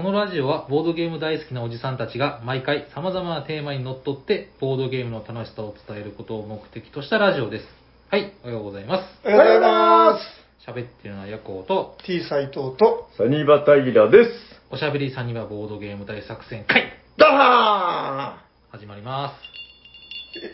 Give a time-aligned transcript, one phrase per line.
[0.00, 7.66] このラジオはボードゲーム大好きなおじさんたちが毎回様々なテーマにのっとってボードゲームの楽しさを伝えることを目的としたラジオです。
[8.10, 9.04] はい、おはようございます。
[9.26, 10.70] おはようございます。
[10.70, 14.30] 喋ってるのはヤコウと、T 斎藤と、サニバタイラです。
[14.70, 16.84] おしゃべりさんにはボードゲーム大作戦会
[17.18, 19.34] ダハ始まりま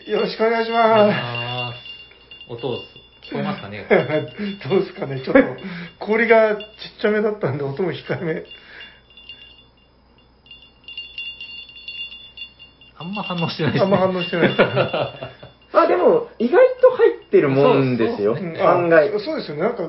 [0.05, 0.11] す。
[0.11, 1.73] よろしくお願いしお願いしまま
[2.47, 2.51] す。
[2.51, 2.67] 音、
[3.31, 3.87] 聞こえますかね？
[4.61, 4.67] す。
[4.67, 5.41] どうですかね、ちょっと
[6.05, 6.63] 氷がちっ
[7.01, 8.66] ちゃめだったんで、音も控えめ。
[13.07, 13.85] んま反応してないです、ね。
[13.85, 14.67] あんま反応してないですね。
[14.67, 15.29] ー
[15.73, 18.35] あ、でも、意外と入ってるもんですよ。
[18.35, 19.09] そうそううんあ案外。
[19.19, 19.83] そうですよね、なんか、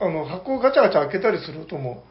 [0.00, 2.02] あの、箱をガチャガチャ開けたりする音も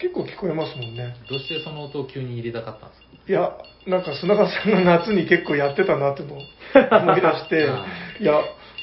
[0.00, 1.14] 結構聞こえますもんね。
[1.30, 3.06] どうしてその音を急に入れたかったんですか？
[3.28, 3.52] いや、
[3.86, 7.86] なんか砂川さんが夏に結構やってたなってのを思い出して あ、
[8.20, 8.32] いや、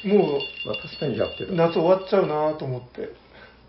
[0.05, 1.49] もまあ確かにやってる。
[1.51, 3.09] う夏終わっちゃうなと思って。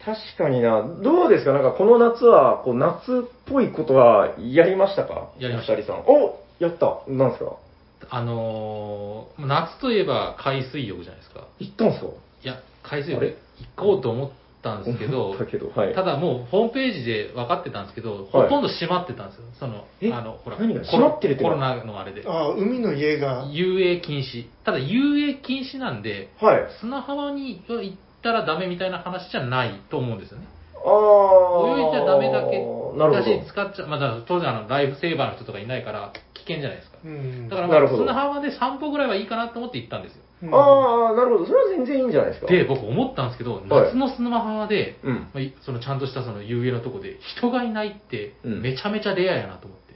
[0.04, 0.82] 確かにな。
[1.02, 1.52] どうですか？
[1.52, 5.28] なんかこの夏は、こう夏っぽいことはやりましたか？
[5.38, 6.02] やりましたお二人さん。
[6.06, 7.02] おやった。
[7.08, 7.56] なんですか？
[8.08, 11.48] あのー、夏といえば海水浴じゃないですか。
[11.58, 12.06] 行ったんすか？
[12.06, 13.28] いや、海水あれ？
[13.28, 13.38] 浴
[13.76, 14.30] 行こうと思っ
[14.62, 15.94] たんですけどたけど、はい。
[15.94, 19.44] ただもうホームページで分かってたんですけど、ほとんど閉まってたんですよ。
[19.58, 20.12] その、え？
[20.12, 20.80] あの、ほら、何が？
[20.80, 22.24] コロ閉まってるってコロナのあれで。
[22.26, 24.46] ああ、海の家が、遊泳禁止。
[24.64, 26.66] ただ遊泳禁止なんで、はい。
[26.80, 30.46] 砂浜に行ったらダメみたいな話じゃないと思うんですよね。
[30.74, 31.78] あー。
[31.78, 32.64] 泳いじゃダメだけだ
[32.96, 33.46] なるほどし、。
[33.46, 36.98] 使っちゃ、まあ、だから当然あの、ライフセーバーの人とかいないから危険じゃないですか。
[37.04, 37.48] うん。
[37.48, 40.22] だからまあなるほど砂浜で散歩ぐらいはいいかなと思って行ったんですよ。
[40.42, 41.46] うんあー、なるほど。
[41.46, 42.46] それは全然いいんじゃないですか。
[42.46, 45.14] で、僕思ったんですけど、はい夏の砂浜で、うん。
[45.14, 49.94] まあいそのちゃんとしたその遊泳のとこで人がいないってうんめちゃめちゃレアやなと思って、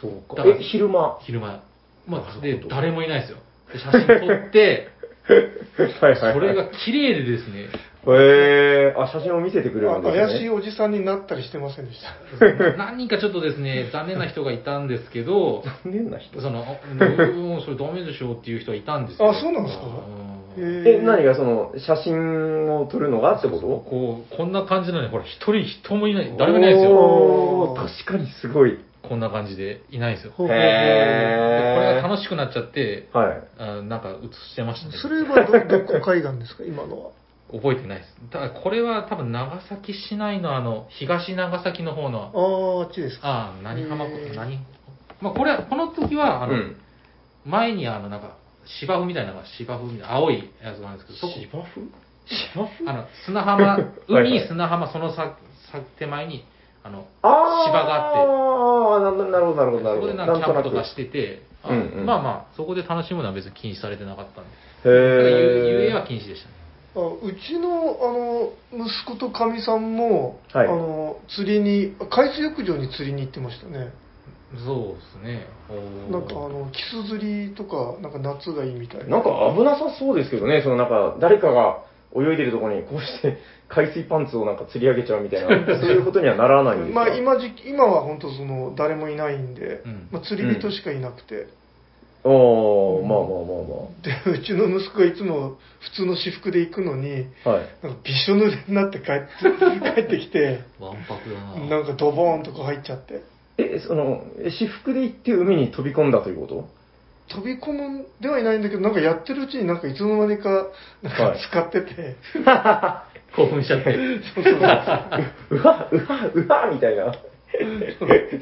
[0.00, 0.36] そうか。
[0.36, 1.18] だからえ、昼間？
[1.22, 1.62] 昼間。
[2.06, 3.38] まあ、で誰もいないですよ。
[3.72, 4.88] で写真撮って、
[6.00, 6.32] はいはいはい。
[6.34, 7.68] それが綺麗でですね、へ
[8.06, 10.26] えー、あ、写真を見せてくれるあんですね。
[10.26, 11.98] 怪しいおじさんになったりしてませんでし
[12.38, 12.76] た？
[12.78, 16.40] 何人かちょっとですね、残念な人がいたんですけど、残念な人。
[16.40, 19.30] その、あもうそれダメでしょっていう人はいたんですよ。
[19.30, 19.84] あそうなんですか？
[19.84, 19.88] う
[20.24, 20.28] ん
[20.60, 23.66] え、何がその、写真を撮るのがってこと？
[23.66, 26.90] こう、こんな感じなのに、ほら、一人人もいない、誰もいないですよ。
[26.90, 28.78] おー確かにすごい。
[29.08, 30.32] こんな感じでいないんですよ。
[30.32, 30.36] へー。
[30.36, 33.40] これが楽しくなっちゃって、はい。
[33.58, 34.94] あなんか映してましたね。
[35.00, 37.10] それはど、どこ海岸ですか、今のは。
[37.52, 38.14] 覚えてないです。
[38.30, 43.28] ただ、これは多分長崎市内のあの、東長崎の方の、ああ、あっちですか。
[43.28, 44.58] ああ、何浜へー何？
[45.20, 46.76] まあ、これは、この時は、あの、うん。
[47.46, 48.36] 前にあの、なんか、
[48.80, 51.90] 芝生みたいなのが、芝生みたいな、青いやつがあるんですけど、そこ、芝生？
[52.54, 52.90] 芝生？
[52.90, 55.36] あの、砂浜、はい海、はい砂浜、そのさ、
[55.72, 56.44] さ手前に、
[56.84, 60.06] あの、あー芝があって、あーななるほど、なるほど、なるほど。
[60.06, 64.50] そこでなんかキャンプとかしてて、あうんうんまあまあ、そこで楽しむのは別に禁止されてなかったんで。
[64.84, 64.92] へ
[65.68, 66.06] 遊泳はー。
[66.06, 66.54] 禁止でしたね。
[67.00, 67.68] あうちの、
[68.72, 73.90] あの、息子とかみさんも、はいあの、釣りに、海水浴場に釣りに行ってましたね。
[74.64, 75.46] そうですね。
[76.10, 79.06] なんかあの、キス釣りとか、なんか夏がいいみたいな。
[79.08, 81.82] なんか危なさそうですけどね、そのなんか、誰かが
[82.16, 83.36] 泳いでるところにこうして
[83.68, 85.48] 海水パンツをなんか釣り上げちゃうみたいな、
[85.78, 87.04] そういうことにはならないんですか？
[87.04, 91.46] まあ今時期、今は本当その、誰もいないんで、うんまあ釣り人しかいなくて。
[92.24, 93.58] おー、まあまあま
[94.02, 97.54] で、うちの息子がいつも普通の私服で行くのに、あまあ。
[97.56, 97.68] はい。
[97.82, 99.30] なんかびしょ濡れになって帰って
[99.94, 101.76] 帰ってきて、わんぱくだな。
[101.78, 103.22] なんかドボーンとか入っちゃって。
[103.58, 106.68] え、その、え私服で行って海に飛び込んだということ？
[107.34, 110.68] 飛び込むんではいないんだけど、なんかやってるうちになんかいつの間にか、
[111.02, 112.16] なんかはい使ってて、
[113.36, 113.94] 興奮しちゃって。
[114.34, 115.20] そうそうそううわ、
[115.50, 115.88] うわ、
[116.34, 117.14] うわ、みたいな。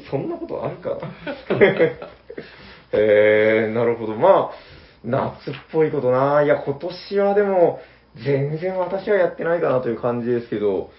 [0.09, 0.97] そ んなことあるか？
[1.49, 1.57] な
[2.91, 4.15] えー、なるほど。
[4.15, 4.51] まあ、
[5.03, 6.43] 夏っぽいことな。
[6.43, 7.79] いや、今年はでも、
[8.25, 10.89] 全然私はやってないかなという感じですけど、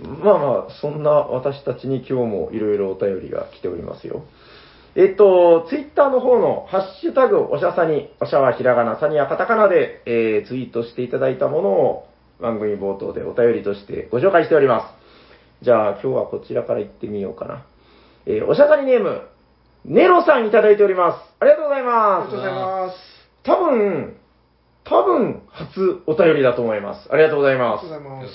[0.00, 4.24] まあまあ、そんな私たちに今日もいろいろお便りが来ておりますよ。
[4.96, 12.08] えっと、ツイッターの方のハッシュタグ、おしゃさに、おしゃはひらがな、さにはカタカナで、えーツイートしていただいたものを
[12.40, 14.94] 番組冒頭でお便りとしてご紹介しておりま
[15.60, 15.64] す。
[15.64, 17.66] じゃあ今日はこちらから行ってみようかな。
[18.26, 19.22] えーおしゃさにネーム、
[19.84, 21.34] ネロさんいただいております。
[21.40, 22.40] ありがとうございありますがとう。
[22.40, 22.96] ございます。
[23.42, 24.16] 多分、
[24.84, 27.08] 多分、初お便りだと思います。
[27.12, 27.94] ありがとうございありがますとうご。
[27.94, 28.30] ざいます。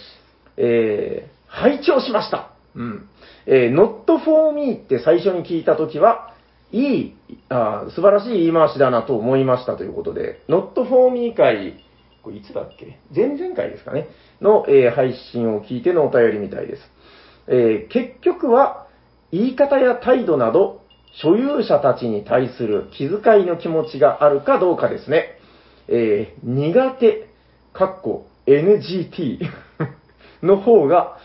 [0.57, 2.51] えー、拝聴しました。
[2.75, 3.09] うん。
[3.47, 6.33] えー、not for me って最初に聞いたときは、
[6.71, 7.15] いい、
[7.49, 11.83] あー素晴らしい言い回しだなと思いましたということで、not for me 会、
[12.21, 12.99] これいつだっけ？
[13.15, 14.07] 前々回ですかね？
[14.39, 16.81] の、えー配信を聞いてのお便りみたいです。
[17.47, 18.85] えー結局は、
[19.31, 20.78] 言い方や態度など、
[21.13, 25.37] 所有者たちに対する気遣いの気持ちがあるかどうかですね。
[25.87, 27.27] えー苦手、
[27.73, 29.39] かっこ NGT
[30.43, 31.17] の方が、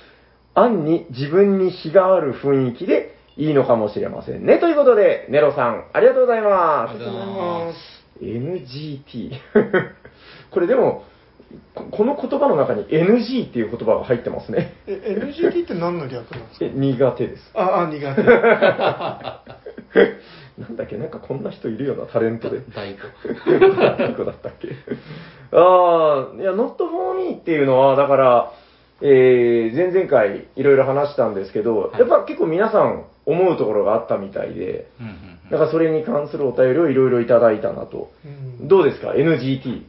[0.55, 4.59] 暗に自分に非がある雰囲気でいいのかもしれませんね。
[4.59, 6.99] ということで、ネロさん、ありがとうございますあり。
[7.01, 8.05] がとうございます。
[8.23, 9.31] NGT。
[10.51, 11.05] これでも、
[11.75, 14.75] ここの言葉の中に NG っていう言葉が入ってますね。
[14.87, 16.65] え、NGT って何の略なんですか？
[16.67, 17.51] え、苦手です。
[17.55, 18.23] あ、あ、苦手。
[20.61, 22.61] なんだっけ、なんかこんな人いるようなタレントで。
[22.75, 23.01] 大と。
[23.99, 24.69] 何個だったっけ？
[25.53, 28.53] ああ、いや、not for me っていうのは、だから、
[29.03, 34.87] えー、前々回いろいろ話したんですけど、はいやっぱ結構皆さん思うところがあったみたいで、
[35.51, 38.11] だからそれに関するお便りをいろいろいただいたなと。
[38.25, 38.29] う
[38.65, 39.83] んどうですか ?NGT。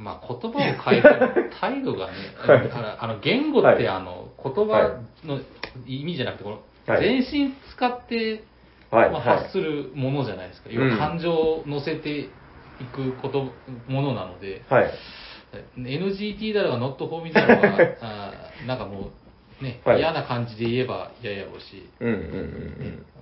[0.00, 5.40] まあ、言葉を変えても態度がね、 はいあのあの言語っはいてあの言葉の
[5.86, 8.44] 意味じゃなくて、このはい全身使って、
[8.90, 9.10] はい。
[9.10, 10.70] まあ、はい発するものじゃないですか。
[10.70, 12.30] うん要は感情を乗せて
[12.80, 13.52] いくこと
[13.86, 14.90] ものなので、はい。
[15.76, 17.78] NGT だろうが Not for me だろうが、
[18.66, 19.10] なんかもう
[19.60, 22.16] ね、はい嫌な感じで言えば嫌やろうし、うんうんう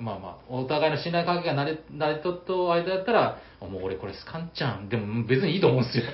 [0.03, 4.89] んまあまあ、お互いの信頼関係が慣れ慣れとっと間だったら、あもう俺これスカンちゃん。
[4.89, 6.05] でも別にいいと思うんですよ。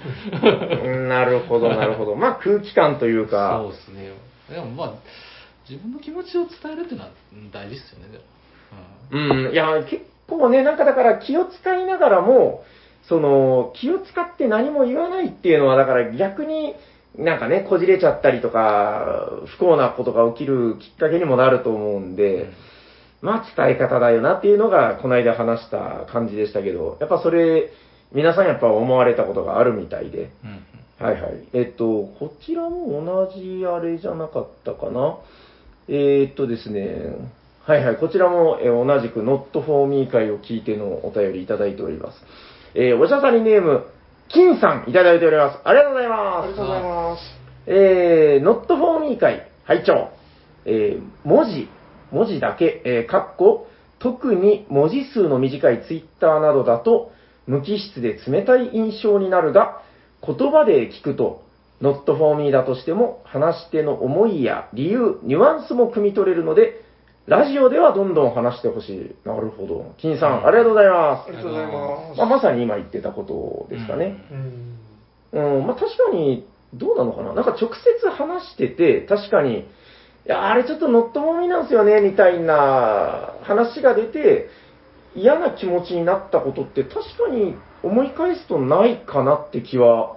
[0.84, 1.08] うん。
[1.08, 2.14] なるほど、なるほど。
[2.14, 4.12] まあ空気感というか、そうですね。
[4.48, 4.94] でもまあ、
[5.68, 8.24] 自分の気持ちを伝えるっていうのはうん大事ですよね、でも。
[9.10, 12.64] うん、いや、結構ね、なんかだから気を使いながらも、
[13.08, 16.74] その、気を使って何も言わないっていうのは、だから逆に、
[17.16, 22.50] なんかね、こじれちゃったりとか、不幸なことが起きるきっかけにもなると思うんで、
[23.22, 27.70] まあ伝え方だよなっていうのが、この間話した感じでしたけど、やっぱそれ、
[28.12, 30.50] 皆さんやっぱ思われたことがあるみたいで、うん。
[30.50, 30.64] うん
[30.98, 31.48] はいはい。
[31.52, 35.18] えっと、こちらも同じあれじゃなかったかな。
[35.88, 37.16] えーっとですね、
[37.64, 42.18] はいはい、こちらも、えー同じく Not for Me 会を聞いてのお便りいただいております。
[42.74, 43.84] えーおしゃさりネーム、
[44.34, 45.60] 金さんいただいております。
[45.64, 46.56] ありがとうございあますりが。
[46.56, 47.22] とうございます。
[47.66, 50.10] えー、Not for Me 会、拝聴
[50.66, 51.68] えー文字、
[52.10, 57.12] 文字だけ、えー、かっこ、特に文字数の短い Twitter などだと、
[57.46, 59.82] 無機質で冷たい印象になるが、
[60.26, 61.42] 言葉で聞くと、
[61.80, 66.83] Not for Me だとしても、話し手の思いや理由、ニュアンスも汲み取れるので、
[67.26, 69.14] ラジオではどんどん話してほしい。
[69.24, 69.94] なるほど。
[69.98, 72.14] 金さん、ありがとうございまありがとうございます。
[72.14, 72.18] す。
[72.18, 73.24] まあ、まさに今言ってたこ
[73.68, 74.16] とですかね。
[75.32, 75.56] うん。
[75.58, 77.70] うん、まあ確かに、どうなのかななんか直
[78.02, 79.64] 接話してて、確かに、い
[80.26, 84.48] や、あれちょっとノットもみなんですよね、みたいな話が出て、
[85.16, 90.16] 嫌な気持ちになったことって確かに思い返すとないかなって気は、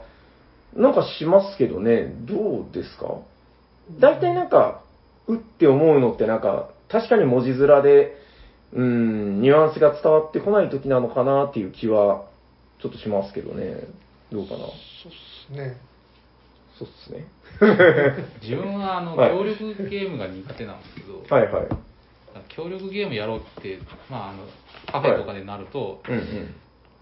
[0.76, 3.16] なんかしますけどね、どうですか？
[4.00, 4.82] 大体なんか、
[5.28, 8.16] うって思うのってなんか、確かに文字面で、
[8.74, 12.28] うん、ニュアンスが伝わってこない時なのかなっていう気は、
[12.82, 13.88] ちょっとしますけどね。
[14.32, 14.60] どうかな？
[14.60, 14.76] そうっ
[15.48, 15.78] すね。
[16.78, 17.26] そうっすね。
[18.42, 21.68] 自分はあの、はい協力ゲームが苦手なんですけど、はいはい。
[22.50, 23.80] 協力ゲームやろうって、
[24.10, 24.44] まあ、あの
[24.92, 26.56] カフェとかでなると、うんうん。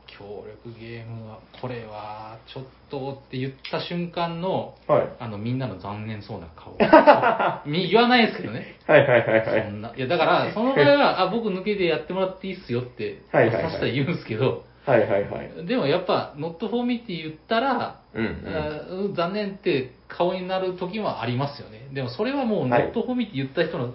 [0.07, 5.09] 協力ゲームは、これはちょっとって言った瞬間の、はい。
[5.19, 6.77] あのみんなの残念そうな顔。
[7.65, 8.75] み言わないですけどね。
[8.87, 9.63] はいはいはいはい。
[9.63, 9.93] そんな。
[9.95, 15.65] いや、だから、 その場合は、あ、僕抜けでやってもらっていいっすよって、はいはいはいさしたら言うんですけど、はいはいはい。
[15.65, 21.87] でもやっぱ、not for me って言ったら、うんあうん残念って顔になる時もありますよね。
[21.91, 23.93] でもそれはもう、はい not for me って言った人の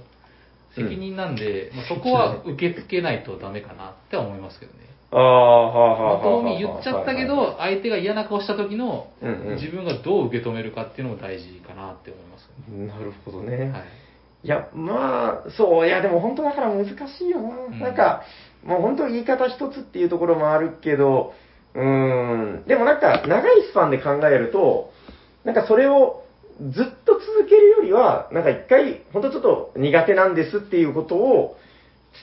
[0.74, 4.89] 責任なんで、まあ、そこは受け付けないとダメかなって思いますけどね。
[5.12, 9.08] ああ、はあはあ me 言っちゃったけど、相手が嫌な顔した時の
[9.60, 12.86] 自分がどう受け止めるかっていうのも大事かなって思いますよね。
[12.86, 13.70] なるほどね。
[13.70, 13.82] はい。
[14.42, 17.76] いや、まあ、そう、いや、でも本当だから難しいよな。
[17.76, 18.22] んなんか、
[18.64, 21.34] もう本当言い方一つっていうところもあるけど、
[21.74, 24.92] うーん、でもなんか、長いスパンで考えると、
[25.44, 26.24] なんかそれを
[26.70, 31.56] ずっと続けるよりは、なんか一回、本当ちょっと苦手なんですっていうことを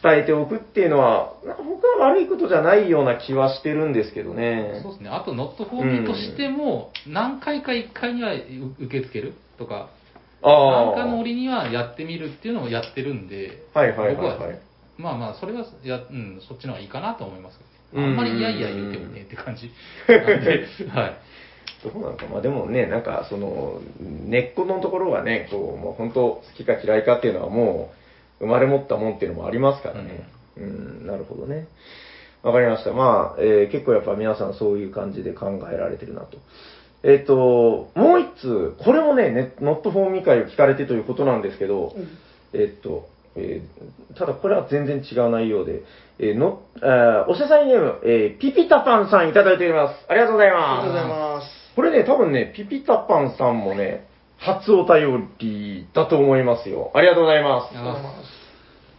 [0.04, 4.92] 伝えておくっていうのは、なんか僕は悪いことじゃないような気はしてるんですけどねそう。
[4.94, 5.10] ですね。
[5.10, 9.90] あと、not for me としても、何回か1回には受け付けるとか、
[10.44, 10.96] ああ。
[10.96, 14.60] 何かの折にはやってみるっていうのをやってるんで、はいはいはい僕ははい。
[14.98, 19.72] まあまあ、それはや、うん、そっちの方がいいかなと思いますけどあんまりいやいや言ってもねって感じ
[20.08, 21.18] なんで、 はい。
[21.84, 27.97] どうなのか、まあでもね、なんかその、根っこのところがね、こう、もう本当好きか嫌いかっていうのはもう、
[28.40, 30.28] 生まれ持ったもんっていうのもありますからね。
[30.58, 31.68] うん、なるほどね。
[32.44, 32.94] わかりました。
[32.94, 36.38] まあ、えー結構やっぱ皆さんそういう感じで考えられてるなと。
[37.04, 41.94] えっ、と、もう一通、これもね、ねノットフォーミ会を聞かれてということなんですけど、
[42.54, 45.84] えっと、えーただこれは全然違う内容で、
[46.20, 50.06] えーの、あーおしゃさんネーム、えーピピタパンさんいただいております。
[50.08, 50.88] ありがとうございあます。
[50.88, 51.48] りがとうございます。
[51.76, 54.07] これね、多分ね、ピピタパンさんもね、
[54.38, 56.92] 初お便りだと思いますよ。
[56.94, 57.78] ありがとうございます。
[57.78, 57.84] あ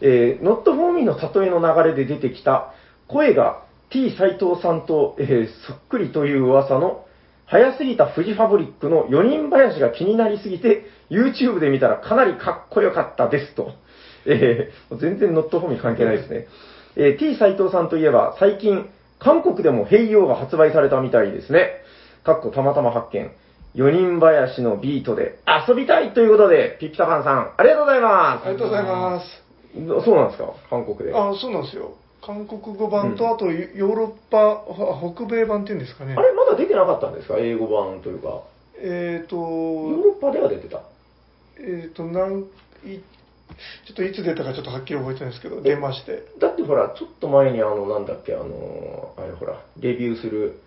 [0.01, 2.73] えー、ノットフォーミーの例えの流れで出てきた、
[3.07, 7.05] 声が T 斎藤さんと、えーそっくりという噂の、
[7.45, 13.73] 早すぎたフジファブリックの4人林が気になりすぎて、YouTube で見たらかなりかっこよかったですと。
[14.25, 16.47] えー全然ノットフォーミー関係ないですね。
[16.95, 21.71] えー T 斎藤さんといえば、最近、韓国でもヘイヨーが発売されたみたいですね。
[22.23, 23.31] かっこたまたま発見。
[23.75, 29.27] 4人林のビートで遊びたいということで、ピピタパンさん、ありがとうございまありがとうございます。
[29.27, 30.05] す。
[30.05, 30.53] そうなんですか？
[30.69, 31.13] 韓国で。
[31.13, 31.93] ああ、そうなんですよ。
[32.25, 36.15] 韓国語版と、うんあとヨーロッパ、は北米版っていうんですかね。
[36.15, 37.35] れ、まだ出てなかったんですか？
[37.37, 38.41] 英語版というか。
[38.81, 40.81] えっ、と、ヨーロッパでは出てた。
[41.59, 42.39] えっ、と、なん、
[42.85, 42.99] い、
[43.85, 46.23] ちょっといつ出たかちょっとはっきり覚えてないんですけど、出まして。
[46.39, 50.61] だってほら、ちょっと前にあの、なんだっけ、あの、あれほら、レビューする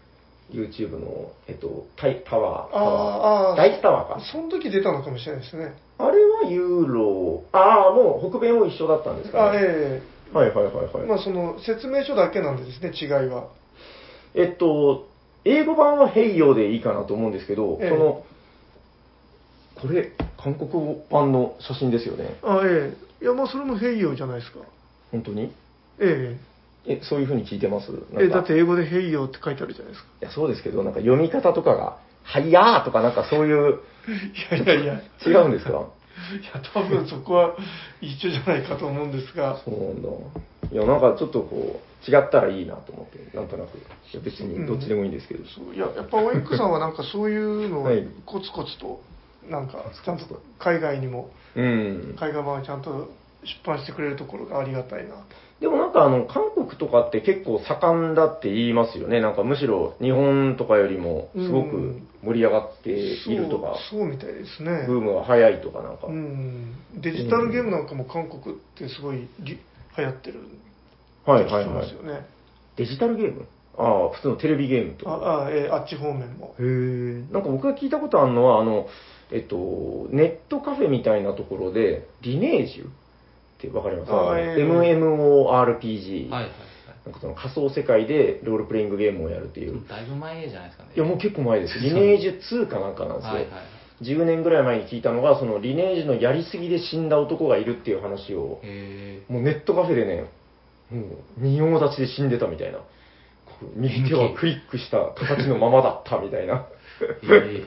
[0.53, 4.21] YouTube の、えっと、タイタワー、タワーあーあーダイスタワーか。
[4.33, 5.75] その時出たのかもしれないですね。
[5.99, 11.07] あれはユーロ、ああ、もう北米も一緒だったんですか、あ、ね、えはいはいはいえはい。
[11.07, 13.49] まあその説明書だけなんでですね、違いは。
[14.35, 15.09] えっと、
[15.45, 18.25] 英語版はヘイヨーでいいかなと思うんですけど、ええその、
[19.81, 22.37] これ、韓国語版の写真ですよね。
[22.43, 24.61] あ、ええいや、まあそれもヘイヨーじゃないですか。
[25.11, 25.53] 本当に？
[26.01, 26.37] ええ、
[27.03, 27.91] そういう風に聞いてます？
[28.19, 30.09] えええだって英語でヘイヨーって書いてあるじゃないですか。
[30.21, 33.81] いや、そうですけど、なんか読み方とかが、はいやーとかなんかそういう、
[34.55, 35.01] いやいやいや。
[35.27, 35.71] 違うんですか？
[35.73, 35.75] い
[36.55, 37.57] や、多分そこは
[38.01, 39.59] 一緒じゃないかと思うんですが。
[39.65, 40.09] そうなんだ。
[40.73, 43.77] いや、なんかちょっとこう、違ったらいいなと思って、なんとなく。
[43.79, 43.81] い
[44.15, 45.45] や、別にどっちでもいいんですけど。
[45.47, 49.01] そういや、やっぱオエックさんはなんかそういうのをはいコツコツと、
[49.49, 50.25] なんかちゃんと
[50.59, 52.17] 海外にも、うん。
[52.19, 53.11] 海外版をちゃんと
[53.45, 55.21] 出版してくれるところがありがたいなと。
[55.63, 59.21] でもなんかあの、韓国とかって結構盛んだって言いますよね。
[59.21, 64.85] なんかむしろ日本とかよりもすごく盛り上がっているとか、そうそうみたいですね。
[64.89, 66.09] ブームが早いとかなんか。
[66.09, 69.59] うん、デジタルゲームなんかも韓国ってすごいり
[69.97, 70.41] 流行ってる
[71.25, 71.87] はいはいはい。
[72.77, 73.47] デジタルゲーム？
[73.79, 75.13] ああ、普通のテレビゲームとか。
[75.13, 76.57] ああ、えーあっち方面も。
[76.59, 77.33] へえ。
[77.33, 78.89] なんか僕が聞いたことあるのは、あの、
[79.31, 82.89] えっと、ネットカフェみたいなところで、リネージュ？
[83.69, 84.13] ってわかります？
[84.13, 86.31] ああのええ ?MMORPG。
[86.31, 86.53] はいはい
[87.05, 89.79] なんかその仮想世界でロールプレイングゲームをやるっていう。
[89.79, 89.89] はい。
[89.89, 90.91] だいぶ前じゃないですかね。
[90.95, 91.81] いや、もう結構前です。
[91.81, 93.33] リネージュ2かなんかなんですよ。
[93.35, 93.51] はいはい。
[94.03, 100.27] 10年ぐらい前に聞いたのが、そのリネージュのやりすぎで死んだ男がいるっていう話を、へもうネットカフェでね、
[100.93, 101.07] も
[101.39, 102.79] う仁王立ちで死んでたみたいな。
[102.79, 102.85] こ
[103.63, 106.67] う右手はクリックした形のままだったみたいな。
[107.25, 107.27] え。
[107.27, 107.61] い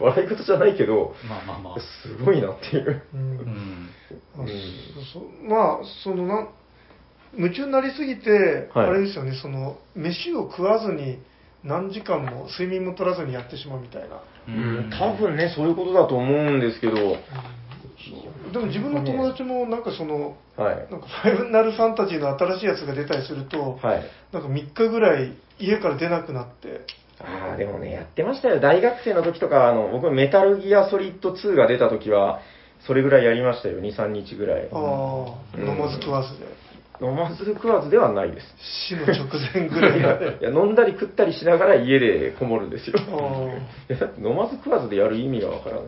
[0.00, 1.80] 笑い事じゃないけど、まあまあまあ。
[1.80, 3.02] すごいなっていう。
[3.14, 3.16] う
[4.38, 4.46] うん。
[5.12, 6.48] そそまあそのな
[7.36, 8.88] 夢中になりすぎて、はい。
[8.88, 11.18] あれですよねその飯を食わずに
[11.62, 16.94] 何時間も睡眠も取らずにやってしまうみたいな、うん、多分ね、そういうことだと思うんですけど、
[18.52, 20.76] でも自分の友達もなんかそのはい。
[20.90, 24.04] なんかファイブナルファンタジーの新しいやつが出たりすると、はい。
[24.32, 26.82] なんか3日ぐらい家から出なくなって。
[27.20, 28.60] ああ、でもね、やってましたよ。
[28.60, 32.40] 大学生の時とか、あの、僕、メタルギアソリッド2が出た時は、
[32.86, 33.80] それぐらいやりましたよ。
[33.80, 34.68] 2、3日ぐらい。
[34.72, 34.78] ああ、
[35.56, 36.46] うん飲まず食わずで
[37.00, 38.46] 飲まず食わずではないです。
[38.88, 42.94] 死の直前ぐらいまでいや、飲んだり食ったりしながら家でこもるんですよ。
[43.88, 45.84] だって飲まず食わずでやる意味がわからない。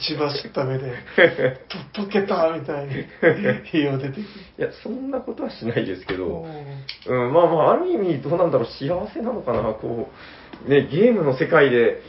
[0.00, 0.92] 血走った目で
[1.94, 3.04] と溶けたみたいに
[3.70, 4.22] 火を出てくる
[4.58, 6.46] いや、そんなことはしないですけど、お
[7.06, 10.10] うん、まあまあ、ある意味、どうなんだろう、幸せなのかな、こ
[10.66, 12.02] う、ね、ゲームの世界で、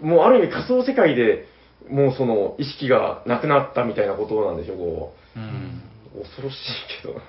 [0.00, 1.46] もうある意味仮想世界で、
[1.88, 5.82] もうその意識がなくなったみたいなことなんでしょう、こうん。
[6.16, 6.56] う、恐ろしい
[7.02, 7.20] けどな。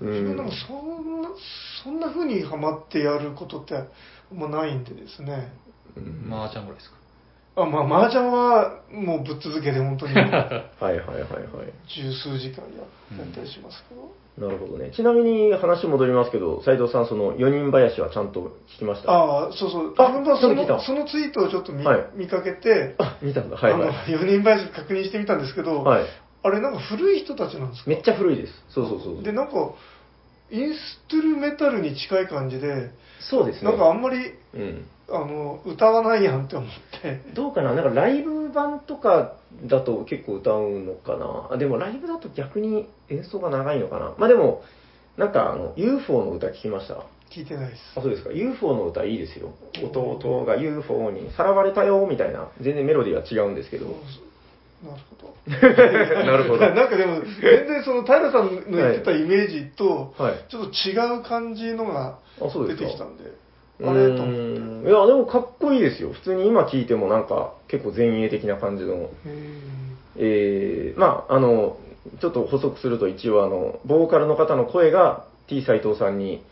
[0.00, 1.28] う自分なんんか、そんな
[1.84, 3.74] そんな風にハマってやることって
[4.32, 5.52] もうないんでですね
[5.96, 6.96] うんまあちゃんぐらいですか？
[7.56, 11.72] あまあ麻雀はもうぶっ続けで本当に はいはいはいはい。
[11.86, 12.82] 十数時間や
[13.18, 14.90] やったりしますけど、なるほどね。
[14.90, 19.12] ちなみに話戻りますけど、斉藤さん、その4人林はちゃんと聞きました？
[19.12, 21.04] ああそうそうあ自分はそのその？
[21.04, 23.56] ツイートをちょっと見,、はい見かけて、あ、見たんだ。
[23.56, 23.82] はいはい。
[23.82, 26.04] あの4人林確認してみたんですけど、はい。
[26.42, 27.90] あれなんか古い人たちなんですか？
[27.90, 28.64] めっちゃ古いです。
[28.70, 29.22] そうそうそう。
[29.22, 29.70] でなんか
[30.50, 33.70] インストゥルメタルに近い感じでそうですね。
[33.70, 34.16] なんかあんまり
[34.54, 34.86] うん。
[35.10, 36.70] あの歌わないやんって思っ
[37.02, 39.34] てどうかななんかライブ版とか
[39.66, 44.62] だと結構歌うのかなあでもライブだと逆に演奏が長いのかなまあでも、
[45.16, 46.94] なんかあの、UFO の歌聞きました？
[46.94, 48.32] あ、聞いてないですそうですか。
[48.32, 49.50] UFO の歌いいですよ。
[49.82, 52.48] 弟が UFO にさらわれたよ、みたいな。
[52.60, 53.86] 全然メロディーは違うんですけど。
[54.84, 55.34] なるほど
[56.24, 56.60] なるほど。
[56.74, 60.34] なんかでも、全然その平さんの言ってたイメージと、はい。
[60.48, 62.18] ちょっと違う感じのが。
[62.38, 63.32] 出てきたんで、う
[63.82, 64.16] あれ？
[64.16, 64.32] と思
[64.80, 64.90] って。
[64.90, 66.12] いや、でもかっこいいですよ。
[66.12, 68.94] 普通に今聴いてもなんか結構前衛的な感じの。
[68.94, 69.10] へ
[70.16, 71.76] えー、まあ、あの、
[72.20, 76.42] ちょっと補足すると一応あの、ボーカルの方の声が T 斎藤さんに、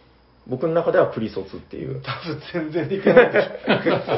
[0.48, 2.02] 僕の中ではプリ卒っていう。
[2.02, 3.48] 多分全然似てないでし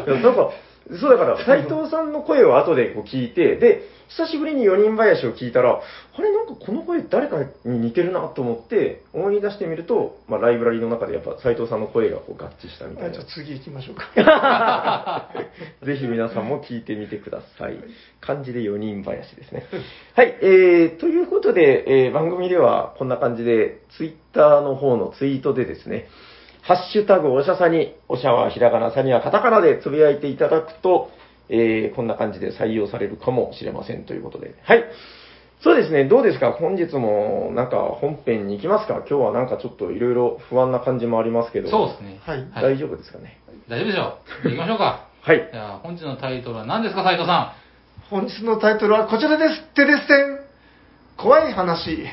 [0.09, 0.15] ょ。
[0.17, 0.51] なんか、
[0.91, 13.25] そうだから、斎藤さんの声を後でこう聞いて、で、久しぶりに4人林を聞いたら、あれなんかこの声誰かに似てるなと思って、思い出してみると、まあライブラリの中でやっぱ斎藤さんの声がこう合致したみたいなはいじゃあ。
[13.25, 15.31] 次行きましょうか。
[15.83, 17.79] ぜひ皆さんも聞いてみてください。
[18.21, 19.67] 漢字で4人林ですね。
[20.15, 26.09] はい、えー、ということで、えー番組ではこんな感じで、ツイッターの方のツイートでですね、
[26.67, 31.11] ハッシュタグおしゃさに、おしゃはひらがな、さにはカタカナでつぶやいていただくと、
[31.51, 34.55] えーこんな感じで採用されるかもしれませんということで。
[34.63, 34.85] はい。
[35.63, 41.69] そうですね、どうですか本日もなんか本編に行きますか今日はなんかちょっといろいろ不安な感じもありますけど。
[41.69, 42.19] そうですね。
[42.23, 44.49] はい大丈夫ですかね大丈夫でしょう。
[44.49, 45.09] 行きましょうか。
[45.21, 45.51] はい。
[45.53, 47.55] じゃあ、本日のタイトルは何ですか、斉藤さ
[48.09, 49.63] 本日のタイトルはこちらです。
[49.75, 50.39] てですてん。
[51.17, 52.07] 怖い話。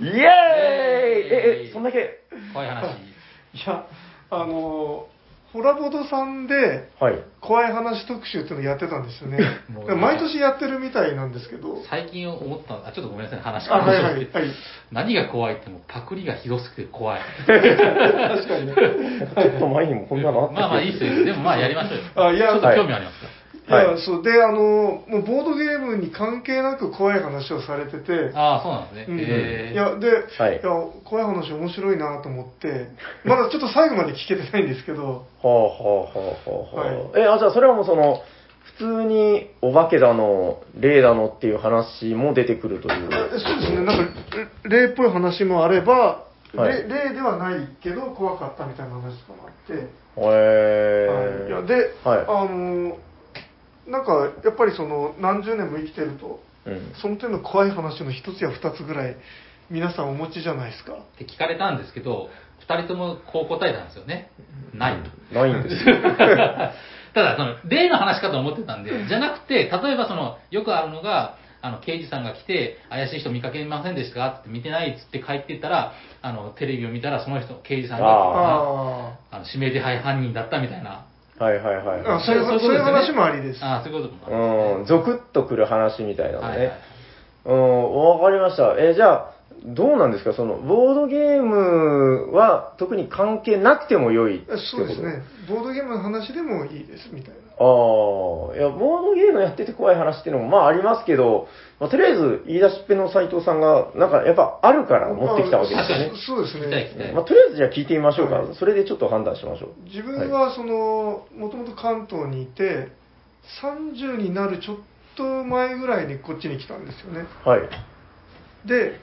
[0.00, 1.98] イエーイえ、え、そんだけ？
[1.98, 2.52] ん。
[2.52, 2.84] 怖い話。
[3.54, 3.84] いや、
[4.30, 5.06] あの、
[5.52, 7.18] ホラボドさんで、はい。
[7.40, 9.38] 怖い話特集っていうのやってたんですよね
[9.72, 9.88] もう。
[9.88, 11.82] で毎年やってるみたいなんですけど。
[11.88, 14.26] 最近思ったあ、ちょっとごめんなさい、話あ、はいがはい、はい。
[14.92, 17.20] 何が怖いってもうパクリがひどすくて怖い。
[17.46, 18.74] 確かにね。
[18.74, 21.24] ちょっと前にもこんなのあったまあまあいいっすよ。
[21.24, 22.28] でもまあやりましょうよ。
[22.28, 23.37] あいやちょっと興味ありますか？
[23.68, 23.70] い。
[23.70, 29.16] や、はいそう、で、あの、もうボードゲームに関係なく怖い話をされてて、ああ、そうなんですうん。
[29.16, 29.22] ね。
[29.24, 30.08] へえいや、で、
[30.38, 30.52] はい。
[30.54, 30.62] いや、
[31.04, 32.88] 怖い話面白いなと思って、
[33.24, 36.10] まだちょっと最後まで聞けてないんですけど、はあはあは
[36.46, 37.22] あはあ、はい。
[37.22, 38.22] え、あ、じゃあそれはもうその、
[38.78, 43.08] 普通にお化けだの、霊だのっていう話も出てくるという。
[43.12, 44.12] あそうですね、なんか、
[44.64, 46.88] 霊っぽい話もあれば、はい。
[46.88, 49.74] 霊霊ではないけど怖かったみたいな話とかもあって、
[50.16, 51.12] へー。
[51.12, 51.48] はい。
[51.48, 52.26] いやで、はい。
[52.26, 52.96] あの
[53.88, 56.92] なんかやっぱりその何十年も生きてるとうん。
[57.00, 59.16] その点の怖い話の一つや二つぐらい
[59.70, 62.28] 皆さんお持ちじゃないですかって聞かれたんですけど、
[62.60, 64.30] 二人ともこう答えたんですよね。
[64.74, 65.34] ないと。
[65.34, 65.84] ないんです。
[67.14, 78.10] ただ、その、例の話かと思ってたんで、じゃなくて、例えばその、よくあるのが、あの、刑事さんが来て、怪しい人見かけませんでしたかって見てないっつって帰ってったら、あの、テレビを見たらその人、刑事さんが、あ
[79.30, 81.06] ああの指名手配犯人だったみたいな。
[81.38, 83.64] はいはいはいああそういうそういうことそういう話もありです。
[83.64, 84.98] ああ、そういうこともあるんうん、ですね。
[84.98, 86.48] ゾクッとくる話みたいなのね。
[86.48, 86.78] はいはい。
[87.46, 88.74] うん、わかりました。
[88.78, 89.30] え、じゃあ、
[89.64, 90.32] どうなんですか？
[90.32, 95.22] その、ボードゲームは特に関係なくても良いそうですね。
[95.48, 97.36] ボードゲームの話でもいいですみたいな。
[97.60, 101.48] ああ、いや、ボードゲームやってて怖い話っていうのもまあありますけど、
[101.80, 106.12] まあ、とりあえず言い出しっぺの斎藤さんが、なんかやっぱあるから持ってきたわけですよね。
[106.14, 106.16] あ。
[106.16, 107.12] そうですね。
[107.14, 108.36] まあ、とりあえずじゃあ聞いてみましょうか。
[108.36, 108.54] はい。
[108.54, 109.84] それでちょっと判断しましょう。
[109.84, 112.88] 自分はそのもともと関東にいて
[113.62, 114.76] 30になるちょっ
[115.16, 117.26] と前ぐらいにこっちに来たんですよね。
[117.44, 117.68] はい。
[118.68, 119.00] で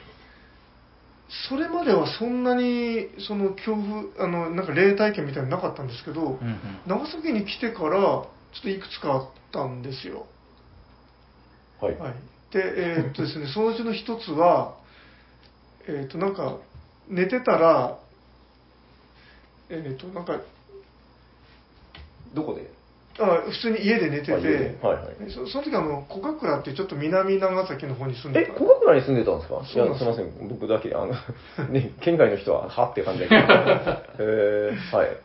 [1.49, 6.59] それまではそんなにその恐怖あのなんか霊体験みたいなのなかったんですけど、うんうん。
[6.87, 8.27] 長崎に来てからちょ
[8.59, 10.27] っといくつかあったんですよ。
[11.81, 11.97] はい。
[11.97, 12.13] はい、
[12.51, 14.75] で、えーっとですね、 そのうちの一つは、
[15.87, 16.57] えーっと、なんか、
[17.07, 17.99] 寝てたら、
[19.69, 20.39] えーっと、なんか、
[22.33, 22.69] どこで？
[23.17, 28.53] あ普通に家で寝てて、はいはいそその時あの、小倉ってちょっと南長崎の方に住んでえ、た。
[28.53, 29.55] 小倉に住んでたんですか？
[29.55, 30.49] いや、そうなんですすみません。
[30.49, 31.13] 僕だけ、あの、
[31.71, 33.43] ね、県外の人は、はって感じだけど。
[34.19, 35.17] えー、はい。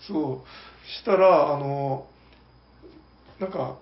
[0.00, 0.88] そう。
[0.88, 2.06] したら、あの、
[3.38, 3.76] なんか、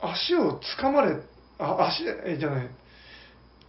[0.00, 1.16] 足を掴まれ、
[1.58, 2.68] あ、足、え、じゃない。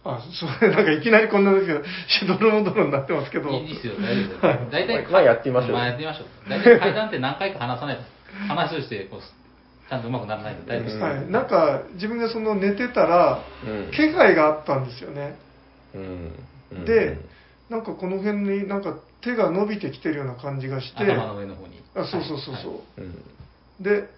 [0.04, 3.50] あ、それ、 なんかいきなりこんな時が、しどろもどろになってますけど。
[3.50, 4.60] いいですよ、大丈夫ですはいよ。
[4.70, 6.48] 大体、まあやってみましょうまあやってみましょう。
[6.48, 8.02] 大体階段って何回か話さないと、
[8.48, 10.98] 話としてこう、ちゃんとうまくならないので大丈夫です。
[10.98, 15.38] はい、なんか自分がその寝てたら、うん気配があったんですよね、
[15.94, 16.32] うん。
[16.72, 17.18] うんで、
[17.70, 21.82] なんかこの辺になんか手が伸びてきてるような感じがして頭の上の方に。
[21.94, 23.82] あそうそうそうそう、はいうん。
[23.82, 24.08] で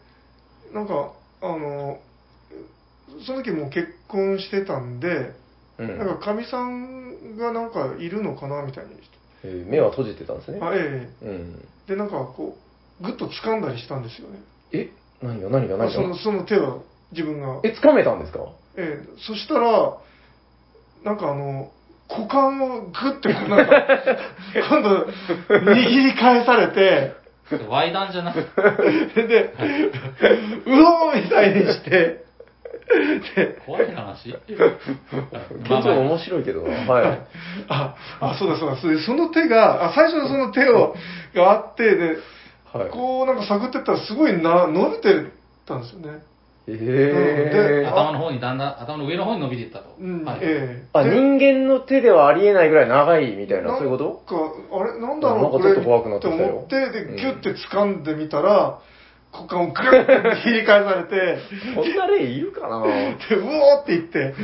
[0.72, 1.98] なんかあの
[3.26, 5.32] その時もう結婚してたんで、
[5.78, 9.04] うんなんかかみさんがなんかいるのかなみたいにして、
[9.44, 10.58] えー目は閉じてたんですね。
[10.60, 11.62] あえうん。
[11.88, 12.69] えでなんかこう
[13.00, 14.38] ぐっと掴んだりしたんですよね。
[14.72, 14.90] え？
[15.22, 15.48] 何が？
[15.50, 15.74] 何が？
[15.76, 15.92] あ何が？
[15.94, 17.60] そのその手を自分が。
[17.64, 18.40] え、掴めたんですか？
[18.76, 19.96] ええ、そしたら、
[21.04, 21.70] なんかあの、
[22.08, 23.86] 股間をグッてこうなんか、
[24.68, 25.06] 今度、
[25.48, 27.14] 握り返されて、
[27.48, 29.54] ちょっとワイダンじゃなくて、で、
[30.66, 32.24] うおーみたいにして、
[33.36, 34.32] で、怖い話？
[34.46, 34.58] 結
[35.68, 36.92] 構面白いけどな。
[36.92, 37.20] はい。
[37.68, 40.94] あ、あ、そうだそうだ、その手が、あ最初のその手を、
[41.34, 42.16] があって、で、
[42.72, 42.90] はい。
[42.90, 45.30] こうなんか探ってったらすごいな、伸びて
[45.66, 46.22] たんですよね。
[46.68, 47.86] へえ。
[47.86, 49.96] 頭の方にだんだん、頭の上の方に伸びていったと。
[49.98, 54.04] うん、はいええあ、で人間の手ではありえないぐらい長いみたいな、そういうこと？
[54.04, 58.78] なんか、あれ、なんだろう、なんかこれちょっと怖くなってきたよ思って、で、うんギュッて掴んでみたら、
[59.32, 61.38] 股間をグッて切り返されて、
[61.74, 62.82] そんな例いるかな？
[62.86, 62.90] で、
[63.36, 64.34] うおーって言って、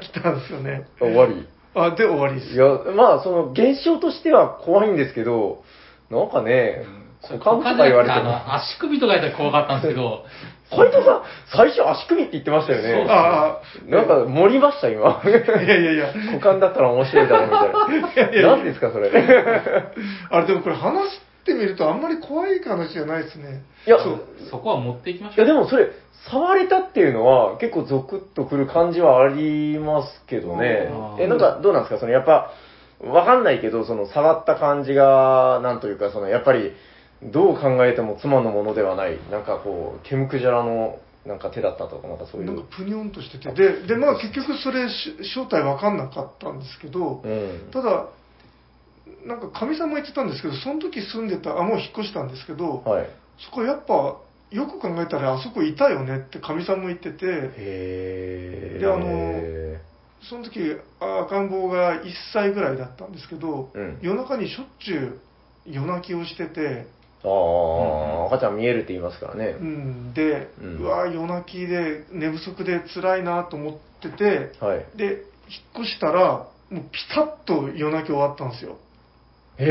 [0.00, 0.86] 起きたんですよね。
[0.98, 1.46] 終わり？
[1.74, 2.52] あ、で、終わりです。
[2.54, 2.66] いや、
[2.96, 5.62] まあ、その、現象としては怖いんですけど、
[6.10, 8.20] なんかね、そう股間とか言われても。
[8.20, 10.24] あの、足首とか言ったら怖かったんですけど、
[10.70, 13.06] 斉藤さん、最初足首って言ってましたよね。
[13.08, 15.20] あなんか盛りました、今。
[15.24, 15.38] あ、いや
[15.78, 18.48] いやいや、股間だったら面白いだろうみたいな。
[18.56, 19.10] 何ですか、それ。
[20.30, 23.62] あれでもこれ話してみるとあんまり怖い話じゃないですね。
[23.86, 23.98] いや、
[24.50, 25.46] そこは持っていきまいやしょう。
[25.46, 25.88] でもそれ、
[26.30, 31.98] 触れたっていうのは結構ゾクッとくる感じはありますけどねえ、なんかどうなんですか？
[31.98, 32.50] そのやっぱ、
[33.04, 36.72] わかんないけど、その触った感じが、なんというか、そのやっぱり、
[37.22, 42.46] どう考えても妻のものではない、なんかこう、ケムクジャラのなんか手だったとか、なんかそういう。
[42.46, 43.52] なんかプニョンとしてて。
[43.52, 47.70] で、で、まあ結局それし正体わかんなかったんですけど、うん。
[47.72, 48.06] ただ、
[49.26, 53.08] なんかかみさんも言ってたんですけど、その時住んでた、あ、もう引っ越したんですけど、はい。
[53.38, 54.16] そこやっぱ、
[54.50, 58.80] よく考えたらあそこいたよねってかみさんも言ってて、へー。
[58.80, 59.78] であの
[60.28, 65.20] その時赤ん坊が1歳ぐらいだったんですけど、うん夜中にしょっちゅう
[65.66, 66.86] 夜泣きをしてて、
[67.22, 69.62] ああ、赤ちゃん見えるって言いますからねう。
[69.62, 74.86] ん、で、ううんわ夜泣きで寝不足で辛いなと思ってて、はい。
[74.96, 78.78] で、引っ越したら、もうピタッと夜泣き終わったんですよ。
[79.58, 79.64] へ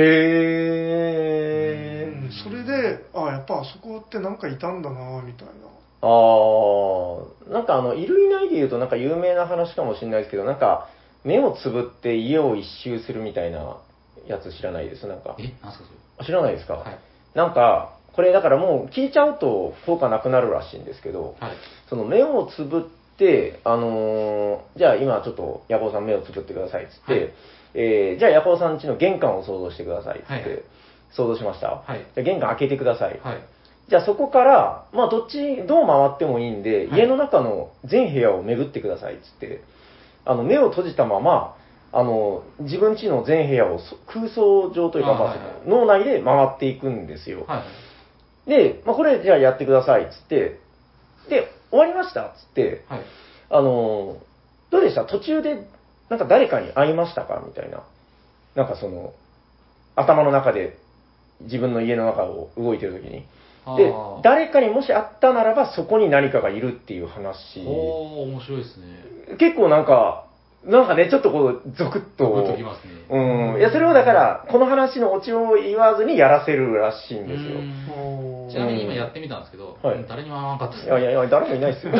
[2.05, 2.25] ー。
[2.25, 5.53] うん、それで、あやっぱあそこってなんかいたんだなみたいな。
[6.01, 10.89] ああ、なんかあの、いるいないで言うとなんか有名な話かもしれないですけど、なんか、
[11.23, 13.77] 目をつぶって家を一周するみたいな
[14.27, 15.07] やつ知らないです？
[15.07, 15.35] なんか。
[15.39, 16.79] え、なんすかそあ知らないですか、れ。
[16.81, 16.99] はい。
[17.35, 21.51] なんか、これだからもう聞いちゃうと効果なくなるらしいんですけど、はい。
[21.89, 22.81] その目をつぶっ
[23.17, 27.33] て、あのーじゃあ今ちょっと、ヤコウさん目をつぶってくださいっつって、はい
[27.75, 30.63] えーじゃあヤコウさん家の玄関を想像してくださいっつって、
[31.11, 31.67] 想像しました？
[31.85, 33.19] はいじゃあ玄関開けてください。
[33.23, 33.37] はい。
[33.89, 39.61] じゃあそこから、まあどっち、どう回ってもいいんで、はい家の中の全部屋を巡ってくださいっつって、
[40.25, 41.55] あの、目を閉じたまま、
[41.91, 47.45] あの、自分家の全部屋をそ空想上というか、脳内で回っていくんですよ。
[47.47, 47.63] は
[48.47, 48.49] い。
[48.49, 50.59] で、まあこれじゃあやってくださいっつって、
[51.29, 53.01] で、終わりましたっつって、はい。
[53.49, 54.17] あの、
[54.69, 55.05] どうでした？
[55.05, 55.67] 途中で、
[56.09, 57.41] なんか誰かに会いましたか？
[57.45, 57.83] みたいな。
[58.55, 59.13] なんかその、
[59.95, 60.77] 頭の中で
[61.41, 63.25] 自分の家の中を動いてるときに。
[63.77, 67.59] で誰かにもし会ったならばそこに何かがいるっていう話。
[67.59, 69.37] おー、面白いですね。
[69.37, 70.25] 結構なんか、
[70.65, 72.33] なんかね、ちょっとこう、ゾクッと。
[72.33, 72.91] グッときますね。
[73.09, 73.59] うん。
[73.59, 77.61] いや、それをだから、この話のオチを言わずにやらせるらしいんですよ。
[78.51, 81.93] ちなみに今やってみたんですけど、はい誰にも会わなかったですいやいやいや、誰もいないですよ。
[81.95, 81.97] い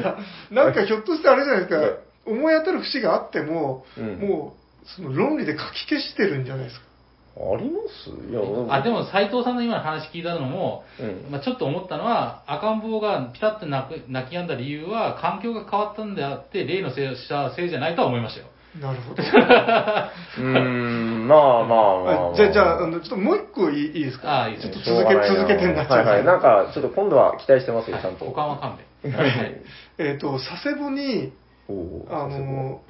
[0.00, 0.16] や、
[0.50, 1.80] なんかひょっとしてあれじゃないですか、
[2.26, 4.54] 思い当たる節があっても、うんも
[4.84, 6.86] う、その論理で書き消してるんじゃないですか。
[7.34, 8.10] あります？
[8.30, 8.40] いや、
[8.74, 11.30] あでも斉藤さんの今の話聞いたのも、うん。
[11.30, 18.46] まあ、ちょっと思ったのは赤ん坊がピタッと泣く泣き止んだ理由は環境が変わったんであって例のせいしたせいじゃないとは思いましたよ。
[18.80, 19.22] なるほど。
[19.22, 24.44] うーん、まあまあまあまあ、あじゃあ、じゃあ、ちょっともう一個いいいいですか？
[24.44, 26.04] あいいですちょっと続け、続けてになっちゃう。
[26.06, 26.24] はいはい。
[26.24, 28.24] なんか、ちょっと今度は期待してますよ、ちゃんと。
[28.26, 29.12] 股間は勘弁。
[29.12, 29.60] はい
[29.98, 31.32] えっ、と、佐世保に、
[31.68, 32.80] おおあの、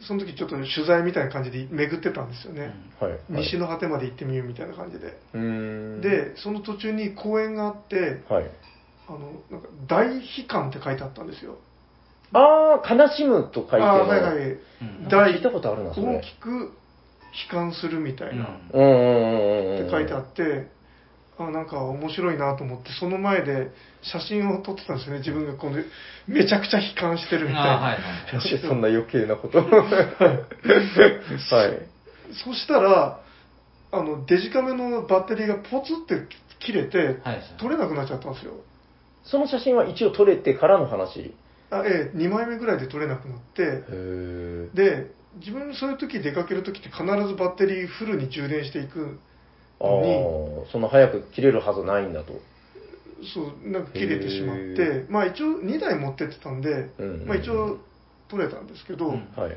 [0.00, 2.74] その時ちょっと取材みたいな感じで巡ってたんですよね。
[3.00, 3.10] はい。
[3.12, 5.16] はい西の果てまで行ってみようみたいな感じで。
[6.00, 8.50] で、その途中に公園があって、はい。
[9.08, 11.58] あの、なんか、大悲観って書いてあったんですよ。
[12.32, 14.08] あー、悲しむと書いてある。
[14.08, 14.36] はいはい。
[14.36, 15.90] うん大聞いたことあるな。
[15.90, 19.82] 大きく悲観するみたいな、うんうんうんうんうん。
[19.82, 20.68] って書いてあって、
[21.38, 23.70] あなんか面白いなと思って、その前で
[24.02, 25.76] 写真を撮ってたんですよね、自分がこの
[26.26, 27.72] めちゃくちゃ悲観してるみたいな。
[27.72, 28.02] あはいはい
[28.66, 29.58] そんな余計なこと。
[29.58, 29.68] はい。
[32.44, 33.20] そしたら、
[33.92, 36.26] あのデジカメのバッテリーがポツって
[36.58, 38.52] 切れて、はい撮れなくなっちゃったんですよ。
[39.24, 41.34] その写真は一応撮れてからの話？
[41.68, 43.82] あええ、2枚目ぐらいで撮れなくなって。
[44.74, 49.18] で、自分そういう時出かける時って必ずバッテリーフルに充電していく
[49.80, 52.32] に、ー、そんな早く切れるはずないんだと。
[53.34, 57.78] そう、なんか切れてしまっへて、まあ一応2台持ってってたんで、うんまあ一応
[58.28, 59.56] 取れたんですけど、うんはい。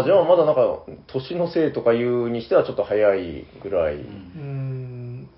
[0.00, 3.96] あ、じゃあまだなんか、年のせいとか言うにしてはちょっと早いぐらい。
[3.96, 5.28] うん。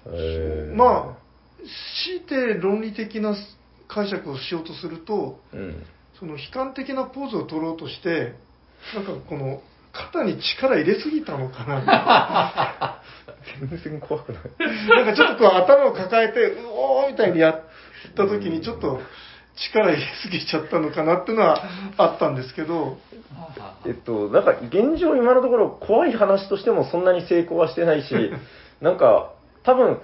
[0.75, 1.19] まあ、
[2.07, 3.37] 強いて論理的な
[3.89, 5.85] 解釈をしようとすると、うん。
[6.19, 8.35] その悲観的なポーズを取ろうとして、
[8.95, 9.63] なんかこの、
[9.93, 13.01] 肩に力入れすぎたのかな。
[13.61, 14.43] 全然怖くない。
[14.89, 17.61] なんかちょっとこう頭を抱えて、うおーみたいにやっ
[18.15, 19.01] た時にちょっと
[19.57, 21.63] 力入れすぎちゃったのかなっていうのは
[21.97, 22.99] あったんですけど、
[23.87, 28.15] えっと、なんか現状今のところ怖い話としてもそんなに成功はしてないし、
[28.81, 29.33] なんか
[29.65, 30.01] 多分、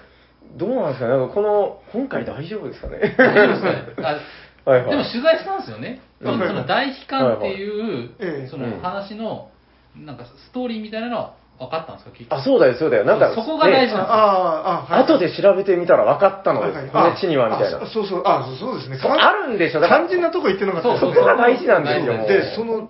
[0.56, 3.14] どうなんですかね、なんかこの、今回大丈夫ですかね。
[3.16, 4.18] 大丈夫ですかね
[4.64, 4.90] あ はいはい。
[4.90, 6.00] でも取材したんですよね。
[6.24, 9.50] その大悲観っていうええその話の
[9.96, 12.34] なんかストーリーみたいなのは分かったんですか結局？
[12.34, 13.04] あ、そうだよ、そうだよ。
[13.04, 15.04] なんか、そこが大事ねなんですよああ、あ、はい。
[15.04, 16.74] 後で調べてみたら分かったのです。
[16.74, 17.86] はいはいこの地には、みたいなあ。
[17.86, 18.98] そうそう、あ、そうですね。
[19.00, 22.26] あるんでしょだから肝心なとこ行ってなかったそうそうそこが大事なんですよ。
[22.26, 22.88] で、その。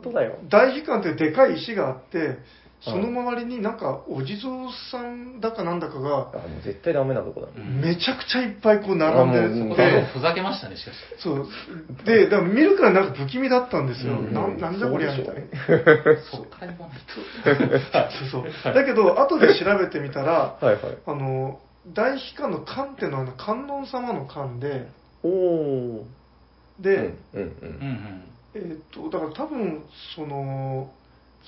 [0.49, 2.39] 大悲観ってでかい石があって、
[2.83, 7.49] その周りになんかお地蔵さんだかなんだかが、あもう絶対ダメなとこだ。
[7.57, 10.97] うんめちゃくちゃいっぱいこう並んでるで、ふざけましたねしかし。
[11.19, 11.49] そう。
[12.05, 14.19] で、だから見るからなんか不気味だったんですよ。
[14.19, 14.35] うん。
[14.35, 15.41] なんなんじゃこりゃみたいな。
[16.31, 18.45] そっから言わないとそう。
[18.63, 18.75] そう。
[18.75, 20.79] だけど、後で調べてみたら、はいはい。
[21.07, 24.89] あの、大悲観の観っていうのはあの観音様の観で、
[25.23, 26.03] おー。
[26.81, 27.59] で、うんうんう。
[27.63, 28.25] うんん。
[28.55, 29.83] えーっと、だから多分、
[30.15, 30.91] その、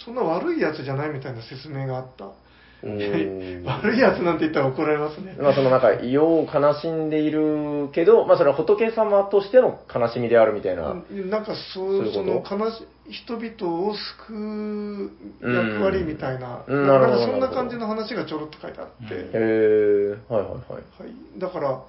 [0.04, 2.30] そんな悪いやつじゃないみたいな説明があった。
[2.86, 5.34] 悪いやつなんて言ったら怒られますね。
[5.40, 10.94] まあそのなんか、世を悲しんでいるけど、まあそれは仏様としての悲しみであるみたいな。
[11.10, 21.02] なんかそうその悲し人々を救う役割みたいな、うんなそんな感じの話がちょろっと書いてあって、うんへえ、はいはいはい。
[21.02, 21.80] はい、だから、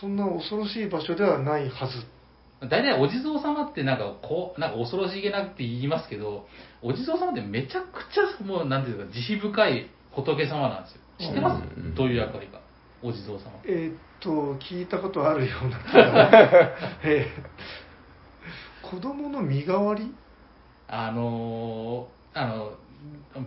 [0.00, 2.04] そんな恐ろしい場所ではないはず。
[2.68, 6.46] 大体お地蔵様ってなんかこうなんか恐ろしげなって言いますけど
[6.82, 11.00] お地蔵様ってめちゃくちゃもうなんていうか慈悲深い仏様なんですよ。
[11.18, 12.60] 知ってます、うんどういう役割か。
[13.02, 13.50] お地蔵様。
[13.66, 16.30] えーっと、聞いたことあるような気が、
[17.04, 20.12] えー子供の身代わり？
[20.88, 22.72] あのーあの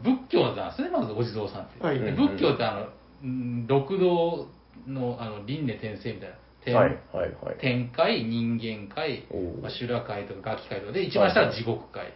[0.03, 1.99] 仏教なんですねまずお地蔵さんって、はい。
[1.99, 2.87] で仏教ってあの
[3.23, 4.47] うん六道
[4.87, 6.35] のあの輪廻転生みたいな
[6.67, 7.57] 天,、はいはいはい。
[7.59, 9.25] 天界人間界
[9.61, 12.13] まあ、修羅界とかガキ界とかで一番下が地獄界、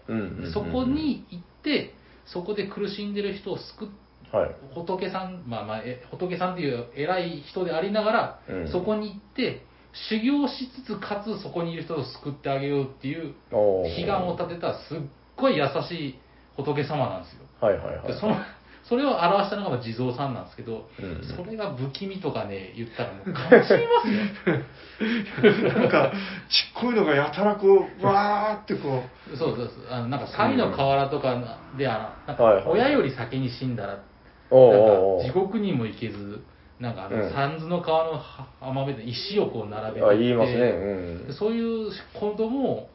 [0.53, 1.93] そこに行って
[2.25, 3.89] そこで苦しんでる人を救っ
[4.31, 4.55] はい。
[4.73, 8.71] 仏さん、まあまあ、え仏さんっていう偉い人でありながら、うん。
[8.71, 9.61] そこに行って
[10.09, 13.35] 修行しつつかつそこにいる人を救ってあげようっていう。
[13.51, 14.97] 悲願を立てたすっ
[15.35, 16.19] ごい優しい
[16.55, 17.41] 仏様なんですよ。
[17.59, 18.07] はいはいはい。
[18.07, 18.35] でその
[18.83, 21.21] それを表したのがまあ地蔵さんなんですけど、うん。
[21.35, 25.73] それが不気味とかね言ったらもう 悲しみますよ。
[25.73, 26.11] なんか、
[26.49, 29.03] ちっこいのがやたらこう、わーってこ
[29.35, 36.43] そうそうそうあのなんかサイの河原とかであのなんか親より先に死んだらなんか地獄にも行けず、
[36.79, 37.31] なんかあの、うん。
[37.31, 38.19] 三途の川の
[38.59, 40.59] 浜辺で石をこう並べて言いますね。
[40.59, 41.27] うん。
[41.27, 41.33] で。
[41.33, 42.89] そういう子供を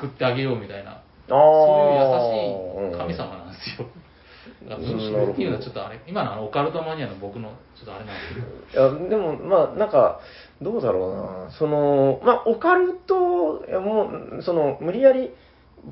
[0.00, 1.36] 救ってあげようみたいな、あそう
[1.94, 3.86] いう優しい神さ様なんですよ。
[4.68, 8.34] だそれっていうのはちょっとあれ、今のあのオカルトマニアの僕のちょっとあれなんです
[8.72, 10.20] けど、いや、でも、まあ、なんか、
[10.60, 11.50] どうだろうな。
[11.58, 15.30] その、まあ、オカルト、いやもう、その、無理やり、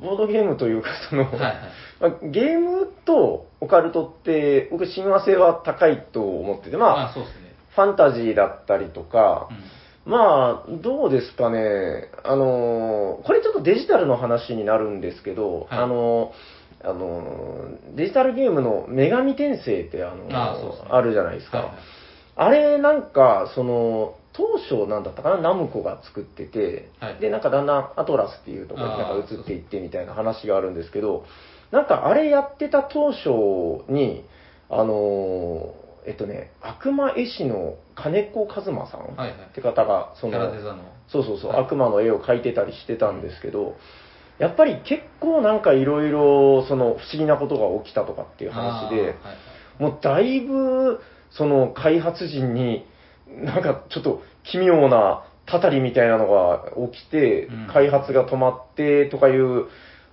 [0.01, 1.55] ボードゲームというか、その、はいはい。
[2.01, 7.55] まあゲームとオカルトって、僕、親和性は高いと思ってて、まあ、あそうですね。
[7.75, 9.57] ファンタジーだったりとかう、ん
[10.11, 12.11] まあ、どうですかね。
[12.25, 16.33] あの、これちょっとデジタルの話になるんですけど、はいあの、
[16.83, 21.59] あの、デジタルゲームの女神転生って、あの、あねあるじゃないですか。
[21.59, 21.77] はいはい
[22.37, 31.27] あれなんか、その、当初なんだったかな、ナムコが作ってて、はいで、なんかだんだんアトラスっていうところになんか移っていってみたいな話があるんですけど、
[31.71, 33.29] なんかあれやってた当初
[33.93, 34.25] に、
[34.71, 40.29] あのーえっとね、悪魔絵師の金子一馬さんって方が、そ
[40.73, 40.85] の。
[41.09, 43.77] そうそうそう、はい悪魔の絵を描いてたりしてたんですけど、
[44.41, 49.17] やっぱり結構なんかいろいろ、その不思議なことが起きたとかっていう話で、はいはい。
[49.79, 51.01] もうだいぶ、
[51.31, 52.87] その開発陣に、
[53.29, 59.67] なんかちょっと奇妙なたたりみたいなのが起きてうん、開発が止まってとかいう、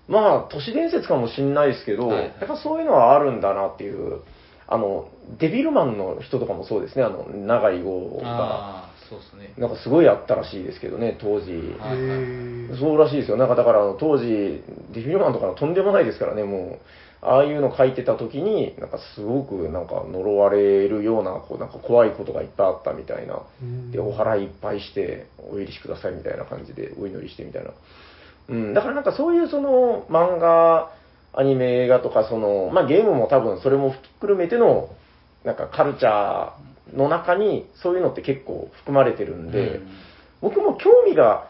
[0.10, 2.24] まあ、都市伝説かもしんないですけど、はい。
[2.26, 4.22] やっぱそういうのはあるんだなっていう、
[4.68, 5.10] あの、
[5.40, 8.87] デビルマンの人とかもそうですね、あの、長井豪が。
[9.10, 9.54] そうですね。
[9.58, 11.52] なんかすごいあったらしいですけどね、当時。
[11.52, 13.38] はいはいへーそうらしいですよ。
[13.38, 14.62] なんかだからあの当時、
[14.94, 16.86] デビルマンとかのとんでもないですからね、もう。
[17.22, 23.42] ああいうの書いてた時に、なんかすごくなんか呪われるような、こうなんか怖いことがいっぱいあったみたいな。
[23.62, 27.72] うんで、お祓いいっぱいして、お許しくださいみたいな感じで、お祈りしてみたいな。
[28.50, 30.92] うん、だからなんかそういうその漫画、
[31.34, 34.90] アニメ映画とか、その、まあゲームも多分それもひっくるめての、
[35.44, 36.52] なんかカルチャー
[36.94, 39.88] の中にそういうのって結構含まれてるんで、うん
[40.40, 41.48] 僕も興味が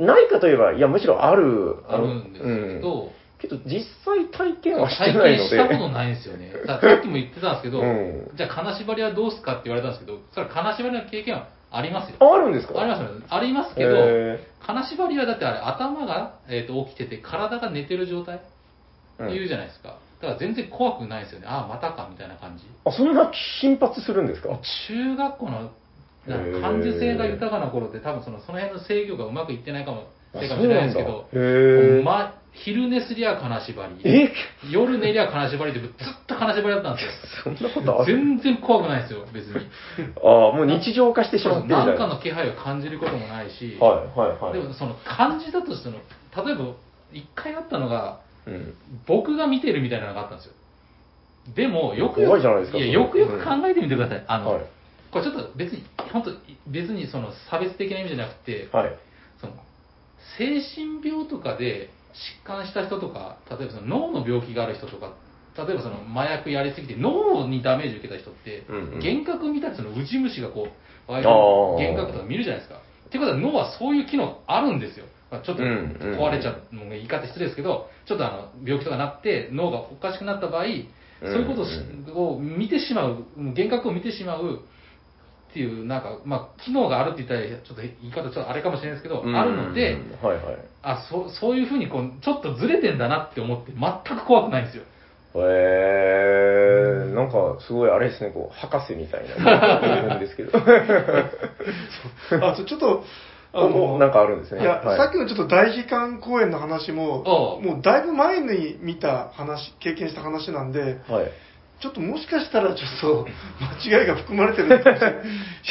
[0.00, 1.76] ないかといえば、いや、むしろある。
[1.88, 5.50] あるんですけうんど、けど、実際体験はして体ないので。
[5.56, 6.52] 験したことないんですよね。
[6.66, 12.16] さっきも言ってたんですけど、うんじゃあ金縛りはどうすかって言われたんですけど、それは金縛りの経験はありますよ。
[12.18, 12.80] ああるんですか？
[12.80, 13.26] ありますよね。
[13.28, 19.94] ありますけど、へ金縛りはだってあれ頭が、えー、と起きてて体が寝てる状態ーうん言うじゃないですか。
[20.20, 21.46] だから全然怖くないですよね。
[21.48, 22.64] ああ、またかみたいな感じ。
[22.84, 24.58] あ、そんな頻発するんですか？
[24.88, 25.70] 中学校の
[26.26, 31.28] なんか感受性が豊かな頃って多分そのその辺の制御がうまくいってないかもあせいかもしれないですけど、
[32.04, 34.32] ま、昼寝すりゃ金縛り、え
[34.70, 35.90] 夜寝りゃ金縛りってずっ
[36.26, 37.54] と金縛りだったんですよ。
[37.56, 38.16] そんなことある？
[38.16, 39.64] 全然怖くないですよ、別に。
[40.22, 41.86] ああ、もう日常化してしまってな。
[41.86, 44.52] 何かの気配を感じることもないし、はい、はい、はい。
[44.54, 45.98] でもその感じたとしても、
[46.44, 46.64] 例えば
[47.12, 48.74] 一回あったのが、うん。
[49.06, 50.52] 僕が見てるみたいなのがあったんですよ。
[51.54, 54.24] でも、よくよいじゃないですかやそれよくよく考えてみてください。
[54.26, 54.64] あの、はい
[55.10, 56.32] これちょっと別に、本当
[56.70, 58.98] 別にその差別的な意味じゃなくて、はい。
[59.40, 59.54] その
[60.38, 61.90] 精神病とかで
[62.44, 65.14] 疾患した人とか、例えばその脳の病気がある人とか、
[65.56, 70.68] 例えばその麻薬やりすぎて脳にダメージ受けた人って、うんうん幻覚見たりそのウジ虫がこ
[71.08, 72.80] う、あー幻覚とか見るじゃないですか。
[73.08, 75.06] ってことは脳はそういう機能あるんですよ。
[75.30, 75.72] まあ、ちょっとうんう
[76.16, 80.64] ん壊れちゃうのが言い方失礼ですけど、ちょっとあの病気とかなって脳がおかしくなった場合、
[81.20, 84.60] そういうことを見てしまう、幻覚を見てしまう
[85.50, 90.56] っていう、なんか、まあ、機能があるって言ったら、ちょっと言い方ちょっとあれかもしれないですけど、あるので、うんはい、はい。
[90.82, 94.84] あそそういうふうにこうちょっとずれてんだなって思って全く怖くないんですよ。
[95.34, 100.52] えー、なんかすごいあれですね、こう、博士みたいな ですけど。
[102.46, 103.04] あとちょっと、
[103.52, 104.60] あおなんかあるんですね。
[104.60, 107.24] いや、はいさっきのちょっと大悲観公演の話も、
[107.62, 111.30] もうだいぶ前に見た話、経験した話なんで、はい。
[111.80, 113.26] ちょっともしかしたらちょっと
[113.88, 115.02] 間違いが含まれてるのかもし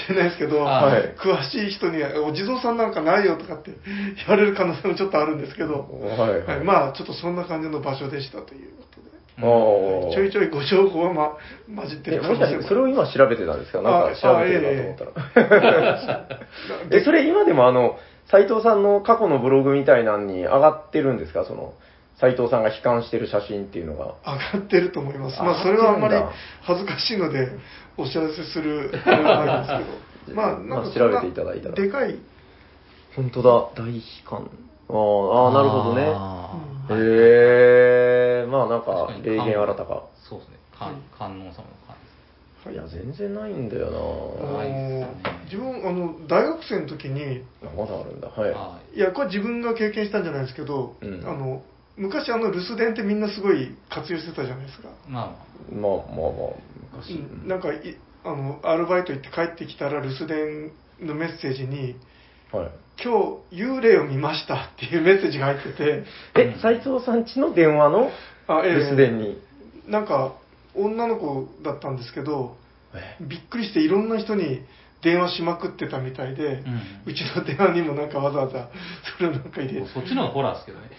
[0.09, 5.85] れないですけど、あはい詳しい人には、お地蔵さんなんかないよとかって言われる可能性もちょっとあるんですけど、
[6.17, 6.41] はい、はい。
[6.45, 9.16] はいまあちょっとそんな感じの場所でしたということで。
[9.39, 11.37] ちょいちょいご情報は、ま、
[11.83, 13.81] 混じってえ、るもしかしてそれを今調べてたんですか？
[13.81, 15.39] なんかあ調べてるなと思った
[16.15, 16.39] ら。
[16.91, 17.97] え、それ今でもあの、
[18.31, 21.43] 斎藤さんの過去のブログみたいなのに上がってるんですか？
[21.45, 21.73] その、
[22.19, 24.15] 斎藤さんが悲観してる写真っていうのが。
[24.25, 25.39] 上がってると思います。
[25.41, 26.15] まあ、それはあんまり
[26.63, 27.49] 恥ずかしいので、
[27.95, 29.77] お知らせするあれはないんです
[30.25, 30.33] けど。
[30.35, 32.15] まあ、なんまあか調べていただいたらでかい、
[33.15, 34.49] 本当だ、大悲観。
[34.89, 36.03] あーあー、なるほどね。
[36.95, 40.03] へえー、まあなんか霊言新たか。
[40.29, 41.53] そうですね観観音様の
[41.87, 41.97] 観
[42.71, 48.29] いや、全然ないんだよあのないっすね自分、あの、大学生の時に、なまだあるんだ。
[48.29, 48.51] はい。
[48.51, 51.63] はいや、これ自分が経験したんじゃないですけど、うんあの、
[51.95, 54.89] 昔あの留守電ってみんなすごい活用してたじゃないですか。
[55.07, 55.31] ままあ
[55.71, 55.97] まあまあ、
[56.93, 57.13] 昔。
[57.13, 61.95] うんなんかいあの、アルバイト行って帰ってきたら留守電のメッセージに、
[62.51, 62.69] はい。
[63.03, 66.03] 今日幽霊を見ましたっていうメッセージが入ってて、
[66.35, 68.09] え、斎藤さんちの電話の？
[68.47, 69.41] あええ留守電に。
[69.87, 70.33] なんか
[70.73, 72.55] 女の子だったんですけど、
[72.93, 73.17] え？
[73.21, 74.61] びっくりしていろんな人に
[75.03, 76.63] 電話しまくってたみたいで、
[77.05, 77.13] うん。
[77.13, 78.69] ちの電話にもなんかわざわざ
[79.17, 80.89] それをなんか入れあもうそっちの方がホラーですけどね。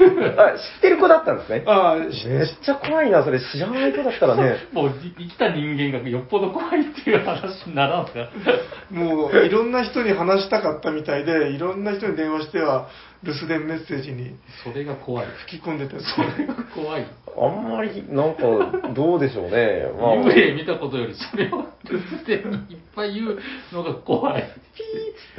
[0.38, 1.62] あ、知ってる子だったんですね？
[1.66, 3.40] ああ、めっちゃ怖いな、それ。
[3.40, 4.56] 知らない子だったらね。
[4.72, 8.28] もう生きた人間がよっぽど怖いっていう話にならんすか。
[8.90, 12.88] もういろんな人に話したかったみたいで、いろんな人に電話しては
[13.22, 14.34] 留守電メッセージに
[14.64, 15.26] それが怖い。
[15.46, 17.06] 吹き込んでたやつそれが怖い
[17.42, 18.42] あんまり、なんか、
[18.92, 19.90] どうでしょうね。
[19.98, 20.14] まあ。
[20.16, 23.38] 幽霊見たことよりそれを留守電にいっぱい言う
[23.72, 24.44] のが怖い。
[24.74, 24.82] ピ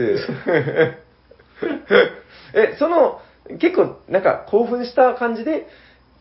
[0.07, 0.97] ーっつって。
[2.73, 3.21] え、その、
[3.59, 5.67] 結構、なんか、興奮した感じで、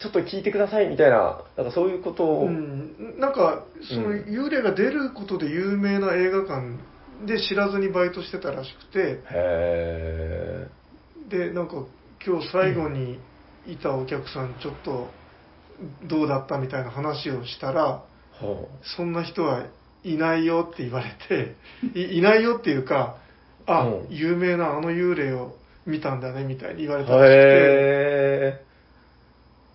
[0.01, 4.21] ちょっと聞いてくださいみたいな、なんかそういうことを、うん、なんかそのうん。
[4.23, 6.79] 幽霊が出ることで有名な映画館
[7.27, 9.21] で知らずにバイトしてたらしくて。
[9.31, 10.67] へ
[11.29, 11.85] でなんか
[12.27, 13.19] 今日最後に
[13.67, 15.09] いたお客さんちょっと
[16.09, 18.05] どうだったみたいな話をしたら、は
[18.97, 19.67] そんな人は
[20.05, 21.57] いないよって言われて、
[21.99, 23.17] いいないよっていうか、
[23.67, 25.55] あ、うん有名なあの幽霊を
[25.87, 27.07] 見たんだねみたいに言われあ。
[27.07, 27.31] たらしく
[28.57, 28.71] て。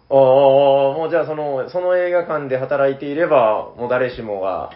[0.08, 4.70] ああ、もうじゃあその、その映画館で働いていれば、もう誰しもが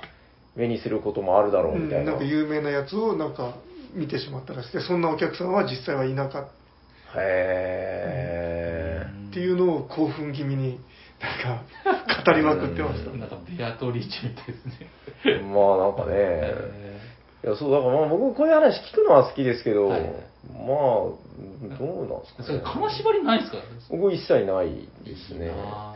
[0.56, 2.12] 目にすることもあるだろううん、みたいな。
[2.12, 3.54] なんか有名なやつをなんか
[3.94, 6.48] 見てしまったらしくて、そんなお客さんは実際はいなかっ
[7.14, 9.30] たへー。
[9.30, 10.80] っていうのを興奮気味に
[11.22, 13.12] なんか語りまくってました。
[13.12, 15.42] なんかベアトリーチェみたいですね。
[15.54, 17.00] まあなんかね、え
[17.46, 21.16] いや、そう、だからまあ僕こういう話聞くのは好きですけど、はいまあ、ど
[21.80, 22.64] うなんですかーそれね。
[22.66, 23.58] 金縛りないですか？
[23.92, 24.72] 僕一切ない
[25.06, 25.48] ですね。
[25.48, 25.94] いいな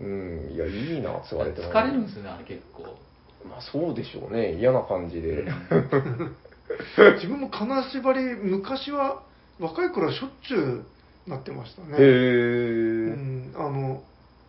[0.00, 1.68] うん、いや、いいなって言われても。
[1.70, 2.82] 疲れるんですよね、あれ結構。
[3.48, 4.54] まあそうでしょうね。
[4.54, 5.44] 嫌な感じで。
[7.16, 9.22] 自分も金縛り、昔は
[9.60, 10.84] 若い頃はしょっちゅう
[11.26, 11.88] なってましたね。
[11.92, 12.04] へえ、う
[13.16, 14.02] ん、あのも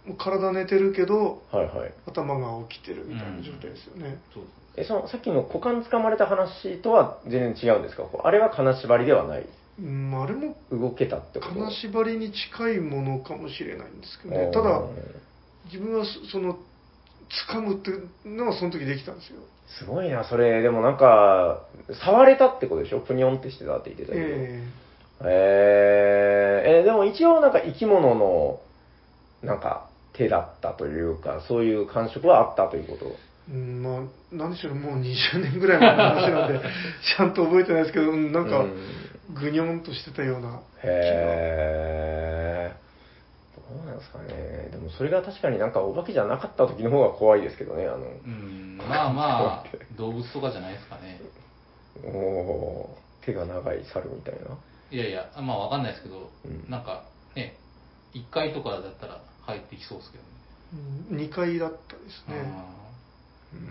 [0.10, 1.94] う体寝てるけどはいはい。
[2.08, 4.18] 頭が起きてるみたいな状態ですよね。
[4.34, 4.44] そう
[4.78, 8.04] え、その、さっきの股間掴まれた話とは全然違うんですか？
[8.04, 9.46] こうあれは金縛りではない。
[9.80, 11.54] うん、あれも動けたってこと？
[11.56, 14.46] 金縛りに近いものかもしれないんですけどね。
[14.46, 14.82] あーただ、
[15.66, 16.58] 自分はそその、
[17.54, 19.42] 掴むっていうのはその時できたんですよ。
[19.80, 20.62] すごいな、それ。
[20.62, 21.66] でもなんか、
[22.06, 23.00] 触れたってことでしょ？
[23.00, 24.26] ぷにょんってしてたって言ってたけど。
[24.26, 25.28] ええー、
[26.82, 28.60] えでも一応なんか生き物の、
[29.44, 33.06] なんか手だったというか、そういう感触はあったということ？
[33.50, 34.02] えうん、まあ、
[34.32, 36.60] 何でしょう、もう20年ぐらい前の話なんで、
[37.18, 38.76] ちゃんと覚えてないですけど、うんなんかうん、
[39.34, 40.94] ぐにょんとしてたような気が。
[40.94, 42.74] へえ。
[43.56, 44.70] どうなんですかね。
[44.72, 49.66] でもそれが確かになんかお化けじゃなかった時の方が怖いですけどね、あの、うん、まあまあ、
[49.98, 51.20] 動物とかじゃないですかね。
[52.06, 54.58] おー手が長い猿みたいな。
[54.92, 57.04] いやいや、まあわかんないですけど、うんなんか
[57.36, 57.58] ね、
[58.14, 60.30] 1階とかだったら入ってきそうですけどね。
[61.12, 62.36] うん2階だったですね。
[63.54, 63.62] うん、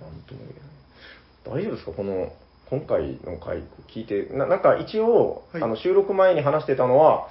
[0.00, 1.60] なんとも言えない。
[1.60, 1.92] 大丈夫ですか？
[1.92, 2.32] この、
[2.70, 3.62] 今回の回
[3.94, 7.28] 聞いて、ななんか一応、はいあの収録前に話してたのは、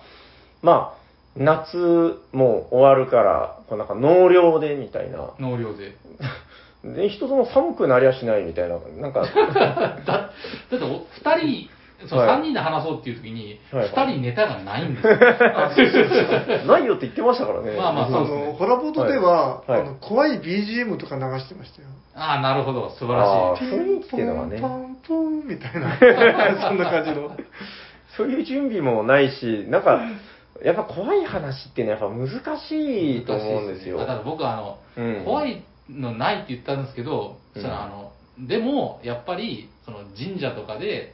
[0.62, 1.04] まあ、
[1.36, 5.32] 夏もう終わるから、こうなんか納涼でみたいな。
[5.40, 5.96] 納涼で。
[6.84, 11.06] で、人とも寒くなりゃしないみたいな、なんか、 だだってお
[11.38, 11.70] 二人、
[12.08, 15.16] そうはい3人で話そうっていう時に、はい2人ネタがないんですよ。
[16.68, 17.76] ないよって言ってましたからね。
[17.78, 21.88] あまあまあそうですねの、ホラボートでは、はいはいあの怖い BGM とか流してましたよ。
[22.16, 23.68] ああ、なるほど、素晴あらしい。
[23.68, 25.98] ー雰囲気っていうのがねパンパンみたいな、
[26.70, 27.32] そんな感じの。
[28.16, 30.02] そういう準備もないし、なんか、
[30.64, 32.30] やっぱ怖い話ってね、やっぱ難
[32.60, 33.98] しいと思うんですよ。
[33.98, 41.14] だから僕はあの、うん怖いのないって言ったんですけど、うんそのあのでも、やっぱり、その神社とかで、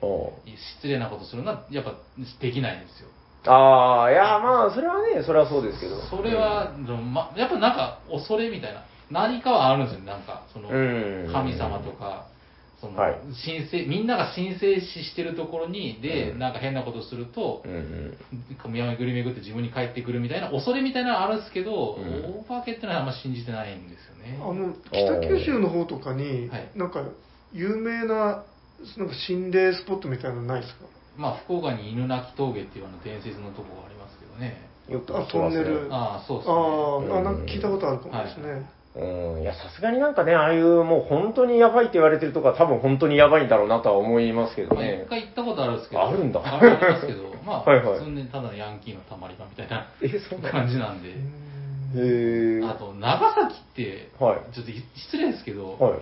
[0.81, 1.93] 失礼なことするのは、やっぱ
[2.39, 3.09] できないんですよ。
[3.45, 6.01] ああ、いや、まあ、それはね、それはそうですけど。
[6.01, 12.27] それは、でもま、やっぱなんか恐れみたいな、何かはあるんですよ、なんか、そのうん神様とか、
[12.81, 13.15] そのはい
[13.45, 17.75] 神聖みんなが神聖視してるところに、で、うんなんか変なことするとう、んう
[18.67, 18.71] ん。
[18.71, 24.39] 巡り巡って自分に返ってくるみたいな恐れみたいなのあるんですけど、うんお化けってのはあんま信じてないんですよね。
[24.41, 27.03] あの、北九州の方とかにはい、なんか、
[27.53, 28.43] 有名な、
[28.97, 30.85] なんか心霊スポットみたいなのないですか？
[31.17, 34.69] まあ、福岡に犬鳴峠っていうあの伝説のとこがありますけどね。
[34.87, 36.55] よくあトンネルああ、そうですね。
[36.55, 38.69] ああ、なんか聞いたことあるかもですね。
[38.95, 45.09] うん、いや、さすがになんかね、ああいうもう本当にやばいって言われてるとか、多分本当にやばいんだろうなとは思いますけどまあ、ね一。
[45.09, 46.07] 回行ったことあるんですけど。
[46.07, 51.09] あるんだあありますけど、 まあ、はいはい普通にただのヤンキーのたまり場みたいなえ、そうなん感じなんで。
[51.09, 51.13] へ
[51.95, 52.65] え。
[52.65, 55.99] あと、長崎って、はいちょっと失礼ですけど、はい。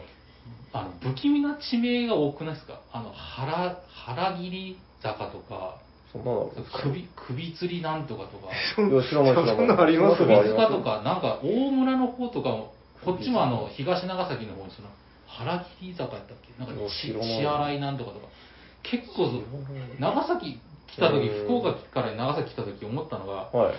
[0.73, 2.79] あの不気味な地名が多くないですか？
[2.91, 5.77] あの、腹、腹切り坂とか、
[6.11, 6.65] そんなのある？
[6.83, 8.47] 首、首吊りなんとかとか、
[8.81, 10.17] ない知らないそんなのあります？
[10.17, 12.73] そんなのあり水塚とか、なんか大村の方とかも、
[13.05, 14.89] こっちもあの、東長崎の方にその、
[15.27, 16.53] 腹切り坂やったっけ？
[16.59, 17.13] なんか血
[17.45, 18.27] 洗いなんとかとか。
[18.83, 19.43] 結構そう、
[19.99, 23.75] 長崎来た時、うん福岡から長崎来た時思ったのが、はい。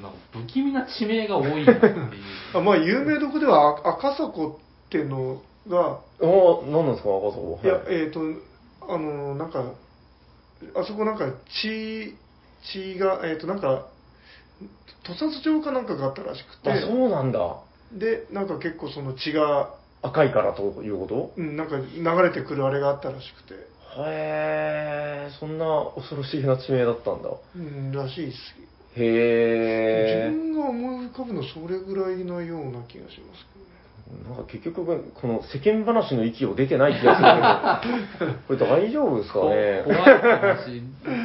[0.00, 2.10] なんか不気味な地名が多いなっていう。
[2.54, 4.52] あまあ、有名どこではあ赤坂っ
[4.88, 7.66] ていうのが、お何なんですか、赤坂？
[7.66, 8.20] いや、はいえっ、と、
[8.88, 9.72] あの、なんか、
[10.74, 11.26] あそこなんか
[11.62, 12.14] 血、
[12.72, 13.88] 血が、えっ、と、なんか、
[15.04, 17.56] 屠殺場かなんかがあったらしくて、あ、そうなんだ。
[17.92, 21.32] で、なんか結構その血が、赤いからということ？
[21.36, 27.28] うん、なんか流れてくるあれがあったらしくて、へえ、そんな恐ろしげな地名だったんだ。
[27.54, 28.38] うん、らしいです。
[28.96, 30.30] へえ。
[30.30, 33.59] 自分が思い浮かぶのそれぐらいなような気がしますけどね。
[34.28, 34.84] なんか結局、
[35.14, 40.82] この世間話の域を出てない気がするけど、 これ大丈夫ですかこね怖い話、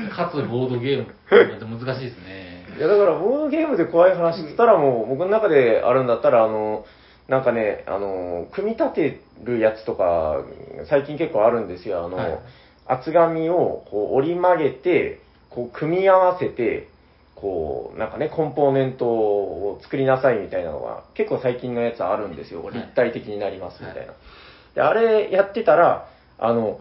[0.10, 2.66] かつボードゲームなんて難しいですね。
[2.78, 6.86] いやだからボードゲームで怖い話って言ったらもう僕の中であるんだったらあの、
[7.28, 10.42] なんかね、あの、組み立てるやつとか、
[10.86, 12.06] 最近結構あるんですよ。
[12.06, 12.40] あの、はい
[12.88, 15.20] 厚紙をこう折り曲げて、
[15.50, 16.88] こう組み合わせて、
[17.36, 22.64] こう、なんかね、コンポーネントを作りなさいみたいなのが、結構最近のやつあるんですよ。
[22.64, 24.14] はい立体的になりますみたいな。
[24.74, 26.08] で、あれやってたら、
[26.40, 26.80] あの、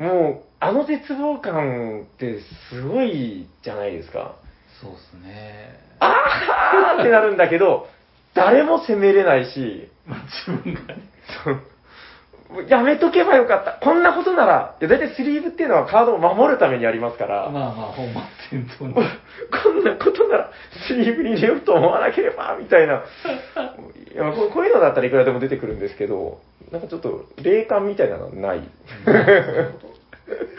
[0.01, 2.41] もう、あの絶望感って
[2.71, 4.35] すごいじゃないですか。
[4.81, 5.79] そうですね。
[6.01, 7.87] あーってなるんだけど、
[8.35, 11.03] 誰も責めれないし、まあ、自分がね。
[11.45, 11.63] そう
[12.69, 13.73] やめとけばよかった。
[13.75, 18.07] こんなことなら、いや、だいたいスリーブっていうのはカードを守るためにありますから、まあまあ、本
[18.51, 18.95] 末転倒に。
[18.95, 19.01] こ
[19.71, 20.51] んなことなら
[20.87, 23.05] スリーブに入れようと思わなければ、みたいな。
[24.13, 26.39] いやこうこういうのだったらいくらでも出てくるんですけど、
[26.73, 28.63] なんかちょっと霊感みたいなのはない。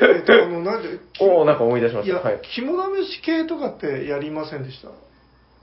[0.02, 0.90] えっと、あの、なんで、
[1.20, 2.28] おおなんか思い出しまいやした。
[2.30, 4.90] はい。、肝試し系とかってやりませんでした？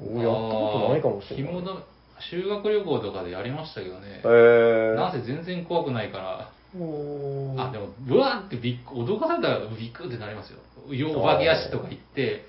[0.01, 1.53] おやったことないかもしれない。
[1.55, 1.75] 紐だ
[2.21, 4.23] 修学旅行とかでやりましたけどね。
[4.25, 6.51] えなんせ全然怖くないから。
[6.77, 10.59] おーあ、でも、ブワーってびっく脅かされたらビックってなりますよ。
[10.95, 12.45] よお化け屋敷とか行って、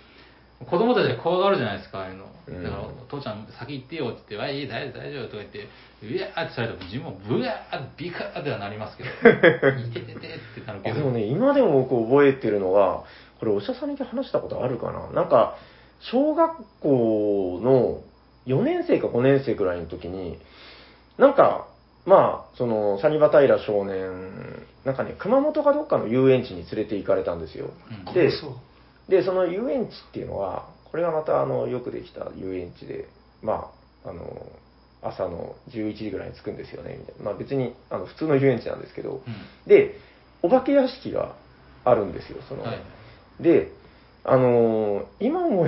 [0.65, 2.25] 子供たちが怖がるじゃないですか、ああいうの。
[2.25, 9.09] うんだから、父ちゃん先行ってよって言って、わいい、大丈夫、大丈夫とか言って、うわーってされたら自分もブワーってビカーってはなりますけど、
[9.79, 10.95] いてててってなるけど。
[10.95, 13.03] あでもね、今でも僕覚えてるのが、
[13.39, 15.55] これお医者さんに話したことあるかななんか、
[16.11, 18.01] 小学校の
[18.49, 20.39] 4年生か5年生くらいの時に、
[21.17, 21.67] なんか、
[22.05, 27.69] まあ、その、サニバタイラ少年、なんかね、熊本かどっかの遊園地に連れて行かれたんですよ。
[28.07, 28.31] うんで。
[29.07, 33.07] で、その遊園地っていうのは、これがまたあの、よくできた遊園地で、
[33.43, 33.71] ま
[34.03, 34.47] あ、あの、
[35.01, 37.25] 朝の11時ぐらいに着くんですよね、みたいな。
[37.25, 39.33] まあ別に、あの、普通の遊園地なんですけど、うん
[39.67, 39.95] で、
[40.41, 41.35] お化け屋敷が
[41.83, 42.63] あるんですよ、その。
[42.63, 42.81] はい。
[43.39, 43.71] で、
[44.23, 45.18] あのー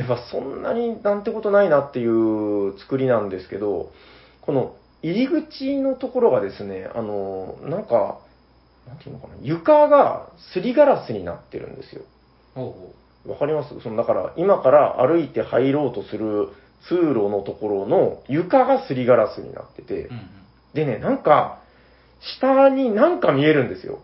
[0.01, 3.91] 今思えばそんなになんてことないなっていう作りなんですけど、
[4.41, 8.19] この入り口のところがですね、あのーなんか、
[8.87, 12.01] なんていうのかな、床がすりガラスになってるんですよ。
[13.27, 13.79] わかります？
[13.81, 16.49] そのだから、今から歩いて入ろうとする
[16.87, 20.09] 通路のところの床がすりガラスになってて、う。
[20.09, 20.27] うんうん。
[20.73, 21.59] でね、なんか、
[22.39, 23.99] 下になんか見えるんですよ。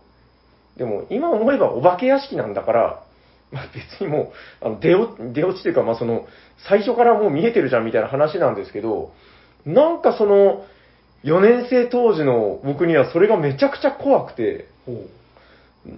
[0.78, 3.04] でも、今思えばお化け屋敷なんだから、
[3.52, 6.26] まあ、別にもう、あの出落出落ちというか、まあその、
[6.68, 9.12] 最初からもう見えてるじゃんみたいな話なんですけど、
[9.66, 10.66] なんかその、
[11.24, 14.68] 4年生当時の僕にはそれがめちゃくちゃ怖くて、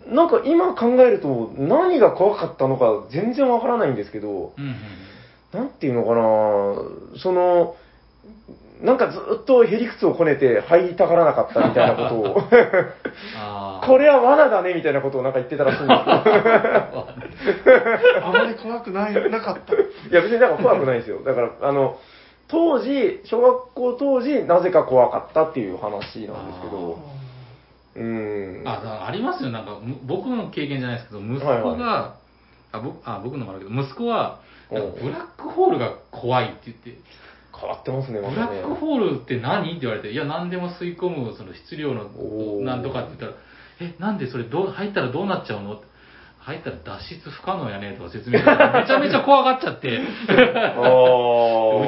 [0.08, 4.76] なんか今考えると何が怖かったのか全然わからないんですけど、うんうん
[5.56, 5.60] うん。
[5.60, 7.76] なんていうのかなその、
[8.82, 12.42] なんかずっとへりくつをこねて入りたがらなかったみたいなことを。
[13.86, 15.92] これは罠だねみたいなことをなんか言ってたらしいんです
[18.24, 19.74] あまり怖くない、なかった。
[19.74, 19.80] よ。
[20.12, 21.24] いや別になんか怖くないですよ。
[21.24, 21.98] だから、あの、
[22.48, 27.00] 当時、小学校当時、なぜか怖かったっていう話なんですけど、
[27.96, 28.68] うーん。
[28.68, 32.20] あだありますよ、なんか、む僕の経験じゃないですけど、息子が、はいはい
[32.72, 36.92] あ僕あ僕のもあるけど、息子は、ブラックホールが怖いって言って、
[37.60, 38.36] 変わってますね、まブ。
[38.36, 39.72] ラックホールって何？
[39.72, 42.64] って言われて、いや、何でも吸い込むその質量のおー。
[42.64, 43.42] なんとかって言ったら、
[43.82, 45.82] え、なんでそれどう入ったらどうなっちゃうの？
[46.40, 50.06] 入ったら脱出不可能やねとか説明されて、めちゃめちゃ怖がっちゃって、宇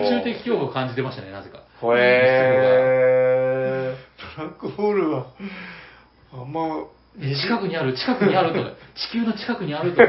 [0.09, 1.63] 宙的恐怖を感じてましたね、なぜか。
[1.97, 3.95] へ
[4.35, 5.27] ブラックホールは、
[6.33, 6.85] あんま、
[7.19, 10.07] 近くにある、近くにあるとか、 地球の近くにあるとか、